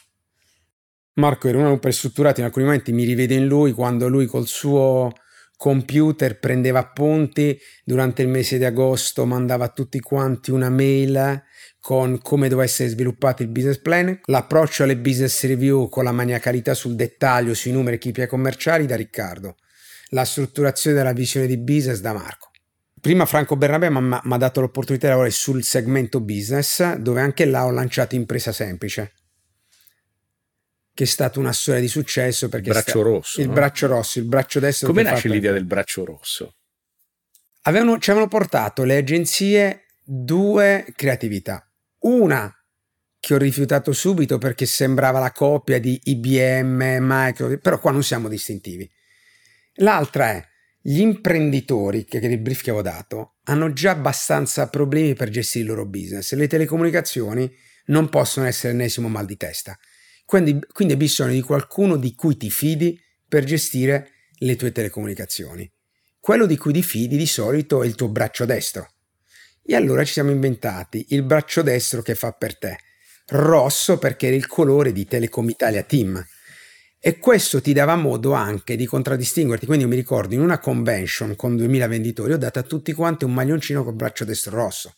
Marco 1.13 1.47
era 1.47 1.59
uno 1.59 1.77
per 1.77 1.93
strutturato, 1.93 2.39
in 2.39 2.47
alcuni 2.47 2.65
momenti 2.65 2.91
mi 2.91 3.03
rivede 3.03 3.35
in 3.35 3.45
lui 3.45 3.71
quando 3.71 4.07
lui 4.07 4.25
col 4.25 4.47
suo 4.47 5.11
computer, 5.55 6.39
prendeva 6.39 6.79
appunti, 6.79 7.57
durante 7.83 8.23
il 8.23 8.27
mese 8.27 8.57
di 8.57 8.65
agosto 8.65 9.25
mandava 9.25 9.65
a 9.65 9.69
tutti 9.69 9.99
quanti 9.99 10.51
una 10.51 10.69
mail 10.69 11.43
con 11.85 12.19
come 12.23 12.47
doveva 12.49 12.67
essere 12.67 12.89
sviluppato 12.89 13.43
il 13.43 13.49
business 13.49 13.77
plan, 13.77 14.19
l'approccio 14.25 14.81
alle 14.81 14.97
business 14.97 15.45
review 15.45 15.87
con 15.87 16.03
la 16.03 16.11
maniacalità 16.11 16.73
sul 16.73 16.95
dettaglio, 16.95 17.53
sui 17.53 17.71
numeri 17.71 17.97
e 17.97 17.99
KPI 17.99 18.25
commerciali 18.25 18.87
da 18.87 18.95
Riccardo, 18.95 19.57
la 20.07 20.25
strutturazione 20.25 20.97
della 20.97 21.13
visione 21.13 21.45
di 21.45 21.59
business 21.59 21.99
da 21.99 22.11
Marco. 22.11 22.49
Prima 22.99 23.27
Franco 23.27 23.55
Bernabé 23.55 23.91
mi 23.91 24.17
ha 24.19 24.37
dato 24.37 24.61
l'opportunità 24.61 25.05
di 25.05 25.11
lavorare 25.11 25.31
sul 25.31 25.63
segmento 25.63 26.21
business, 26.21 26.95
dove 26.95 27.21
anche 27.21 27.45
là 27.45 27.65
ho 27.65 27.69
lanciato 27.69 28.15
Impresa 28.15 28.51
Semplice 28.51 29.13
che 30.91 31.03
è 31.03 31.07
stata 31.07 31.37
una 31.37 31.53
storia 31.53 31.81
di 31.81 31.87
successo 31.87 32.49
perché 32.49 32.71
braccio 32.71 33.03
rosso, 33.03 33.41
il 33.41 33.47
no? 33.47 33.53
braccio 33.53 33.85
rosso, 33.85 34.17
il 34.17 34.25
braccio 34.25 34.59
destro. 34.59 34.87
Come 34.87 35.03
nasce 35.03 35.27
l'idea 35.27 35.51
del 35.51 35.65
braccio 35.65 36.03
rosso? 36.03 36.55
Avevano, 37.63 37.99
ci 37.99 38.09
avevano 38.09 38.31
portato 38.31 38.83
le 38.83 38.97
agenzie 38.97 39.85
due 40.03 40.85
creatività. 40.95 41.64
Una 42.05 42.53
che 43.19 43.33
ho 43.33 43.37
rifiutato 43.37 43.91
subito 43.91 44.37
perché 44.37 44.67
sembrava 44.67 45.17
la 45.17 45.31
copia 45.31 45.79
di 45.79 45.99
IBM, 46.03 46.99
Microsoft, 47.01 47.59
però 47.61 47.79
qua 47.79 47.89
non 47.89 48.03
siamo 48.03 48.29
distintivi. 48.29 48.87
L'altra 49.77 50.29
è 50.29 50.47
gli 50.79 50.99
imprenditori, 50.99 52.05
che, 52.05 52.19
che 52.19 52.27
il 52.27 52.39
brief 52.39 52.61
che 52.61 52.69
avevo 52.69 52.87
dato, 52.87 53.37
hanno 53.45 53.73
già 53.73 53.91
abbastanza 53.91 54.69
problemi 54.69 55.15
per 55.15 55.29
gestire 55.29 55.63
il 55.63 55.71
loro 55.71 55.87
business. 55.87 56.33
Le 56.33 56.47
telecomunicazioni 56.47 57.51
non 57.85 58.09
possono 58.09 58.45
essere 58.45 58.73
l'ennesimo 58.73 59.07
mal 59.07 59.25
di 59.25 59.35
testa. 59.35 59.75
Quindi, 60.25 60.59
quindi 60.71 60.93
hai 60.93 60.99
bisogno 60.99 61.33
di 61.33 61.41
qualcuno 61.41 61.97
di 61.97 62.13
cui 62.13 62.37
ti 62.37 62.51
fidi 62.51 63.01
per 63.27 63.45
gestire 63.45 64.11
le 64.37 64.55
tue 64.55 64.71
telecomunicazioni. 64.71 65.67
Quello 66.19 66.45
di 66.45 66.55
cui 66.55 66.73
ti 66.73 66.83
fidi 66.83 67.17
di 67.17 67.25
solito 67.25 67.81
è 67.81 67.87
il 67.87 67.95
tuo 67.95 68.09
braccio 68.09 68.45
destro. 68.45 68.89
E 69.67 69.75
allora 69.75 70.03
ci 70.03 70.13
siamo 70.13 70.29
inventati 70.29 71.07
il 71.09 71.23
braccio 71.23 71.63
destro 71.63 72.03
che 72.03 72.13
fa 72.13 72.31
per 72.33 72.57
te. 72.57 72.77
Rosso 73.29 73.97
perché 73.97 74.27
era 74.27 74.35
il 74.35 74.45
colore 74.45 74.91
di 74.91 75.07
Telecom 75.07 75.49
Italia 75.49 75.81
Team. 75.81 76.23
E 76.99 77.17
questo 77.17 77.61
ti 77.61 77.73
dava 77.73 77.95
modo 77.95 78.33
anche 78.33 78.75
di 78.75 78.85
contraddistinguerti. 78.85 79.65
Quindi 79.65 79.85
io 79.85 79.89
mi 79.89 79.95
ricordo 79.95 80.35
in 80.35 80.41
una 80.41 80.59
convention 80.59 81.35
con 81.35 81.55
2000 81.55 81.87
venditori 81.87 82.33
ho 82.33 82.37
dato 82.37 82.59
a 82.59 82.63
tutti 82.63 82.93
quanti 82.93 83.25
un 83.25 83.33
maglioncino 83.33 83.83
col 83.83 83.95
braccio 83.95 84.23
destro 84.23 84.55
rosso. 84.55 84.97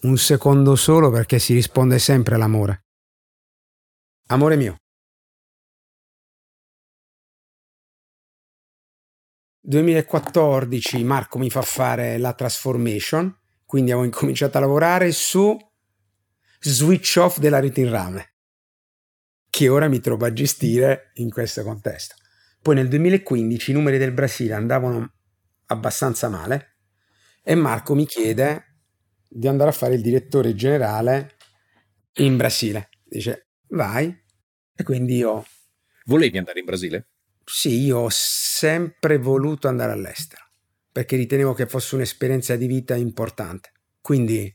Un 0.00 0.16
secondo 0.16 0.74
solo 0.74 1.10
perché 1.10 1.38
si 1.38 1.52
risponde 1.52 1.98
sempre 1.98 2.36
all'amore. 2.36 2.84
Amore 4.28 4.56
mio. 4.56 4.76
2014 9.68 11.04
Marco 11.04 11.36
mi 11.36 11.50
fa 11.50 11.60
fare 11.60 12.16
la 12.16 12.32
transformation, 12.32 13.36
quindi 13.66 13.90
avevo 13.90 14.06
incominciato 14.06 14.56
a 14.56 14.62
lavorare 14.62 15.12
su 15.12 15.54
switch 16.58 17.16
off 17.18 17.38
della 17.38 17.60
rete 17.60 17.82
in 17.82 17.90
rame, 17.90 18.32
che 19.50 19.68
ora 19.68 19.88
mi 19.88 20.00
trovo 20.00 20.24
a 20.24 20.32
gestire 20.32 21.10
in 21.16 21.28
questo 21.28 21.62
contesto. 21.64 22.14
Poi 22.62 22.76
nel 22.76 22.88
2015 22.88 23.70
i 23.70 23.74
numeri 23.74 23.98
del 23.98 24.12
Brasile 24.12 24.54
andavano 24.54 25.12
abbastanza 25.66 26.30
male 26.30 26.78
e 27.42 27.54
Marco 27.54 27.94
mi 27.94 28.06
chiede 28.06 28.78
di 29.28 29.48
andare 29.48 29.68
a 29.68 29.74
fare 29.74 29.96
il 29.96 30.00
direttore 30.00 30.54
generale 30.54 31.36
in 32.14 32.38
Brasile. 32.38 32.88
Dice, 33.04 33.48
vai. 33.68 34.06
E 34.74 34.82
quindi 34.82 35.16
io... 35.16 35.44
Volevi 36.06 36.38
andare 36.38 36.60
in 36.60 36.64
Brasile? 36.64 37.08
Sì, 37.50 37.80
io 37.80 37.98
ho 37.98 38.08
sempre 38.10 39.16
voluto 39.16 39.68
andare 39.68 39.92
all'estero, 39.92 40.50
perché 40.92 41.16
ritenevo 41.16 41.54
che 41.54 41.66
fosse 41.66 41.94
un'esperienza 41.94 42.56
di 42.56 42.66
vita 42.66 42.94
importante. 42.94 43.72
Quindi 44.02 44.54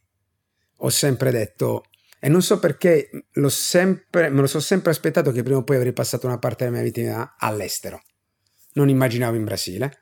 ho 0.77 0.89
sempre 0.89 1.32
detto, 1.32 1.86
e 2.19 2.29
non 2.29 2.43
so 2.43 2.60
perché, 2.60 3.10
sempre, 3.47 4.29
me 4.29 4.41
lo 4.41 4.47
sono 4.47 4.62
sempre 4.62 4.91
aspettato 4.91 5.32
che 5.32 5.41
prima 5.41 5.58
o 5.58 5.63
poi 5.63 5.77
avrei 5.77 5.91
passato 5.91 6.27
una 6.27 6.38
parte 6.38 6.65
della 6.65 6.77
mia 6.77 6.86
vita 6.86 7.36
all'estero. 7.38 8.01
Non 8.73 8.89
immaginavo 8.89 9.36
in 9.36 9.43
Brasile. 9.43 9.97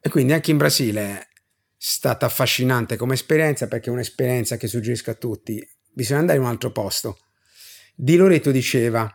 E 0.00 0.08
quindi 0.08 0.32
anche 0.32 0.50
in 0.50 0.56
Brasile 0.56 1.00
è 1.02 1.28
stata 1.76 2.24
affascinante 2.24 2.96
come 2.96 3.12
esperienza, 3.12 3.68
perché 3.68 3.90
è 3.90 3.92
un'esperienza 3.92 4.56
che 4.56 4.68
suggerisco 4.68 5.10
a 5.10 5.14
tutti. 5.14 5.62
Bisogna 5.92 6.20
andare 6.20 6.38
in 6.38 6.44
un 6.44 6.50
altro 6.50 6.72
posto 6.72 7.18
di 7.94 8.16
Loreto 8.16 8.50
diceva, 8.50 9.06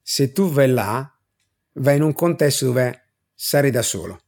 se 0.00 0.30
tu 0.30 0.48
vai 0.52 0.70
là, 0.70 1.15
vai 1.76 1.96
in 1.96 2.02
un 2.02 2.12
contesto 2.12 2.66
dove 2.66 3.12
sarai 3.34 3.70
da 3.70 3.82
solo. 3.82 4.20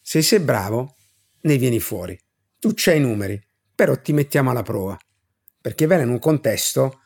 Se 0.00 0.22
sei 0.22 0.40
bravo, 0.40 0.96
ne 1.42 1.56
vieni 1.56 1.78
fuori. 1.78 2.18
Tu 2.58 2.72
c'hai 2.74 2.98
i 2.98 3.00
numeri, 3.00 3.40
però 3.74 3.96
ti 4.00 4.12
mettiamo 4.12 4.50
alla 4.50 4.62
prova. 4.62 4.98
Perché 5.60 5.86
vai 5.86 6.02
in 6.02 6.08
un 6.08 6.18
contesto, 6.18 7.00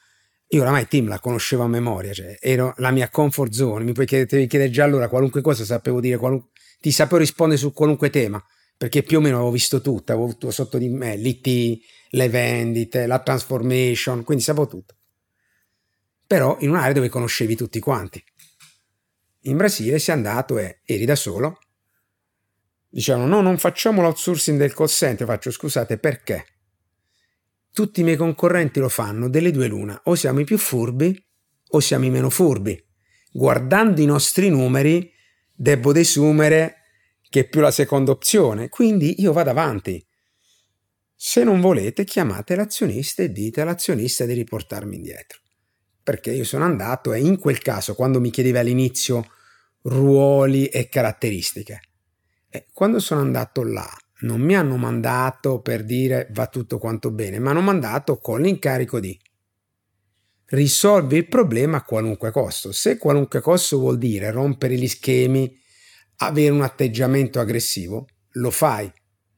io 0.48 0.60
oramai 0.62 0.86
Tim 0.86 1.08
la 1.08 1.18
conoscevo 1.18 1.64
a 1.64 1.68
memoria, 1.68 2.12
cioè 2.12 2.36
ero 2.40 2.74
la 2.78 2.90
mia 2.90 3.08
comfort 3.10 3.52
zone, 3.52 3.84
mi 3.84 3.92
puoi 3.92 4.06
chiedere, 4.06 4.46
chiedere 4.46 4.70
già 4.70 4.84
allora 4.84 5.08
qualunque 5.08 5.40
cosa 5.40 5.64
sapevo 5.64 6.00
dire, 6.00 6.16
qualunque, 6.16 6.50
ti 6.80 6.90
sapevo 6.92 7.18
rispondere 7.18 7.58
su 7.58 7.72
qualunque 7.72 8.10
tema, 8.10 8.42
perché 8.76 9.02
più 9.02 9.18
o 9.18 9.20
meno 9.20 9.36
avevo 9.36 9.50
visto 9.50 9.80
tutto, 9.80 10.12
avevo 10.12 10.28
avuto 10.28 10.50
sotto 10.50 10.78
di 10.78 10.88
me 10.88 11.16
l'IT, 11.16 11.80
le 12.10 12.28
vendite, 12.28 13.06
la 13.06 13.18
transformation, 13.18 14.22
quindi 14.22 14.44
sapevo 14.44 14.68
tutto 14.68 14.94
però 16.26 16.56
in 16.60 16.70
un'area 16.70 16.92
dove 16.92 17.08
conoscevi 17.08 17.54
tutti 17.54 17.78
quanti. 17.80 18.22
In 19.46 19.58
Brasile 19.58 19.98
sei 19.98 20.14
andato 20.14 20.58
e 20.58 20.80
eri 20.84 21.04
da 21.04 21.16
solo. 21.16 21.58
Dicevano 22.88 23.26
no, 23.26 23.40
non 23.42 23.58
facciamo 23.58 24.00
l'outsourcing 24.00 24.58
del 24.58 24.72
call 24.72 24.86
center. 24.86 25.26
Faccio 25.26 25.50
scusate 25.50 25.98
perché? 25.98 26.46
Tutti 27.70 28.00
i 28.00 28.04
miei 28.04 28.16
concorrenti 28.16 28.80
lo 28.80 28.88
fanno, 28.88 29.28
delle 29.28 29.50
due 29.50 29.66
l'una, 29.66 30.00
o 30.04 30.14
siamo 30.14 30.40
i 30.40 30.44
più 30.44 30.56
furbi 30.56 31.22
o 31.70 31.80
siamo 31.80 32.04
i 32.04 32.10
meno 32.10 32.30
furbi. 32.30 32.82
Guardando 33.32 34.00
i 34.00 34.06
nostri 34.06 34.48
numeri, 34.48 35.12
devo 35.52 35.92
desumere 35.92 36.76
che 37.28 37.40
è 37.40 37.48
più 37.48 37.60
la 37.60 37.72
seconda 37.72 38.12
opzione, 38.12 38.68
quindi 38.68 39.20
io 39.20 39.32
vado 39.32 39.50
avanti. 39.50 40.02
Se 41.16 41.42
non 41.42 41.60
volete, 41.60 42.04
chiamate 42.04 42.54
l'azionista 42.54 43.22
e 43.22 43.32
dite 43.32 43.60
all'azionista 43.60 44.24
di 44.24 44.34
riportarmi 44.34 44.94
indietro 44.94 45.42
perché 46.04 46.32
io 46.32 46.44
sono 46.44 46.64
andato 46.64 47.14
e 47.14 47.20
in 47.20 47.38
quel 47.38 47.60
caso, 47.60 47.94
quando 47.94 48.20
mi 48.20 48.30
chiedeva 48.30 48.60
all'inizio 48.60 49.26
ruoli 49.84 50.66
e 50.66 50.88
caratteristiche, 50.88 51.80
e 52.48 52.66
quando 52.72 53.00
sono 53.00 53.20
andato 53.20 53.62
là, 53.62 53.88
non 54.20 54.40
mi 54.40 54.54
hanno 54.54 54.76
mandato 54.76 55.60
per 55.60 55.84
dire 55.84 56.28
va 56.32 56.46
tutto 56.46 56.78
quanto 56.78 57.10
bene, 57.10 57.38
ma 57.38 57.50
hanno 57.50 57.60
mandato 57.60 58.18
con 58.18 58.40
l'incarico 58.40 59.00
di 59.00 59.18
risolvi 60.46 61.16
il 61.16 61.28
problema 61.28 61.78
a 61.78 61.82
qualunque 61.82 62.30
costo. 62.30 62.72
Se 62.72 62.96
qualunque 62.96 63.40
costo 63.40 63.78
vuol 63.78 63.98
dire 63.98 64.30
rompere 64.30 64.76
gli 64.76 64.88
schemi, 64.88 65.52
avere 66.18 66.50
un 66.50 66.62
atteggiamento 66.62 67.40
aggressivo, 67.40 68.06
lo 68.32 68.50
fai. 68.50 68.90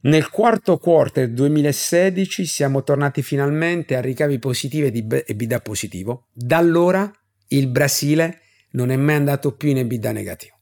Nel 0.02 0.30
quarto 0.30 0.78
quarter 0.78 1.30
2016 1.30 2.44
siamo 2.44 2.82
tornati 2.82 3.22
finalmente 3.22 3.96
a 3.96 4.00
ricavi 4.00 4.38
positivi 4.38 4.90
di 4.90 5.06
EBITDA 5.09 5.61
positivo. 5.61 6.28
Da 6.32 6.59
allora 6.59 7.11
il 7.48 7.68
Brasile 7.68 8.40
non 8.70 8.90
è 8.90 8.96
mai 8.96 9.16
andato 9.16 9.55
più 9.55 9.70
in 9.70 9.79
EBITDA 9.79 10.12
negativo. 10.12 10.55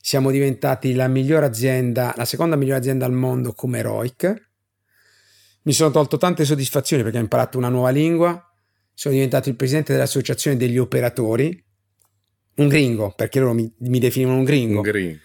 Siamo 0.00 0.30
diventati 0.30 0.94
la 0.94 1.08
migliore 1.08 1.46
azienda, 1.46 2.14
la 2.16 2.24
seconda 2.24 2.56
migliore 2.56 2.78
azienda 2.78 3.04
al 3.04 3.12
mondo 3.12 3.52
come 3.52 3.82
ROIC. 3.82 4.46
Mi 5.62 5.72
sono 5.72 5.90
tolto 5.90 6.16
tante 6.16 6.44
soddisfazioni 6.44 7.02
perché 7.02 7.18
ho 7.18 7.22
imparato 7.22 7.58
una 7.58 7.68
nuova 7.68 7.90
lingua. 7.90 8.42
Sono 8.94 9.14
diventato 9.14 9.48
il 9.48 9.56
presidente 9.56 9.92
dell'associazione 9.92 10.56
degli 10.56 10.78
operatori, 10.78 11.64
un 12.56 12.68
gringo, 12.68 13.12
perché 13.14 13.38
loro 13.38 13.54
mi, 13.54 13.72
mi 13.78 13.98
definivano 13.98 14.38
un 14.38 14.44
gringo. 14.44 14.76
Un 14.76 14.82
gringo 14.82 15.18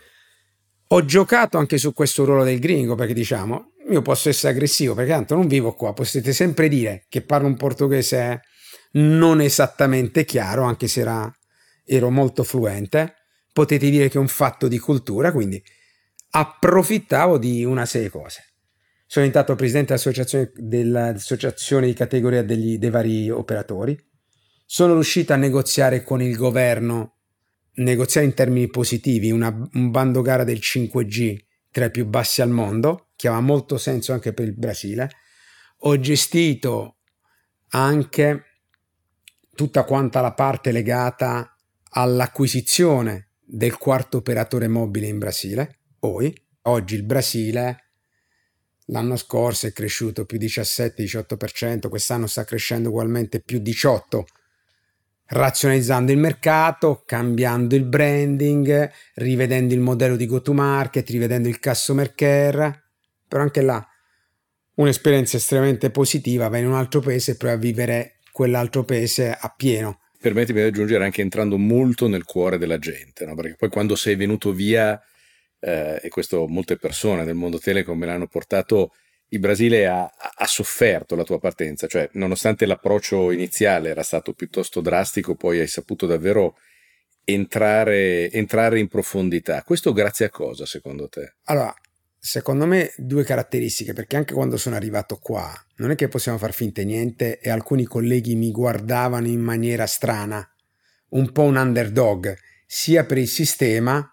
ho 0.95 1.05
giocato 1.05 1.57
anche 1.57 1.79
su 1.79 1.91
questo 1.91 2.23
ruolo 2.23 2.43
del 2.43 2.59
gringo 2.59 2.93
perché 2.93 3.13
diciamo, 3.13 3.73
io 3.89 4.01
posso 4.03 4.29
essere 4.29 4.53
aggressivo 4.53 4.93
perché 4.93 5.11
tanto 5.11 5.33
non 5.35 5.47
vivo 5.47 5.73
qua, 5.73 5.93
potete 5.93 6.33
sempre 6.33 6.67
dire 6.67 7.05
che 7.09 7.21
parlo 7.21 7.47
un 7.47 7.57
portoghese 7.57 8.41
non 8.93 9.41
esattamente 9.41 10.23
chiaro, 10.23 10.63
anche 10.63 10.87
se 10.87 11.01
era, 11.01 11.31
ero 11.85 12.09
molto 12.09 12.43
fluente, 12.43 13.15
potete 13.51 13.89
dire 13.89 14.09
che 14.09 14.17
è 14.17 14.21
un 14.21 14.27
fatto 14.27 14.67
di 14.67 14.79
cultura, 14.79 15.31
quindi 15.31 15.61
approfittavo 16.31 17.37
di 17.37 17.63
una 17.63 17.85
serie 17.85 18.07
di 18.07 18.13
cose. 18.13 18.53
Sono 19.05 19.25
diventato 19.25 19.55
presidente 19.55 19.93
dell'associazione, 19.93 20.51
dell'associazione 20.55 21.85
di 21.85 21.93
categoria 21.93 22.43
degli, 22.43 22.79
dei 22.79 22.89
vari 22.89 23.29
operatori. 23.29 23.95
Sono 24.65 24.93
riuscito 24.93 25.33
a 25.33 25.35
negoziare 25.35 26.03
con 26.03 26.21
il 26.21 26.35
governo, 26.35 27.17
negoziare 27.75 28.25
in 28.25 28.33
termini 28.33 28.69
positivi, 28.69 29.29
una, 29.29 29.55
un 29.73 29.91
bando 29.91 30.21
gara 30.21 30.43
del 30.43 30.57
5G 30.57 31.37
tra 31.69 31.85
i 31.85 31.91
più 31.91 32.07
bassi 32.07 32.41
al 32.41 32.49
mondo, 32.49 33.09
che 33.15 33.27
aveva 33.27 33.43
molto 33.43 33.77
senso 33.77 34.13
anche 34.13 34.33
per 34.33 34.45
il 34.45 34.55
Brasile. 34.55 35.09
Ho 35.85 35.99
gestito 35.99 36.97
anche 37.69 38.45
tutta 39.53 39.83
quanta 39.83 40.21
la 40.21 40.33
parte 40.33 40.71
legata 40.71 41.52
all'acquisizione 41.93 43.29
del 43.45 43.77
quarto 43.77 44.17
operatore 44.17 44.67
mobile 44.67 45.07
in 45.07 45.19
Brasile, 45.19 45.79
Oi. 46.05 46.33
Oggi 46.63 46.95
il 46.95 47.03
Brasile 47.03 47.83
l'anno 48.87 49.15
scorso 49.15 49.67
è 49.67 49.73
cresciuto 49.73 50.25
più 50.25 50.37
17-18%, 50.37 51.87
quest'anno 51.87 52.27
sta 52.27 52.43
crescendo 52.43 52.89
ugualmente 52.89 53.41
più 53.41 53.59
18%, 53.59 54.23
razionalizzando 55.27 56.11
il 56.11 56.17
mercato, 56.17 57.03
cambiando 57.05 57.75
il 57.75 57.85
branding, 57.85 58.91
rivedendo 59.15 59.73
il 59.73 59.79
modello 59.79 60.15
di 60.15 60.25
go-to-market, 60.25 61.09
rivedendo 61.09 61.47
il 61.47 61.59
customer 61.59 62.13
care, 62.13 62.91
però 63.27 63.43
anche 63.43 63.61
là 63.61 63.85
un'esperienza 64.75 65.37
estremamente 65.37 65.89
positiva, 65.89 66.49
vai 66.49 66.61
in 66.61 66.67
un 66.67 66.75
altro 66.75 66.99
paese 66.99 67.31
e 67.31 67.35
provi 67.35 67.55
a 67.55 67.57
vivere 67.57 68.19
quell'altro 68.31 68.83
paese 68.83 69.31
a 69.31 69.53
pieno. 69.55 69.99
Permettimi 70.23 70.61
di 70.61 70.67
aggiungere 70.67 71.03
anche 71.03 71.19
entrando 71.19 71.57
molto 71.57 72.07
nel 72.07 72.23
cuore 72.23 72.57
della 72.57 72.79
gente, 72.79 73.25
no? 73.25 73.35
perché 73.35 73.55
poi 73.57 73.67
quando 73.67 73.97
sei 73.97 74.15
venuto 74.15 74.53
via, 74.53 74.97
eh, 75.59 75.99
e 76.01 76.07
questo 76.07 76.47
molte 76.47 76.77
persone 76.77 77.25
del 77.25 77.35
mondo 77.35 77.59
telecom 77.59 77.99
me 77.99 78.05
l'hanno 78.05 78.27
portato, 78.27 78.93
il 79.27 79.39
Brasile 79.39 79.85
ha, 79.85 80.03
ha, 80.03 80.45
sofferto 80.47 81.15
la 81.15 81.25
tua 81.25 81.39
partenza, 81.39 81.87
cioè 81.87 82.07
nonostante 82.13 82.65
l'approccio 82.65 83.31
iniziale 83.31 83.89
era 83.89 84.01
stato 84.01 84.31
piuttosto 84.31 84.79
drastico, 84.79 85.35
poi 85.35 85.59
hai 85.59 85.67
saputo 85.67 86.05
davvero 86.05 86.55
entrare, 87.25 88.31
entrare 88.31 88.79
in 88.79 88.87
profondità. 88.87 89.61
Questo 89.63 89.91
grazie 89.91 90.27
a 90.27 90.29
cosa 90.29 90.65
secondo 90.65 91.09
te? 91.09 91.33
Allora, 91.47 91.75
secondo 92.25 92.65
me 92.65 92.93
due 92.95 93.25
caratteristiche, 93.25 93.91
perché 93.91 94.15
anche 94.15 94.33
quando 94.33 94.55
sono 94.55 94.77
arrivato 94.77 95.17
qua 95.17 95.53
non 95.75 95.91
è 95.91 95.95
che 95.95 96.07
possiamo 96.07 96.37
far 96.37 96.53
finta 96.53 96.81
niente 96.81 97.37
e 97.41 97.49
alcuni 97.49 97.83
colleghi 97.83 98.35
mi 98.35 98.49
guardavano 98.49 99.27
in 99.27 99.41
maniera 99.41 99.85
strana, 99.85 100.49
un 101.09 101.33
po' 101.33 101.41
un 101.41 101.57
underdog, 101.57 102.33
sia 102.65 103.03
per 103.03 103.17
il 103.17 103.27
sistema 103.27 104.09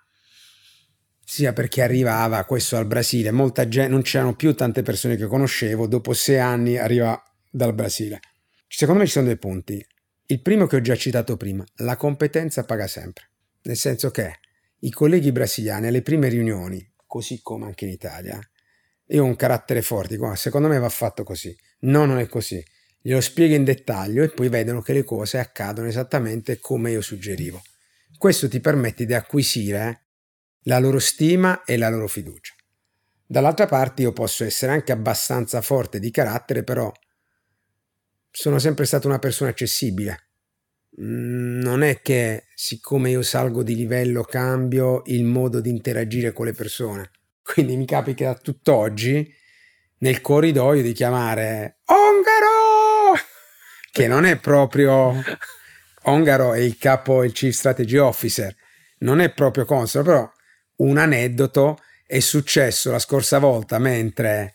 sia 1.25 1.53
perché 1.53 1.83
arrivava 1.83 2.45
questo 2.47 2.77
al 2.77 2.89
Brasile, 2.89 3.31
molta 3.31 3.69
gente, 3.69 3.93
non 3.93 4.03
c'erano 4.03 4.35
più 4.35 4.55
tante 4.55 4.83
persone 4.83 5.15
che 5.15 5.27
conoscevo, 5.27 5.87
dopo 5.87 6.13
sei 6.13 6.41
anni 6.41 6.77
arriva 6.79 7.23
dal 7.49 7.73
Brasile. 7.75 8.19
Secondo 8.67 9.03
me 9.03 9.07
ci 9.07 9.13
sono 9.13 9.27
due 9.27 9.37
punti. 9.37 9.87
Il 10.27 10.43
primo 10.43 10.67
che 10.67 10.75
ho 10.75 10.81
già 10.81 10.97
citato 10.97 11.37
prima, 11.37 11.65
la 11.77 11.95
competenza 11.95 12.65
paga 12.65 12.89
sempre, 12.89 13.31
nel 13.63 13.77
senso 13.77 14.11
che 14.11 14.41
i 14.81 14.91
colleghi 14.91 15.31
brasiliani 15.31 15.87
alle 15.87 16.03
prime 16.03 16.29
riunioni 16.29 16.90
così 17.11 17.41
come 17.43 17.67
anche 17.67 17.87
in 17.87 17.91
Italia. 17.91 18.39
Io 19.09 19.25
ho 19.25 19.27
un 19.27 19.35
carattere 19.35 19.83
forte, 19.83 20.15
dico, 20.15 20.33
secondo 20.37 20.69
me 20.69 20.79
va 20.79 20.89
fatto 20.89 21.25
così. 21.25 21.55
No, 21.81 22.05
non 22.05 22.19
è 22.19 22.29
così. 22.29 22.65
Glielo 23.01 23.21
spiego 23.21 23.57
in 23.57 23.65
dettaglio 23.65 24.23
e 24.23 24.29
poi 24.29 24.49
vedono 24.49 24.81
che 24.81 24.93
le 24.93 25.03
cose 25.03 25.41
accadono 25.41 25.89
esattamente 25.89 26.61
come 26.61 26.93
io 26.93 27.01
suggerivo. 27.01 27.61
Questo 28.17 28.49
ti 28.49 28.61
permette 28.61 29.07
di 29.07 29.15
acquisire 29.15 30.07
la 30.65 30.79
loro 30.79 31.01
stima 31.01 31.65
e 31.65 31.77
la 31.77 31.89
loro 31.89 32.07
fiducia. 32.07 32.55
Dall'altra 33.27 33.67
parte 33.67 34.03
io 34.03 34.13
posso 34.13 34.45
essere 34.45 34.71
anche 34.71 34.93
abbastanza 34.93 35.61
forte 35.63 35.99
di 35.99 36.13
carattere, 36.13 36.63
però 36.63 36.93
sono 38.31 38.61
sempre 38.61 38.85
stata 38.85 39.09
una 39.09 39.19
persona 39.19 39.51
accessibile. 39.51 40.30
Mm, 41.01 41.61
non 41.63 41.83
è 41.83 42.01
che 42.03 42.45
siccome 42.55 43.11
io 43.11 43.23
salgo 43.23 43.63
di 43.63 43.75
livello 43.75 44.23
cambio 44.23 45.03
il 45.07 45.25
modo 45.25 45.61
di 45.61 45.71
interagire 45.71 46.33
con 46.33 46.45
le 46.47 46.53
persone. 46.53 47.11
Quindi 47.43 47.77
mi 47.77 47.87
capita 47.87 48.35
tutt'oggi 48.35 49.35
nel 49.99 50.21
corridoio 50.21 50.83
di 50.83 50.93
chiamare 50.93 51.79
Ongaro, 51.87 53.19
che 53.91 54.07
non 54.07 54.25
è 54.25 54.39
proprio 54.39 55.15
Ongaro 56.05 56.53
è 56.53 56.59
il 56.59 56.77
capo, 56.77 57.25
il 57.25 57.33
chief 57.33 57.55
strategy 57.55 57.97
officer, 57.97 58.55
non 58.99 59.21
è 59.21 59.33
proprio 59.33 59.65
console, 59.65 60.05
però 60.05 60.33
un 60.77 60.99
aneddoto 60.99 61.79
è 62.07 62.21
successo 62.21 62.91
la 62.91 62.99
scorsa 62.99 63.39
volta 63.39 63.79
mentre 63.79 64.55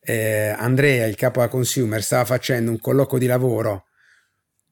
eh, 0.00 0.54
Andrea, 0.56 1.06
il 1.06 1.16
capo 1.16 1.40
da 1.40 1.48
consumer, 1.48 2.02
stava 2.02 2.24
facendo 2.24 2.70
un 2.70 2.78
colloquio 2.78 3.18
di 3.18 3.26
lavoro 3.26 3.87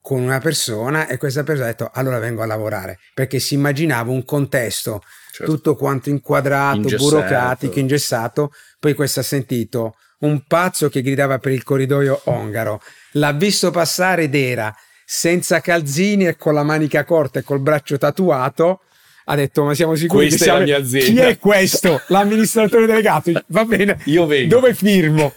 con 0.07 0.21
una 0.21 0.38
persona 0.38 1.09
e 1.09 1.16
questa 1.16 1.42
persona 1.42 1.66
ha 1.66 1.71
detto 1.71 1.90
allora 1.92 2.21
vengo 2.21 2.40
a 2.40 2.47
lavorare 2.47 3.01
perché 3.12 3.40
si 3.40 3.55
immaginava 3.55 4.12
un 4.12 4.25
contesto 4.25 5.03
certo. 5.33 5.53
tutto 5.53 5.75
quanto 5.75 6.11
inquadrato, 6.11 6.77
ingessato. 6.77 7.09
burocratico, 7.09 7.79
ingessato. 7.81 8.53
Poi 8.79 8.95
questo 8.95 9.19
ha 9.19 9.25
sentito 9.25 9.97
un 10.21 10.45
pazzo 10.47 10.88
che 10.88 11.03
gridava 11.03 11.40
per 11.40 11.51
il 11.51 11.64
corridoio 11.64 12.21
ongaro, 12.27 12.81
l'ha 13.14 13.33
visto 13.33 13.73
passare 13.73 14.23
ed 14.23 14.37
era 14.37 14.73
senza 15.05 15.61
calzini 15.61 16.29
e 16.29 16.37
con 16.37 16.55
la 16.55 16.62
manica 16.62 17.03
corta 17.03 17.40
e 17.40 17.42
col 17.42 17.59
braccio 17.59 17.99
tatuato. 17.99 18.83
Ha 19.25 19.35
detto: 19.35 19.64
Ma 19.64 19.75
siamo 19.75 19.97
sicuri 19.97 20.29
Questa 20.29 20.59
che 20.59 20.85
siamo... 20.85 21.05
Chi 21.05 21.19
è 21.19 21.37
questo? 21.37 22.01
L'amministratore 22.07 22.87
delegato. 22.87 23.33
Va 23.49 23.64
bene. 23.64 23.99
Io 24.05 24.25
vengo. 24.25 24.55
Dove 24.55 24.73
firmo? 24.73 25.35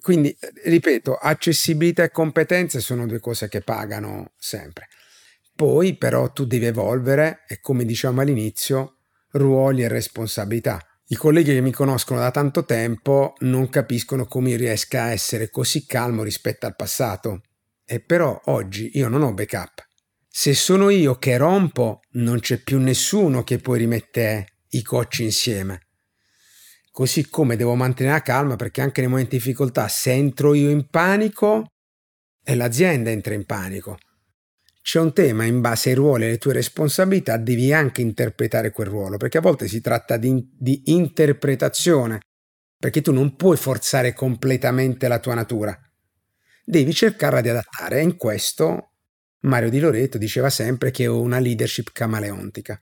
Quindi, 0.00 0.36
ripeto, 0.64 1.14
accessibilità 1.14 2.02
e 2.02 2.10
competenze 2.10 2.80
sono 2.80 3.06
due 3.06 3.20
cose 3.20 3.48
che 3.48 3.60
pagano 3.60 4.32
sempre. 4.38 4.88
Poi 5.54 5.96
però 5.96 6.30
tu 6.32 6.46
devi 6.46 6.66
evolvere 6.66 7.44
e 7.48 7.60
come 7.60 7.84
diciamo 7.84 8.20
all'inizio, 8.20 8.98
ruoli 9.32 9.82
e 9.82 9.88
responsabilità. 9.88 10.80
I 11.06 11.16
colleghi 11.16 11.52
che 11.52 11.60
mi 11.60 11.72
conoscono 11.72 12.20
da 12.20 12.30
tanto 12.30 12.64
tempo 12.64 13.34
non 13.40 13.68
capiscono 13.68 14.26
come 14.26 14.56
riesca 14.56 15.04
a 15.04 15.12
essere 15.12 15.50
così 15.50 15.84
calmo 15.84 16.22
rispetto 16.22 16.66
al 16.66 16.76
passato. 16.76 17.42
E 17.84 18.00
però 18.00 18.40
oggi 18.46 18.90
io 18.94 19.08
non 19.08 19.22
ho 19.22 19.32
backup. 19.32 19.86
Se 20.28 20.54
sono 20.54 20.90
io 20.90 21.16
che 21.16 21.36
rompo, 21.36 22.02
non 22.12 22.38
c'è 22.38 22.58
più 22.58 22.78
nessuno 22.78 23.42
che 23.42 23.58
poi 23.58 23.78
rimette 23.78 24.46
i 24.68 24.82
cocci 24.82 25.24
insieme 25.24 25.87
così 26.98 27.28
come 27.28 27.54
devo 27.54 27.76
mantenere 27.76 28.16
la 28.16 28.22
calma 28.22 28.56
perché 28.56 28.80
anche 28.80 29.02
nei 29.02 29.08
momenti 29.08 29.36
di 29.36 29.36
difficoltà 29.36 29.86
se 29.86 30.10
entro 30.10 30.52
io 30.52 30.68
in 30.68 30.88
panico 30.88 31.66
e 32.42 32.56
l'azienda 32.56 33.10
entra 33.10 33.34
in 33.34 33.44
panico. 33.44 34.00
C'è 34.82 34.98
un 34.98 35.12
tema 35.12 35.44
in 35.44 35.60
base 35.60 35.90
ai 35.90 35.94
ruoli 35.94 36.24
e 36.24 36.26
alle 36.26 36.38
tue 36.38 36.54
responsabilità, 36.54 37.36
devi 37.36 37.72
anche 37.72 38.00
interpretare 38.00 38.72
quel 38.72 38.88
ruolo, 38.88 39.16
perché 39.16 39.38
a 39.38 39.40
volte 39.40 39.68
si 39.68 39.80
tratta 39.80 40.16
di, 40.16 40.44
di 40.58 40.82
interpretazione, 40.86 42.18
perché 42.76 43.00
tu 43.00 43.12
non 43.12 43.36
puoi 43.36 43.56
forzare 43.56 44.12
completamente 44.12 45.06
la 45.06 45.20
tua 45.20 45.34
natura, 45.34 45.78
devi 46.64 46.92
cercarla 46.92 47.40
di 47.40 47.50
adattare 47.50 48.00
e 48.00 48.02
in 48.02 48.16
questo 48.16 48.94
Mario 49.42 49.70
Di 49.70 49.78
Loreto 49.78 50.18
diceva 50.18 50.50
sempre 50.50 50.90
che 50.90 51.06
ho 51.06 51.20
una 51.20 51.38
leadership 51.38 51.92
camaleontica. 51.92 52.76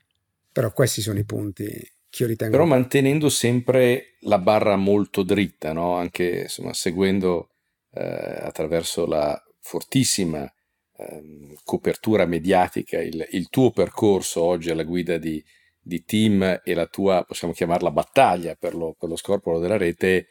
Però 0.51 0.73
questi 0.73 1.03
sono 1.03 1.19
i 1.19 1.23
punti 1.23 1.96
che 2.17 2.23
io 2.23 2.29
ritengo. 2.29 2.57
Però 2.57 2.67
mantenendo 2.67 3.29
sempre 3.29 4.15
la 4.21 4.39
barra 4.39 4.75
molto 4.75 5.23
dritta, 5.23 5.71
no? 5.73 5.95
anche 5.95 6.41
insomma, 6.41 6.73
seguendo 6.73 7.49
eh, 7.93 8.01
attraverso 8.01 9.05
la 9.05 9.39
fortissima 9.59 10.51
eh, 10.97 11.57
copertura 11.63 12.25
mediatica 12.25 13.01
il, 13.01 13.25
il, 13.31 13.49
tuo 13.49 13.71
percorso 13.71 14.41
oggi 14.41 14.69
alla 14.71 14.83
guida 14.83 15.17
di, 15.17 15.43
di, 15.79 16.03
team 16.03 16.61
e 16.63 16.73
la 16.73 16.87
tua, 16.87 17.23
possiamo 17.27 17.53
chiamarla 17.53 17.91
battaglia 17.91 18.55
per 18.55 18.73
lo, 18.73 18.95
per 18.97 19.09
lo 19.09 19.15
scorporo 19.15 19.59
della 19.59 19.77
rete, 19.77 20.27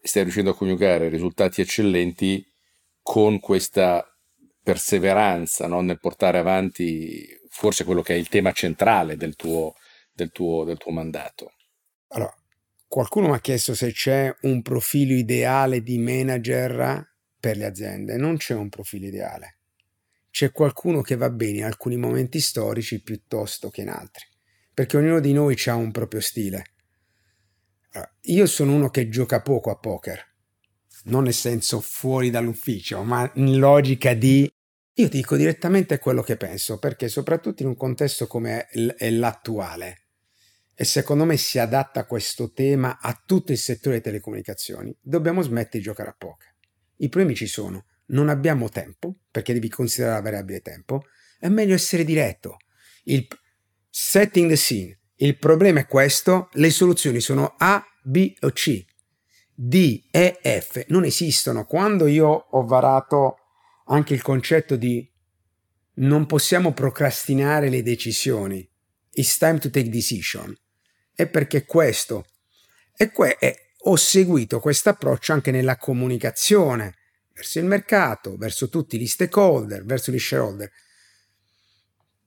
stai 0.00 0.22
riuscendo 0.22 0.50
a 0.50 0.54
coniugare 0.54 1.08
risultati 1.08 1.60
eccellenti 1.60 2.44
con 3.02 3.40
questa 3.40 4.04
perseveranza 4.62 5.66
no? 5.66 5.80
nel 5.80 5.98
portare 5.98 6.38
avanti 6.38 7.26
forse 7.48 7.84
quello 7.84 8.02
che 8.02 8.14
è 8.14 8.16
il 8.18 8.28
tema 8.28 8.52
centrale 8.52 9.16
del 9.16 9.34
tuo, 9.34 9.74
del 10.18 10.32
tuo, 10.32 10.64
del 10.64 10.78
tuo 10.78 10.90
mandato. 10.90 11.52
Allora, 12.08 12.34
qualcuno 12.88 13.28
mi 13.28 13.34
ha 13.34 13.40
chiesto 13.40 13.74
se 13.74 13.92
c'è 13.92 14.34
un 14.42 14.62
profilo 14.62 15.14
ideale 15.14 15.80
di 15.80 15.98
manager 15.98 17.14
per 17.38 17.56
le 17.56 17.66
aziende. 17.66 18.16
Non 18.16 18.36
c'è 18.36 18.54
un 18.54 18.68
profilo 18.68 19.06
ideale. 19.06 19.58
C'è 20.30 20.50
qualcuno 20.50 21.02
che 21.02 21.16
va 21.16 21.30
bene 21.30 21.58
in 21.58 21.64
alcuni 21.64 21.96
momenti 21.96 22.40
storici 22.40 23.00
piuttosto 23.00 23.70
che 23.70 23.82
in 23.82 23.90
altri, 23.90 24.24
perché 24.74 24.96
ognuno 24.96 25.20
di 25.20 25.32
noi 25.32 25.56
ha 25.66 25.74
un 25.74 25.92
proprio 25.92 26.20
stile. 26.20 26.64
Allora, 27.92 28.12
io 28.22 28.46
sono 28.46 28.74
uno 28.74 28.90
che 28.90 29.08
gioca 29.08 29.40
poco 29.40 29.70
a 29.70 29.78
poker, 29.78 30.20
non 31.04 31.24
nel 31.24 31.32
senso 31.32 31.80
fuori 31.80 32.30
dall'ufficio, 32.30 33.02
ma 33.04 33.30
in 33.36 33.58
logica 33.58 34.14
di 34.14 34.50
io 34.98 35.08
dico 35.08 35.36
direttamente 35.36 36.00
quello 36.00 36.22
che 36.22 36.36
penso, 36.36 36.80
perché 36.80 37.06
soprattutto 37.06 37.62
in 37.62 37.68
un 37.68 37.76
contesto 37.76 38.26
come 38.26 38.66
l'attuale, 38.72 40.07
e 40.80 40.84
secondo 40.84 41.24
me 41.24 41.36
si 41.36 41.58
adatta 41.58 42.06
questo 42.06 42.52
tema 42.52 43.00
a 43.00 43.20
tutto 43.26 43.50
il 43.50 43.58
settore 43.58 43.96
delle 43.96 44.02
telecomunicazioni, 44.02 44.96
dobbiamo 45.00 45.42
smettere 45.42 45.78
di 45.78 45.80
giocare 45.80 46.10
a 46.10 46.14
poker. 46.16 46.54
I 46.98 47.08
problemi 47.08 47.34
ci 47.34 47.48
sono, 47.48 47.86
non 48.10 48.28
abbiamo 48.28 48.68
tempo, 48.68 49.16
perché 49.28 49.52
devi 49.52 49.68
considerare 49.68 50.18
la 50.18 50.22
variabile 50.22 50.60
tempo, 50.60 51.02
è 51.40 51.48
meglio 51.48 51.74
essere 51.74 52.04
diretto. 52.04 52.58
Il 53.06 53.26
setting 53.90 54.48
the 54.48 54.54
scene. 54.54 55.00
Il 55.16 55.36
problema 55.36 55.80
è 55.80 55.86
questo, 55.88 56.48
le 56.52 56.70
soluzioni 56.70 57.18
sono 57.18 57.56
A, 57.58 57.84
B 58.04 58.34
o 58.42 58.50
C. 58.52 58.84
D, 59.52 60.04
E, 60.12 60.38
F 60.40 60.84
non 60.90 61.02
esistono. 61.02 61.64
Quando 61.64 62.06
io 62.06 62.28
ho 62.28 62.64
varato 62.64 63.38
anche 63.86 64.14
il 64.14 64.22
concetto 64.22 64.76
di 64.76 65.10
non 65.94 66.26
possiamo 66.26 66.72
procrastinare 66.72 67.68
le 67.68 67.82
decisioni, 67.82 68.70
it's 69.14 69.36
time 69.38 69.58
to 69.58 69.70
take 69.70 69.88
decision, 69.88 70.56
è 71.18 71.26
perché 71.26 71.64
questo, 71.64 72.26
e 72.96 73.10
que- 73.10 73.38
e 73.40 73.72
ho 73.76 73.96
seguito 73.96 74.60
questo 74.60 74.90
approccio 74.90 75.32
anche 75.32 75.50
nella 75.50 75.76
comunicazione 75.76 76.94
verso 77.32 77.58
il 77.58 77.64
mercato, 77.64 78.36
verso 78.36 78.68
tutti 78.68 79.00
gli 79.00 79.06
stakeholder, 79.08 79.84
verso 79.84 80.12
gli 80.12 80.18
shareholder. 80.20 80.70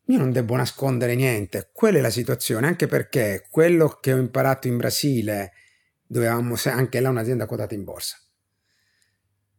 Io 0.08 0.18
non 0.18 0.34
devo 0.34 0.58
nascondere 0.58 1.16
niente, 1.16 1.70
quella 1.72 2.00
è 2.00 2.02
la 2.02 2.10
situazione, 2.10 2.68
anche 2.68 2.88
perché 2.88 3.46
quello 3.50 3.98
che 4.02 4.12
ho 4.12 4.18
imparato 4.18 4.68
in 4.68 4.76
Brasile, 4.76 5.54
dove 6.06 6.28
avevamo 6.28 6.58
anche 6.66 7.00
là 7.00 7.08
un'azienda 7.08 7.46
quotata 7.46 7.74
in 7.74 7.86
borsa. 7.86 8.18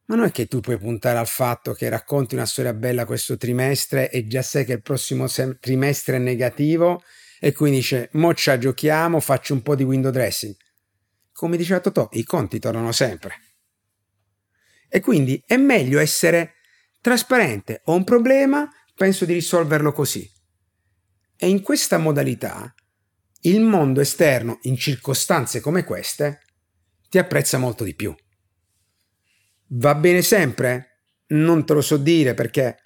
Ma 0.06 0.16
non 0.16 0.26
è 0.26 0.30
che 0.30 0.44
tu 0.44 0.60
puoi 0.60 0.76
puntare 0.76 1.16
al 1.16 1.26
fatto 1.26 1.72
che 1.72 1.88
racconti 1.88 2.34
una 2.34 2.44
storia 2.44 2.74
bella 2.74 3.06
questo 3.06 3.38
trimestre 3.38 4.10
e 4.10 4.26
già 4.26 4.42
sai 4.42 4.66
che 4.66 4.74
il 4.74 4.82
prossimo 4.82 5.26
sem- 5.26 5.58
trimestre 5.58 6.16
è 6.16 6.18
negativo 6.18 7.02
e 7.44 7.50
quindi 7.50 7.78
dice, 7.78 8.08
mo 8.12 8.34
ci 8.34 8.56
giochiamo, 8.56 9.18
faccio 9.18 9.52
un 9.52 9.62
po' 9.62 9.74
di 9.74 9.82
window 9.82 10.12
dressing. 10.12 10.54
Come 11.32 11.56
diceva 11.56 11.80
Totò, 11.80 12.08
i 12.12 12.22
conti 12.22 12.60
tornano 12.60 12.92
sempre. 12.92 13.34
E 14.88 15.00
quindi 15.00 15.42
è 15.44 15.56
meglio 15.56 15.98
essere 15.98 16.54
trasparente. 17.00 17.80
Ho 17.86 17.96
un 17.96 18.04
problema, 18.04 18.70
penso 18.94 19.24
di 19.24 19.32
risolverlo 19.32 19.90
così. 19.90 20.24
E 21.36 21.48
in 21.48 21.62
questa 21.62 21.98
modalità 21.98 22.72
il 23.40 23.60
mondo 23.60 24.00
esterno, 24.00 24.60
in 24.62 24.76
circostanze 24.76 25.58
come 25.58 25.82
queste, 25.82 26.42
ti 27.08 27.18
apprezza 27.18 27.58
molto 27.58 27.82
di 27.82 27.96
più. 27.96 28.14
Va 29.70 29.96
bene 29.96 30.22
sempre? 30.22 31.06
Non 31.30 31.66
te 31.66 31.72
lo 31.72 31.80
so 31.80 31.96
dire 31.96 32.34
perché 32.34 32.81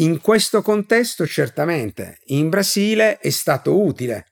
in 0.00 0.20
questo 0.20 0.62
contesto 0.62 1.26
certamente 1.26 2.20
in 2.26 2.48
Brasile 2.48 3.18
è 3.18 3.30
stato 3.30 3.78
utile. 3.78 4.26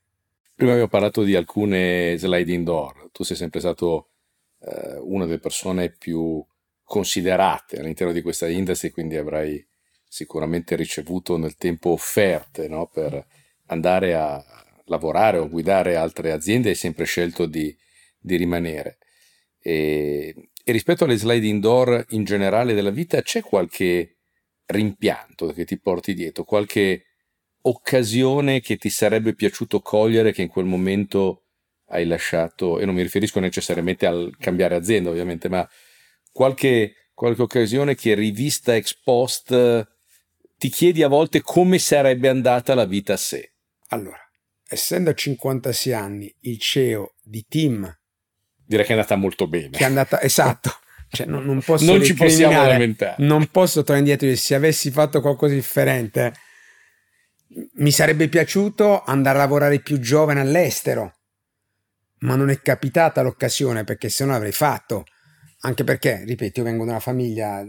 Prima 0.55 0.73
abbiamo 0.73 0.91
parlato 0.91 1.23
di 1.23 1.37
alcune 1.37 2.17
sliding 2.17 2.65
door, 2.65 3.11
tu 3.13 3.23
sei 3.23 3.37
sempre 3.37 3.61
stato 3.61 4.09
eh, 4.61 4.99
una 5.01 5.25
delle 5.27 5.39
persone 5.39 5.91
più 5.91 6.45
considerate 6.83 7.79
all'interno 7.79 8.13
di 8.13 8.23
questa 8.23 8.49
industry, 8.49 8.91
quindi 8.91 9.17
avrai 9.17 9.65
sicuramente 10.09 10.75
ricevuto 10.75 11.37
nel 11.37 11.57
tempo 11.57 11.91
offerte 11.91 12.67
no? 12.67 12.87
per 12.87 13.25
andare 13.67 14.15
a 14.15 14.43
lavorare 14.87 15.37
o 15.37 15.49
guidare 15.49 15.97
altre 15.97 16.33
aziende, 16.33 16.71
hai 16.71 16.75
sempre 16.75 17.05
scelto 17.05 17.45
di, 17.45 17.77
di 18.19 18.37
rimanere. 18.37 18.97
E, 19.61 20.35
e, 20.65 20.73
rispetto 20.73 21.05
alle 21.05 21.19
sliding 21.19 21.61
door 21.61 22.07
in 22.11 22.25
generale 22.25 22.73
della 22.73 22.91
vita, 22.91 23.21
c'è 23.21 23.43
qualche 23.43 24.18
rimpianto 24.69 25.53
che 25.53 25.65
ti 25.65 25.79
porti 25.79 26.15
dietro, 26.15 26.45
qualche 26.45 27.05
occasione 27.63 28.61
che 28.61 28.77
ti 28.77 28.91
sarebbe 28.91 29.35
piaciuto 29.35 29.81
cogliere 29.81 30.33
che 30.33 30.43
in 30.43 30.49
quel 30.49 30.65
momento 30.65 31.45
hai 31.91 32.07
lasciato, 32.07 32.79
e 32.79 32.85
non 32.85 32.95
mi 32.95 33.03
riferisco 33.03 33.41
necessariamente 33.41 34.07
al 34.07 34.35
cambiare 34.39 34.75
azienda 34.75 35.11
ovviamente, 35.11 35.49
ma 35.49 35.69
qualche, 36.31 37.11
qualche 37.15 37.43
occasione 37.43 37.95
che 37.95 38.15
rivista 38.15 38.75
ex 38.77 38.95
post 39.03 39.87
ti 40.59 40.69
chiedi 40.69 41.03
a 41.03 41.09
volte 41.09 41.41
come 41.41 41.79
sarebbe 41.79 42.29
andata 42.29 42.75
la 42.75 42.85
vita 42.85 43.15
a 43.15 43.17
sé. 43.17 43.53
Allora, 43.89 44.19
essendo 44.67 45.11
a 45.11 45.15
56 45.15 45.93
anni 45.93 46.35
il 46.41 46.59
CEO 46.59 47.15
di 47.23 47.45
Team... 47.49 47.97
Direi 48.67 48.85
che 48.85 48.91
è 48.91 48.97
andata 48.97 49.17
molto 49.17 49.47
bene. 49.49 49.71
Che 49.71 49.83
è 49.83 49.87
andata, 49.87 50.21
esatto. 50.21 50.71
Cioè, 51.11 51.27
non, 51.27 51.45
non, 51.45 51.61
posso 51.63 51.85
non 51.85 52.03
ci 52.03 52.15
possiamo 52.15 52.67
lamentare. 52.67 53.15
Non 53.19 53.47
posso 53.51 53.83
tornare 53.83 54.11
indietro 54.11 54.37
se 54.37 54.55
avessi 54.55 54.91
fatto 54.91 55.21
qualcosa 55.21 55.53
di 55.53 55.59
differente 55.59 56.35
mi 57.77 57.91
sarebbe 57.91 58.29
piaciuto 58.29 59.03
andare 59.05 59.39
a 59.39 59.43
lavorare 59.43 59.81
più 59.81 59.99
giovane 59.99 60.41
all'estero, 60.41 61.17
ma 62.21 62.37
non 62.37 62.51
è 62.51 62.61
capitata 62.61 63.23
l'occasione 63.23 63.85
perché 63.85 64.09
se 64.09 64.25
no 64.25 64.33
l'avrei 64.33 64.53
fatto. 64.53 65.05
Anche 65.63 65.83
perché, 65.83 66.23
ripeto, 66.25 66.61
io 66.61 66.65
vengo 66.65 66.85
da 66.85 66.93
una 66.93 67.01
famiglia 67.01 67.67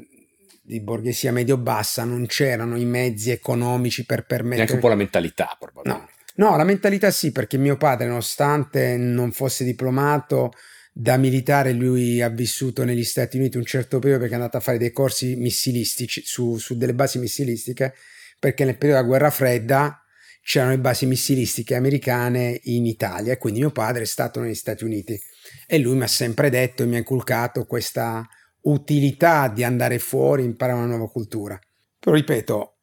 di 0.61 0.79
borghesia 0.81 1.31
medio-bassa, 1.31 2.03
non 2.03 2.27
c'erano 2.27 2.77
i 2.77 2.85
mezzi 2.85 3.31
economici 3.31 4.05
per 4.05 4.25
permettere... 4.25 4.57
Neanche 4.57 4.73
un 4.73 4.79
po' 4.79 4.89
la 4.89 4.95
mentalità, 4.95 5.55
probabilmente. 5.57 6.11
No. 6.35 6.49
no, 6.49 6.57
la 6.57 6.63
mentalità 6.63 7.09
sì, 7.09 7.31
perché 7.31 7.57
mio 7.57 7.77
padre, 7.77 8.05
nonostante 8.05 8.95
non 8.95 9.31
fosse 9.31 9.63
diplomato, 9.63 10.51
da 10.91 11.17
militare 11.17 11.71
lui 11.71 12.21
ha 12.21 12.29
vissuto 12.29 12.83
negli 12.83 13.03
Stati 13.03 13.37
Uniti 13.37 13.57
un 13.57 13.65
certo 13.65 13.99
periodo 13.99 14.21
perché 14.21 14.35
è 14.35 14.37
andato 14.37 14.57
a 14.57 14.61
fare 14.61 14.77
dei 14.77 14.91
corsi 14.91 15.35
missilistici 15.35 16.21
su, 16.25 16.57
su 16.57 16.75
delle 16.75 16.93
basi 16.93 17.19
missilistiche 17.19 17.93
perché 18.39 18.65
nel 18.65 18.77
periodo 18.77 19.01
della 19.01 19.09
guerra 19.09 19.29
fredda 19.29 20.03
c'erano 20.41 20.71
le 20.71 20.79
basi 20.79 21.05
missilistiche 21.05 21.75
americane 21.75 22.59
in 22.63 22.85
Italia 22.85 23.33
e 23.33 23.37
quindi 23.37 23.59
mio 23.59 23.71
padre 23.71 24.03
è 24.03 24.05
stato 24.05 24.39
negli 24.39 24.55
Stati 24.55 24.83
Uniti 24.83 25.19
e 25.67 25.77
lui 25.77 25.95
mi 25.95 26.03
ha 26.03 26.07
sempre 26.07 26.49
detto 26.49 26.83
e 26.83 26.85
mi 26.85 26.95
ha 26.95 26.99
inculcato 26.99 27.65
questa 27.65 28.27
utilità 28.61 29.47
di 29.47 29.63
andare 29.63 29.99
fuori, 29.99 30.43
imparare 30.43 30.79
una 30.79 30.87
nuova 30.87 31.09
cultura. 31.09 31.59
Però 31.99 32.15
ripeto, 32.15 32.77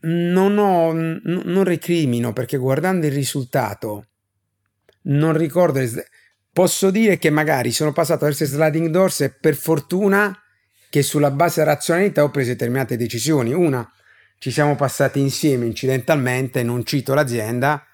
non, 0.00 0.58
ho, 0.58 0.92
non 0.92 1.64
recrimino 1.64 2.32
perché 2.32 2.56
guardando 2.56 3.06
il 3.06 3.12
risultato 3.12 4.08
non 5.06 5.36
ricordo, 5.36 5.80
posso 6.54 6.90
dire 6.90 7.18
che 7.18 7.30
magari 7.30 7.72
sono 7.72 7.92
passato 7.92 8.24
verso 8.24 8.46
sliding 8.46 8.88
doors 8.88 9.22
e 9.22 9.30
per 9.30 9.56
fortuna 9.56 10.40
che 10.88 11.02
sulla 11.02 11.32
base 11.32 11.60
della 11.60 11.74
razionalità 11.74 12.22
ho 12.22 12.30
preso 12.30 12.50
determinate 12.50 12.96
decisioni. 12.96 13.52
Una, 13.52 13.86
ci 14.38 14.52
siamo 14.52 14.76
passati 14.76 15.18
insieme 15.18 15.66
incidentalmente, 15.66 16.62
non 16.62 16.84
cito 16.84 17.12
l'azienda, 17.12 17.84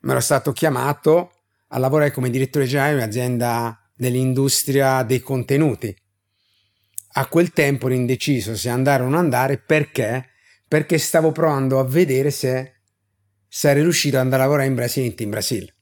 ma 0.00 0.10
ero 0.10 0.20
stato 0.20 0.50
chiamato 0.50 1.30
a 1.68 1.78
lavorare 1.78 2.10
come 2.10 2.30
direttore 2.30 2.66
generale 2.66 2.94
di 2.94 3.00
un'azienda 3.00 3.80
dell'industria 3.94 5.04
dei 5.04 5.20
contenuti. 5.20 5.96
A 7.12 7.26
quel 7.26 7.52
tempo 7.52 7.86
ero 7.86 7.94
indeciso 7.94 8.56
se 8.56 8.68
andare 8.70 9.04
o 9.04 9.08
non 9.08 9.18
andare 9.18 9.58
perché? 9.58 10.30
Perché 10.66 10.98
stavo 10.98 11.30
provando 11.30 11.78
a 11.78 11.84
vedere 11.84 12.32
se 12.32 12.80
sarei 13.46 13.82
riuscito 13.82 14.16
ad 14.16 14.22
andare 14.22 14.42
a 14.42 14.44
lavorare 14.46 14.68
in 14.68 14.74
Brasile 14.74 15.14
in 15.16 15.30
Brasile. 15.30 15.74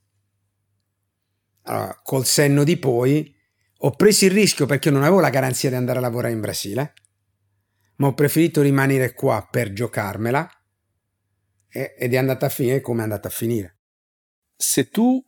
Allora, 1.68 2.00
col 2.02 2.24
senno 2.24 2.64
di 2.64 2.76
poi 2.76 3.34
ho 3.80 3.90
preso 3.92 4.24
il 4.24 4.30
rischio 4.32 4.66
perché 4.66 4.90
non 4.90 5.02
avevo 5.02 5.20
la 5.20 5.30
garanzia 5.30 5.68
di 5.68 5.76
andare 5.76 5.98
a 5.98 6.02
lavorare 6.02 6.32
in 6.32 6.40
Brasile 6.40 6.94
ma 7.98 8.08
ho 8.08 8.14
preferito 8.14 8.62
rimanere 8.62 9.12
qua 9.12 9.46
per 9.50 9.72
giocarmela 9.72 10.48
ed 11.68 12.14
è 12.14 12.16
andata 12.16 12.46
a 12.46 12.48
finire 12.48 12.80
come 12.80 13.00
è 13.00 13.02
andata 13.02 13.28
a 13.28 13.32
finire. 13.32 13.78
Se 14.56 14.88
tu 14.88 15.22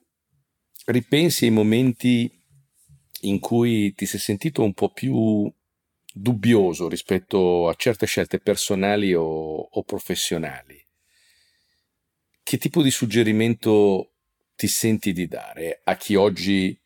ripensi 0.87 1.45
ai 1.45 1.51
momenti 1.51 2.43
in 3.23 3.39
cui 3.39 3.93
ti 3.95 4.07
sei 4.07 4.19
sentito 4.19 4.63
un 4.63 4.73
po' 4.73 4.93
più 4.93 5.53
dubbioso 6.13 6.89
rispetto 6.89 7.69
a 7.69 7.75
certe 7.75 8.07
scelte 8.07 8.41
personali 8.41 9.15
o, 9.15 9.23
o 9.25 9.83
professionali, 9.83 10.85
che 12.43 12.57
tipo 12.57 12.83
di 12.83 12.91
suggerimento 12.91 14.10
ti 14.61 14.69
senti 14.69 15.15
di 15.15 15.27
dare 15.27 15.81
a 15.85 15.97
chi 15.97 16.17
oggi 16.17 16.79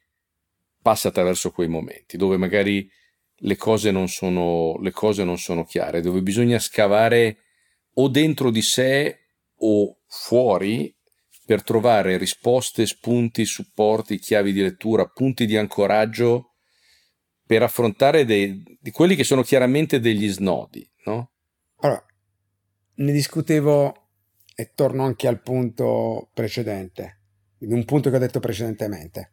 passa 0.80 1.08
attraverso 1.08 1.50
quei 1.50 1.66
momenti, 1.66 2.16
dove 2.16 2.36
magari 2.36 2.88
le 3.38 3.56
cose 3.56 3.90
non 3.90 4.06
sono, 4.06 4.78
cose 4.92 5.24
non 5.24 5.38
sono 5.38 5.64
chiare, 5.64 6.00
dove 6.00 6.22
bisogna 6.22 6.60
scavare 6.60 7.38
o 7.94 8.06
dentro 8.08 8.52
di 8.52 8.62
sé 8.62 9.18
o 9.56 9.98
fuori 10.06 10.94
per 11.44 11.64
trovare 11.64 12.16
risposte, 12.16 12.86
spunti, 12.86 13.44
supporti, 13.44 14.20
chiavi 14.20 14.52
di 14.52 14.62
lettura, 14.62 15.06
punti 15.06 15.44
di 15.44 15.56
ancoraggio 15.56 16.52
per 17.44 17.64
affrontare 17.64 18.24
dei, 18.24 18.62
di 18.80 18.92
quelli 18.92 19.16
che 19.16 19.24
sono 19.24 19.42
chiaramente 19.42 19.98
degli 19.98 20.28
snodi, 20.28 20.88
no? 21.06 21.32
Allora, 21.80 22.06
ne 22.94 23.12
discutevo 23.12 24.10
e 24.54 24.70
torno 24.76 25.02
anche 25.02 25.26
al 25.26 25.42
punto 25.42 26.30
precedente, 26.32 27.23
un 27.72 27.84
punto 27.84 28.10
che 28.10 28.16
ho 28.16 28.20
detto 28.20 28.40
precedentemente. 28.40 29.32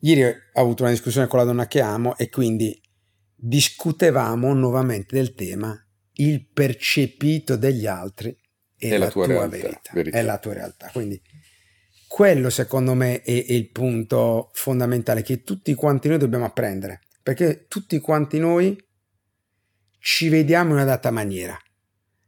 Ieri 0.00 0.22
ho 0.24 0.60
avuto 0.60 0.82
una 0.82 0.92
discussione 0.92 1.26
con 1.26 1.38
la 1.38 1.44
donna 1.44 1.66
che 1.66 1.80
amo 1.80 2.16
e 2.16 2.28
quindi 2.28 2.80
discutevamo 3.34 4.52
nuovamente 4.54 5.16
del 5.16 5.34
tema 5.34 5.76
il 6.14 6.48
percepito 6.48 7.56
degli 7.56 7.86
altri 7.86 8.36
è, 8.76 8.90
è 8.90 8.96
la, 8.96 9.08
tua, 9.08 9.24
tua 9.24 9.34
realtà, 9.34 9.58
verità, 9.58 9.90
verità, 9.92 10.18
è 10.18 10.22
la 10.22 10.38
tua 10.38 10.52
realtà. 10.52 10.90
Quindi 10.92 11.20
Quello 12.08 12.48
secondo 12.48 12.94
me 12.94 13.20
è, 13.20 13.44
è 13.44 13.52
il 13.52 13.70
punto 13.70 14.50
fondamentale 14.54 15.22
che 15.22 15.42
tutti 15.42 15.74
quanti 15.74 16.08
noi 16.08 16.16
dobbiamo 16.16 16.46
apprendere, 16.46 17.02
perché 17.22 17.66
tutti 17.68 18.00
quanti 18.00 18.38
noi 18.38 18.76
ci 19.98 20.30
vediamo 20.30 20.70
in 20.70 20.76
una 20.76 20.84
data 20.84 21.10
maniera, 21.10 21.56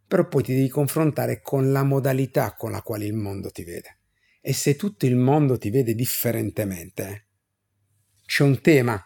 però 0.07 0.28
poi 0.28 0.43
ti 0.43 0.55
devi 0.55 0.68
confrontare 0.68 1.41
con 1.41 1.72
la 1.72 1.82
modalità 1.82 2.55
con 2.55 2.72
la 2.72 2.82
quale 2.82 3.07
il 3.07 3.14
mondo 3.14 3.51
ti 3.51 3.64
vede. 3.64 3.99
E 4.41 4.53
se 4.53 4.76
tutto 4.76 5.07
il 5.07 5.16
mondo 5.16 5.59
ti 5.59 5.70
vede 5.70 5.95
differentemente, 5.95 7.26
c'è 8.24 8.43
un 8.43 8.61
tema, 8.61 9.03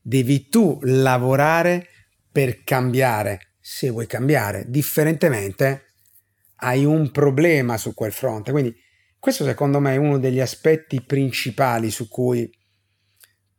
devi 0.00 0.48
tu 0.48 0.78
lavorare 0.82 1.88
per 2.30 2.62
cambiare. 2.62 3.54
Se 3.58 3.90
vuoi 3.90 4.06
cambiare 4.06 4.66
differentemente, 4.68 5.94
hai 6.56 6.84
un 6.84 7.10
problema 7.10 7.76
su 7.76 7.94
quel 7.94 8.12
fronte. 8.12 8.52
Quindi 8.52 8.74
questo 9.18 9.44
secondo 9.44 9.80
me 9.80 9.94
è 9.94 9.96
uno 9.96 10.18
degli 10.18 10.40
aspetti 10.40 11.02
principali 11.02 11.90
su 11.90 12.08
cui 12.08 12.48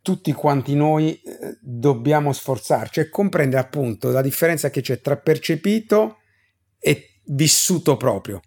tutti 0.02 0.32
quanti 0.32 0.74
noi 0.76 1.16
eh, 1.16 1.58
dobbiamo 1.60 2.32
sforzarci 2.32 3.02
e 3.02 3.10
comprendere 3.10 3.62
appunto 3.62 4.10
la 4.10 4.22
differenza 4.22 4.70
che 4.70 4.80
c'è 4.80 5.02
tra 5.02 5.18
percepito 5.18 6.20
e 6.80 7.20
vissuto 7.26 7.98
proprio. 7.98 8.40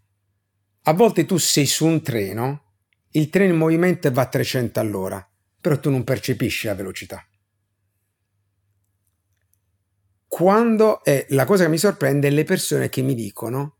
A 0.85 0.95
volte 0.95 1.27
tu 1.27 1.37
sei 1.37 1.67
su 1.67 1.85
un 1.85 2.01
treno, 2.01 2.70
il 3.13 3.29
treno 3.29 3.53
in 3.53 3.59
movimento 3.59 4.11
va 4.13 4.23
a 4.23 4.29
300 4.29 4.81
all'ora, 4.81 5.29
però 5.61 5.79
tu 5.79 5.91
non 5.91 6.05
percepisci 6.05 6.67
la 6.67 6.75
velocità. 6.75 7.25
Quando 10.27 11.03
è 11.03 11.27
la 11.31 11.45
cosa 11.45 11.65
che 11.65 11.71
mi 11.71 11.79
sorprende 11.79 12.29
è 12.29 12.31
le 12.31 12.45
persone 12.45 12.89
che 12.89 13.03
mi 13.03 13.15
dicono 13.15 13.79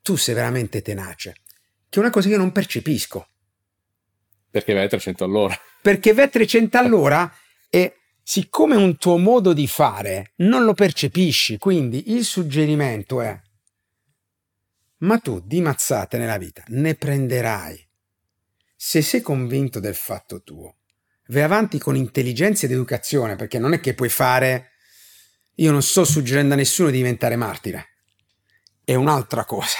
tu 0.00 0.16
sei 0.16 0.34
veramente 0.34 0.82
tenace, 0.82 1.42
che 1.88 1.98
è 1.98 1.98
una 1.98 2.10
cosa 2.10 2.28
che 2.28 2.34
io 2.34 2.40
non 2.40 2.52
percepisco. 2.52 3.28
Perché 4.50 4.72
vai 4.72 4.84
a 4.84 4.88
300 4.88 5.24
all'ora. 5.24 5.54
Perché 5.82 6.14
vai 6.14 6.24
a 6.24 6.28
300 6.28 6.78
all'ora 6.78 7.30
e 7.68 7.96
siccome 8.22 8.74
è 8.74 8.78
un 8.78 8.96
tuo 8.96 9.18
modo 9.18 9.52
di 9.52 9.66
fare, 9.66 10.32
non 10.36 10.64
lo 10.64 10.72
percepisci. 10.72 11.58
Quindi 11.58 12.12
il 12.12 12.24
suggerimento 12.24 13.20
è, 13.20 13.38
ma 14.98 15.18
tu 15.18 15.40
di 15.40 15.60
mazzate 15.60 16.16
nella 16.16 16.38
vita 16.38 16.64
ne 16.68 16.94
prenderai. 16.94 17.85
Se 18.76 19.00
sei 19.00 19.22
convinto 19.22 19.80
del 19.80 19.94
fatto 19.94 20.42
tuo, 20.42 20.76
vai 21.28 21.42
avanti 21.42 21.78
con 21.78 21.96
intelligenza 21.96 22.66
ed 22.66 22.72
educazione, 22.72 23.34
perché 23.34 23.58
non 23.58 23.72
è 23.72 23.80
che 23.80 23.94
puoi 23.94 24.10
fare... 24.10 24.72
Io 25.58 25.72
non 25.72 25.82
sto 25.82 26.04
suggerendo 26.04 26.52
a 26.52 26.56
nessuno 26.58 26.90
di 26.90 26.98
diventare 26.98 27.34
martire. 27.34 27.86
È 28.84 28.94
un'altra 28.94 29.46
cosa. 29.46 29.78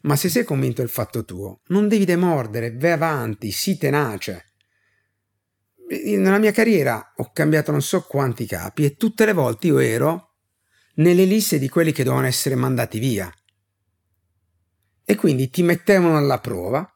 Ma 0.00 0.16
se 0.16 0.28
sei 0.28 0.44
convinto 0.44 0.82
del 0.82 0.90
fatto 0.90 1.24
tuo, 1.24 1.62
non 1.68 1.88
devi 1.88 2.04
demordere, 2.04 2.76
vai 2.76 2.90
avanti, 2.90 3.50
sii 3.50 3.78
tenace. 3.78 4.52
Nella 5.88 6.38
mia 6.38 6.52
carriera 6.52 7.14
ho 7.16 7.32
cambiato 7.32 7.70
non 7.70 7.80
so 7.80 8.02
quanti 8.02 8.44
capi 8.44 8.84
e 8.84 8.96
tutte 8.96 9.24
le 9.24 9.32
volte 9.32 9.68
io 9.68 9.78
ero 9.78 10.34
nelle 10.96 11.24
liste 11.24 11.58
di 11.58 11.70
quelli 11.70 11.92
che 11.92 12.04
dovevano 12.04 12.28
essere 12.28 12.54
mandati 12.54 12.98
via. 12.98 13.32
E 15.04 15.14
quindi 15.14 15.48
ti 15.48 15.62
mettevano 15.62 16.18
alla 16.18 16.38
prova, 16.38 16.86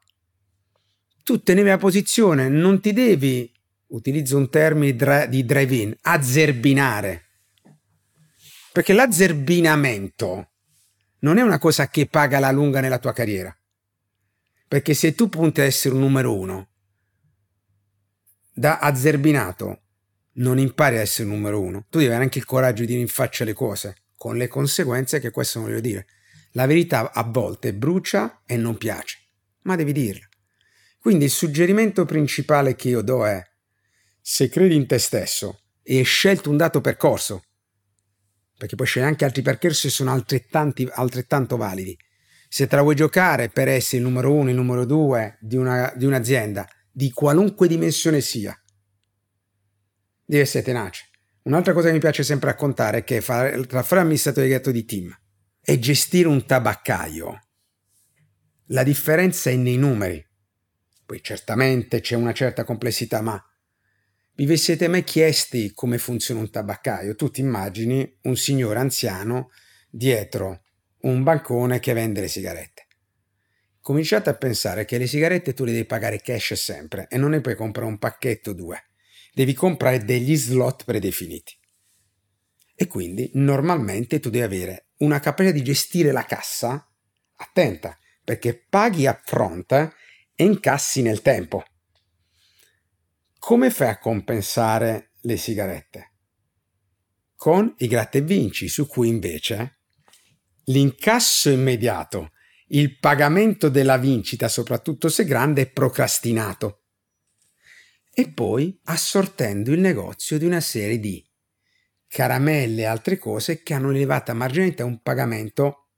tu 1.23 1.41
tenevi 1.41 1.69
la 1.69 1.77
posizione, 1.77 2.49
non 2.49 2.81
ti 2.81 2.91
devi, 2.91 3.51
utilizzo 3.87 4.37
un 4.37 4.49
termine 4.49 5.27
di 5.29 5.45
drive-in, 5.45 5.95
azzerbinare. 6.01 7.21
Perché 8.71 8.93
l'azzerbinamento 8.93 10.51
non 11.19 11.37
è 11.37 11.41
una 11.41 11.59
cosa 11.59 11.87
che 11.87 12.07
paga 12.07 12.39
la 12.39 12.51
lunga 12.51 12.81
nella 12.81 12.99
tua 12.99 13.13
carriera. 13.13 13.55
Perché 14.67 14.93
se 14.93 15.13
tu 15.13 15.29
punti 15.29 15.61
ad 15.61 15.67
essere 15.67 15.93
un 15.93 16.01
numero 16.01 16.37
uno, 16.37 16.69
da 18.51 18.79
azzerbinato 18.79 19.81
non 20.33 20.57
impari 20.57 20.95
ad 20.95 21.01
essere 21.01 21.29
un 21.29 21.35
numero 21.35 21.61
uno, 21.61 21.85
tu 21.89 21.99
devi 21.99 22.09
avere 22.09 22.23
anche 22.23 22.39
il 22.39 22.45
coraggio 22.45 22.81
di 22.81 22.87
dire 22.87 22.99
in 22.99 23.07
faccia 23.07 23.45
le 23.45 23.53
cose, 23.53 23.95
con 24.17 24.35
le 24.35 24.47
conseguenze 24.47 25.19
che 25.19 25.31
questo 25.31 25.61
voglio 25.61 25.79
dire. 25.79 26.07
La 26.53 26.65
verità 26.65 27.11
a 27.13 27.23
volte 27.23 27.73
brucia 27.73 28.41
e 28.45 28.57
non 28.57 28.77
piace, 28.77 29.19
ma 29.61 29.75
devi 29.75 29.91
dirla. 29.91 30.27
Quindi 31.03 31.25
il 31.25 31.31
suggerimento 31.31 32.05
principale 32.05 32.75
che 32.75 32.87
io 32.87 33.01
do 33.01 33.27
è, 33.27 33.43
se 34.21 34.47
credi 34.47 34.75
in 34.75 34.87
te 34.87 34.97
stesso 34.99 35.63
e 35.83 35.97
hai 35.97 36.05
scelto 36.05 36.49
un 36.49 36.55
dato 36.55 36.79
percorso, 36.79 37.43
perché 38.57 38.77
poi 38.77 38.85
c'è 38.85 39.01
anche 39.01 39.25
altri 39.25 39.41
percorsi 39.41 39.89
sono 39.89 40.13
altrettanto 40.13 41.57
validi. 41.57 41.93
Se 42.47 42.67
te 42.67 42.77
la 42.77 42.83
vuoi 42.83 42.95
giocare 42.95 43.49
per 43.49 43.67
essere 43.67 43.97
il 43.97 44.03
numero 44.03 44.33
uno, 44.33 44.49
il 44.49 44.55
numero 44.55 44.85
due 44.85 45.37
di, 45.41 45.57
una, 45.57 45.91
di 45.93 46.05
un'azienda, 46.05 46.65
di 46.89 47.11
qualunque 47.11 47.67
dimensione 47.67 48.21
sia, 48.21 48.57
devi 50.23 50.41
essere 50.41 50.63
tenace. 50.63 51.09
Un'altra 51.41 51.73
cosa 51.73 51.87
che 51.87 51.95
mi 51.95 51.99
piace 51.99 52.23
sempre 52.23 52.49
raccontare 52.49 52.99
è 52.99 53.03
che 53.03 53.19
fare, 53.19 53.65
tra 53.65 53.83
fare 53.83 53.99
amministratore 53.99 54.45
delegato 54.45 54.71
di 54.71 54.85
team 54.85 55.13
e 55.59 55.79
gestire 55.79 56.29
un 56.29 56.45
tabaccaio, 56.45 57.39
la 58.67 58.83
differenza 58.83 59.49
è 59.49 59.57
nei 59.57 59.75
numeri. 59.75 60.31
Poi 61.13 61.21
certamente 61.21 62.01
c'è 62.01 62.15
una 62.15 62.33
certa 62.33 62.63
complessità, 62.63 63.21
ma 63.21 63.39
vi 64.37 64.57
siete 64.57 64.87
mai 64.87 65.03
chiesti 65.03 65.71
come 65.71 65.99
funziona 65.99 66.39
un 66.39 66.49
tabaccaio? 66.49 67.13
Tu 67.13 67.29
ti 67.29 67.39
immagini 67.39 68.17
un 68.23 68.35
signore 68.35 68.79
anziano 68.79 69.51
dietro 69.91 70.63
un 71.01 71.21
bancone 71.21 71.79
che 71.79 71.93
vende 71.93 72.19
le 72.19 72.27
sigarette. 72.27 72.87
Cominciate 73.79 74.31
a 74.31 74.33
pensare 74.33 74.85
che 74.85 74.97
le 74.97 75.05
sigarette 75.05 75.53
tu 75.53 75.65
le 75.65 75.73
devi 75.73 75.85
pagare 75.85 76.19
cash 76.19 76.53
sempre 76.53 77.05
e 77.11 77.19
non 77.19 77.29
ne 77.29 77.41
puoi 77.41 77.53
comprare 77.53 77.87
un 77.87 77.99
pacchetto 77.99 78.49
o 78.49 78.53
due. 78.53 78.85
Devi 79.35 79.53
comprare 79.53 80.03
degli 80.03 80.35
slot 80.35 80.83
predefiniti. 80.83 81.55
E 82.73 82.87
quindi 82.87 83.29
normalmente 83.35 84.19
tu 84.19 84.31
devi 84.31 84.45
avere 84.45 84.87
una 84.97 85.19
capacità 85.19 85.53
di 85.53 85.61
gestire 85.61 86.11
la 86.11 86.25
cassa 86.25 86.91
attenta, 87.35 87.95
perché 88.23 88.65
paghi 88.67 89.05
a 89.05 89.21
fronte 89.23 89.93
e 90.35 90.43
incassi 90.43 91.01
nel 91.01 91.21
tempo 91.21 91.63
come 93.45 93.71
fai 93.71 93.89
a 93.89 93.97
compensare 93.97 95.11
le 95.23 95.35
sigarette? 95.35 96.13
Con 97.35 97.73
i 97.79 97.87
gratta 97.87 98.17
e 98.17 98.21
vinci, 98.21 98.69
su 98.69 98.87
cui 98.87 99.09
invece 99.09 99.79
l'incasso 100.67 101.49
immediato, 101.49 102.31
il 102.67 102.97
pagamento 102.99 103.67
della 103.67 103.97
vincita, 103.97 104.47
soprattutto 104.47 105.09
se 105.09 105.25
grande, 105.25 105.63
è 105.63 105.69
procrastinato. 105.69 106.83
E 108.13 108.31
poi 108.31 108.79
assortendo 108.85 109.73
il 109.73 109.81
negozio 109.81 110.37
di 110.37 110.45
una 110.45 110.61
serie 110.61 110.99
di 110.99 111.21
caramelle 112.07 112.83
e 112.83 112.85
altre 112.85 113.17
cose 113.17 113.61
che 113.61 113.73
hanno 113.73 113.89
elevata 113.89 114.31
marginalità 114.31 114.83
a 114.83 114.85
un 114.85 115.01
pagamento 115.01 115.89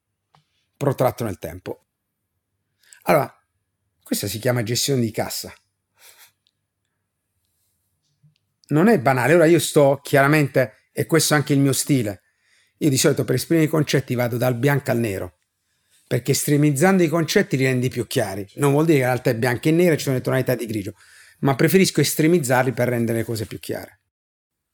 protratto 0.76 1.26
nel 1.26 1.38
tempo. 1.38 1.90
Allora, 3.04 3.32
questa 4.06 4.28
si 4.28 4.38
chiama 4.38 4.62
gestione 4.62 5.02
di 5.02 5.10
cassa 5.10 5.52
non 8.68 8.88
è 8.88 9.00
banale. 9.00 9.34
Ora 9.34 9.46
io 9.46 9.60
sto 9.60 10.00
chiaramente, 10.02 10.90
e 10.94 11.06
questo 11.06 11.34
è 11.34 11.38
anche 11.38 11.54
il 11.54 11.60
mio 11.60 11.74
stile, 11.74 12.22
io 12.78 12.90
di 12.90 12.98
solito 12.98 13.24
per 13.24 13.36
esprimere 13.36 13.68
i 13.68 13.70
concetti 13.70 14.16
vado 14.16 14.38
dal 14.38 14.56
bianco 14.56 14.92
al 14.92 15.00
nero, 15.00 15.38
perché 16.08 16.32
estremizzando 16.32 17.04
i 17.04 17.08
concetti 17.08 17.58
li 17.58 17.66
rendi 17.66 17.90
più 17.90 18.08
chiari. 18.08 18.48
Non 18.56 18.72
vuol 18.72 18.86
dire 18.86 18.98
che 18.98 19.04
in 19.04 19.10
realtà 19.10 19.30
è 19.32 19.36
bianco 19.36 19.68
e 19.68 19.72
nero 19.72 19.94
e 19.94 19.98
ci 19.98 20.04
sono 20.04 20.16
le 20.16 20.22
tonalità 20.22 20.56
di 20.56 20.66
grigio, 20.66 20.94
ma 21.40 21.56
preferisco 21.56 22.02
estremizzarli 22.02 22.72
per 22.72 22.88
rendere 22.88 23.20
le 23.20 23.24
cose 23.24 23.46
più 23.46 23.60
chiare. 23.60 24.00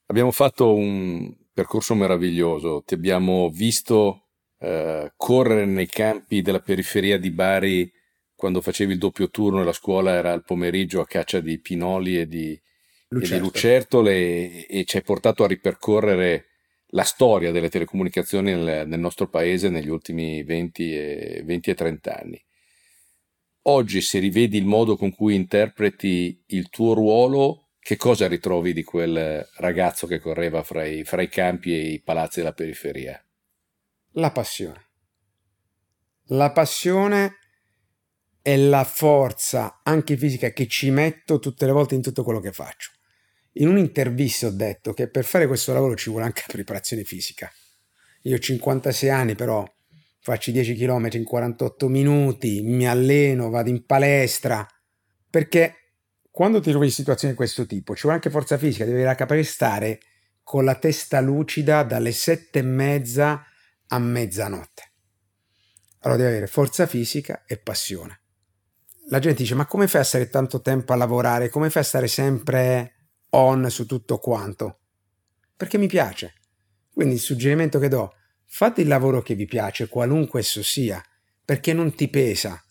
Abbiamo 0.06 0.30
fatto 0.30 0.74
un 0.74 1.34
percorso 1.52 1.94
meraviglioso, 1.94 2.82
ti 2.84 2.94
abbiamo 2.94 3.50
visto 3.50 4.28
eh, 4.58 5.12
correre 5.16 5.64
nei 5.64 5.86
campi 5.86 6.42
della 6.42 6.60
periferia 6.60 7.18
di 7.18 7.30
Bari 7.30 7.90
quando 8.42 8.60
facevi 8.60 8.94
il 8.94 8.98
doppio 8.98 9.30
turno 9.30 9.60
e 9.60 9.64
la 9.64 9.72
scuola 9.72 10.14
era 10.14 10.32
al 10.32 10.42
pomeriggio 10.42 11.00
a 11.00 11.06
caccia 11.06 11.38
di 11.38 11.60
pinoli 11.60 12.18
e 12.18 12.26
di, 12.26 12.60
Lucerto. 13.10 13.34
e 13.34 13.38
di 13.38 13.44
lucertole 13.44 14.66
e 14.66 14.84
ci 14.84 14.96
hai 14.96 15.04
portato 15.04 15.44
a 15.44 15.46
ripercorrere 15.46 16.46
la 16.86 17.04
storia 17.04 17.52
delle 17.52 17.68
telecomunicazioni 17.68 18.52
nel, 18.52 18.88
nel 18.88 18.98
nostro 18.98 19.28
paese 19.28 19.68
negli 19.68 19.88
ultimi 19.88 20.42
20 20.42 20.92
e, 20.92 21.42
20 21.44 21.70
e 21.70 21.74
30 21.74 22.18
anni. 22.18 22.44
Oggi, 23.66 24.00
se 24.00 24.18
rivedi 24.18 24.56
il 24.56 24.66
modo 24.66 24.96
con 24.96 25.14
cui 25.14 25.36
interpreti 25.36 26.42
il 26.46 26.68
tuo 26.68 26.94
ruolo, 26.94 27.68
che 27.78 27.94
cosa 27.94 28.26
ritrovi 28.26 28.72
di 28.72 28.82
quel 28.82 29.48
ragazzo 29.58 30.08
che 30.08 30.18
correva 30.18 30.64
fra 30.64 30.84
i, 30.84 31.04
fra 31.04 31.22
i 31.22 31.28
campi 31.28 31.74
e 31.74 31.92
i 31.92 32.00
palazzi 32.00 32.40
della 32.40 32.54
periferia? 32.54 33.24
La 34.14 34.32
passione. 34.32 34.88
La 36.24 36.50
passione 36.50 37.36
è 38.42 38.56
la 38.56 38.84
forza, 38.84 39.80
anche 39.84 40.16
fisica, 40.16 40.50
che 40.50 40.66
ci 40.66 40.90
metto 40.90 41.38
tutte 41.38 41.64
le 41.64 41.72
volte 41.72 41.94
in 41.94 42.02
tutto 42.02 42.24
quello 42.24 42.40
che 42.40 42.52
faccio. 42.52 42.90
In 43.56 43.68
un'intervista 43.68 44.48
ho 44.48 44.50
detto 44.50 44.92
che 44.92 45.08
per 45.08 45.24
fare 45.24 45.46
questo 45.46 45.72
lavoro 45.72 45.94
ci 45.94 46.10
vuole 46.10 46.24
anche 46.24 46.42
preparazione 46.46 47.04
fisica. 47.04 47.50
Io 48.22 48.36
ho 48.36 48.38
56 48.38 49.10
anni, 49.10 49.34
però 49.34 49.64
faccio 50.20 50.50
10 50.50 50.74
km 50.74 51.08
in 51.12 51.24
48 51.24 51.88
minuti, 51.88 52.62
mi 52.62 52.88
alleno, 52.88 53.50
vado 53.50 53.68
in 53.68 53.84
palestra, 53.84 54.66
perché 55.28 55.74
quando 56.30 56.60
ti 56.60 56.70
trovi 56.70 56.86
in 56.86 56.92
situazioni 56.92 57.34
di 57.34 57.38
questo 57.38 57.66
tipo 57.66 57.94
ci 57.94 58.02
vuole 58.02 58.16
anche 58.16 58.30
forza 58.30 58.56
fisica, 58.56 58.84
devi 58.84 59.02
avere 59.02 59.42
stare 59.44 60.00
con 60.42 60.64
la 60.64 60.74
testa 60.74 61.20
lucida 61.20 61.82
dalle 61.82 62.12
sette 62.12 62.60
e 62.60 62.62
mezza 62.62 63.44
a 63.88 63.98
mezzanotte. 63.98 64.90
Allora 66.00 66.18
devi 66.18 66.30
avere 66.30 66.46
forza 66.46 66.86
fisica 66.86 67.44
e 67.46 67.58
passione. 67.58 68.21
La 69.08 69.18
gente 69.18 69.42
dice: 69.42 69.54
Ma 69.54 69.66
come 69.66 69.88
fai 69.88 70.00
a 70.00 70.04
stare 70.04 70.28
tanto 70.28 70.60
tempo 70.60 70.92
a 70.92 70.96
lavorare? 70.96 71.48
Come 71.48 71.70
fai 71.70 71.82
a 71.82 71.84
stare 71.84 72.08
sempre 72.08 72.94
on 73.30 73.70
su 73.70 73.86
tutto 73.86 74.18
quanto? 74.18 74.80
Perché 75.56 75.78
mi 75.78 75.86
piace. 75.86 76.34
Quindi 76.92 77.14
il 77.14 77.20
suggerimento 77.20 77.78
che 77.78 77.88
do: 77.88 78.14
fate 78.46 78.82
il 78.82 78.88
lavoro 78.88 79.22
che 79.22 79.34
vi 79.34 79.46
piace, 79.46 79.88
qualunque 79.88 80.40
esso 80.40 80.62
sia, 80.62 81.02
perché 81.44 81.72
non 81.72 81.94
ti 81.94 82.08
pesa. 82.08 82.62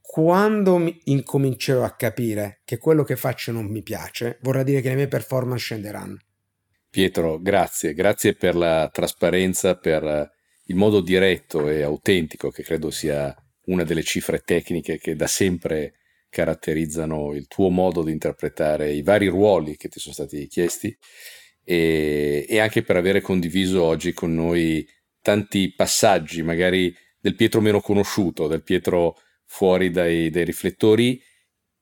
Quando 0.00 0.94
incomincerò 1.04 1.84
a 1.84 1.94
capire 1.96 2.60
che 2.64 2.76
quello 2.76 3.02
che 3.02 3.16
faccio 3.16 3.50
non 3.50 3.66
mi 3.66 3.82
piace, 3.82 4.38
vorrà 4.42 4.62
dire 4.62 4.80
che 4.82 4.90
le 4.90 4.96
mie 4.96 5.08
performance 5.08 5.62
scenderanno. 5.62 6.18
Pietro, 6.90 7.40
grazie, 7.40 7.94
grazie 7.94 8.34
per 8.34 8.54
la 8.54 8.90
trasparenza, 8.92 9.76
per 9.76 10.30
il 10.64 10.76
modo 10.76 11.00
diretto 11.00 11.68
e 11.68 11.82
autentico 11.82 12.50
che 12.50 12.62
credo 12.62 12.90
sia 12.90 13.34
una 13.66 13.84
delle 13.84 14.02
cifre 14.02 14.40
tecniche 14.40 14.98
che 14.98 15.14
da 15.14 15.26
sempre 15.26 15.94
caratterizzano 16.28 17.34
il 17.34 17.46
tuo 17.46 17.68
modo 17.68 18.02
di 18.02 18.10
interpretare 18.10 18.90
i 18.90 19.02
vari 19.02 19.26
ruoli 19.26 19.76
che 19.76 19.88
ti 19.88 20.00
sono 20.00 20.14
stati 20.14 20.46
chiesti 20.48 20.96
e, 21.62 22.46
e 22.48 22.58
anche 22.58 22.82
per 22.82 22.96
avere 22.96 23.20
condiviso 23.20 23.82
oggi 23.82 24.12
con 24.12 24.34
noi 24.34 24.86
tanti 25.20 25.72
passaggi, 25.74 26.42
magari 26.42 26.94
del 27.20 27.36
Pietro 27.36 27.60
meno 27.60 27.80
conosciuto, 27.80 28.48
del 28.48 28.62
Pietro 28.62 29.16
fuori 29.44 29.90
dai, 29.90 30.30
dai 30.30 30.44
riflettori 30.44 31.22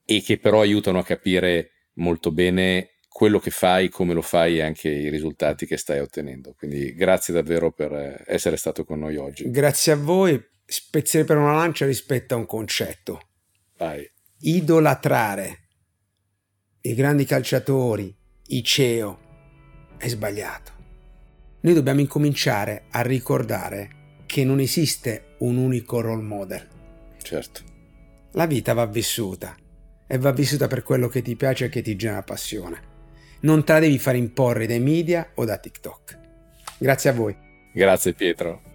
e 0.05 0.21
che 0.21 0.37
però 0.37 0.61
aiutano 0.61 0.99
a 0.99 1.03
capire 1.03 1.71
molto 1.93 2.31
bene 2.31 2.97
quello 3.07 3.39
che 3.39 3.51
fai, 3.51 3.89
come 3.89 4.13
lo 4.13 4.21
fai 4.21 4.57
e 4.57 4.61
anche 4.61 4.89
i 4.89 5.09
risultati 5.09 5.65
che 5.65 5.77
stai 5.77 5.99
ottenendo. 5.99 6.53
Quindi 6.57 6.93
grazie 6.93 7.33
davvero 7.33 7.71
per 7.71 8.23
essere 8.27 8.57
stato 8.57 8.83
con 8.83 8.99
noi 8.99 9.15
oggi. 9.17 9.49
Grazie 9.49 9.93
a 9.93 9.95
voi. 9.97 10.41
Spezzere 10.71 11.25
per 11.25 11.37
una 11.37 11.53
lancia 11.53 11.85
rispetto 11.85 12.33
a 12.33 12.37
un 12.37 12.45
concetto. 12.45 13.19
Vai. 13.77 14.09
Idolatrare 14.39 15.67
i 16.81 16.93
grandi 16.93 17.25
calciatori, 17.25 18.15
i 18.47 18.63
CEO, 18.63 19.19
è 19.97 20.07
sbagliato. 20.07 20.71
Noi 21.61 21.73
dobbiamo 21.73 21.99
incominciare 21.99 22.85
a 22.91 23.01
ricordare 23.01 24.19
che 24.25 24.43
non 24.43 24.59
esiste 24.59 25.35
un 25.39 25.57
unico 25.57 25.99
role 25.99 26.23
model. 26.23 26.67
Certo. 27.21 27.61
La 28.31 28.47
vita 28.47 28.73
va 28.73 28.85
vissuta 28.85 29.55
e 30.07 30.17
va 30.17 30.31
vissuta 30.31 30.67
per 30.67 30.83
quello 30.83 31.07
che 31.07 31.21
ti 31.21 31.35
piace 31.35 31.65
e 31.65 31.69
che 31.69 31.81
ti 31.81 31.95
genera 31.95 32.23
passione 32.23 32.89
non 33.41 33.63
te 33.63 33.73
la 33.73 33.79
devi 33.79 33.97
fare 33.97 34.17
imporre 34.17 34.67
dai 34.67 34.79
media 34.79 35.31
o 35.35 35.45
da 35.45 35.57
TikTok. 35.57 36.19
Grazie 36.77 37.09
a 37.09 37.13
voi. 37.13 37.35
Grazie 37.73 38.13
Pietro. 38.13 38.70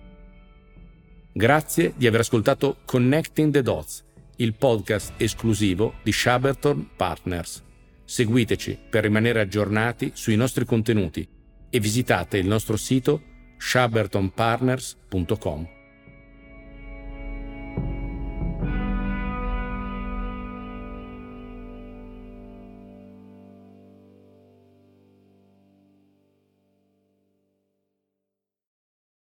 Grazie 1.37 1.93
di 1.95 2.07
aver 2.07 2.21
ascoltato 2.21 2.79
Connecting 2.87 3.53
the 3.53 3.61
Dots, 3.61 4.03
il 4.37 4.55
podcast 4.55 5.13
esclusivo 5.19 5.97
di 6.03 6.11
Shaberton 6.11 6.93
Partners. 6.97 7.63
Seguiteci 8.07 8.79
per 8.89 9.03
rimanere 9.03 9.41
aggiornati 9.41 10.13
sui 10.15 10.35
nostri 10.35 10.65
contenuti 10.65 11.29
e 11.69 11.79
visitate 11.79 12.39
il 12.39 12.47
nostro 12.47 12.79
sito 12.79 13.21
shabertonpartners.com. 13.59 15.76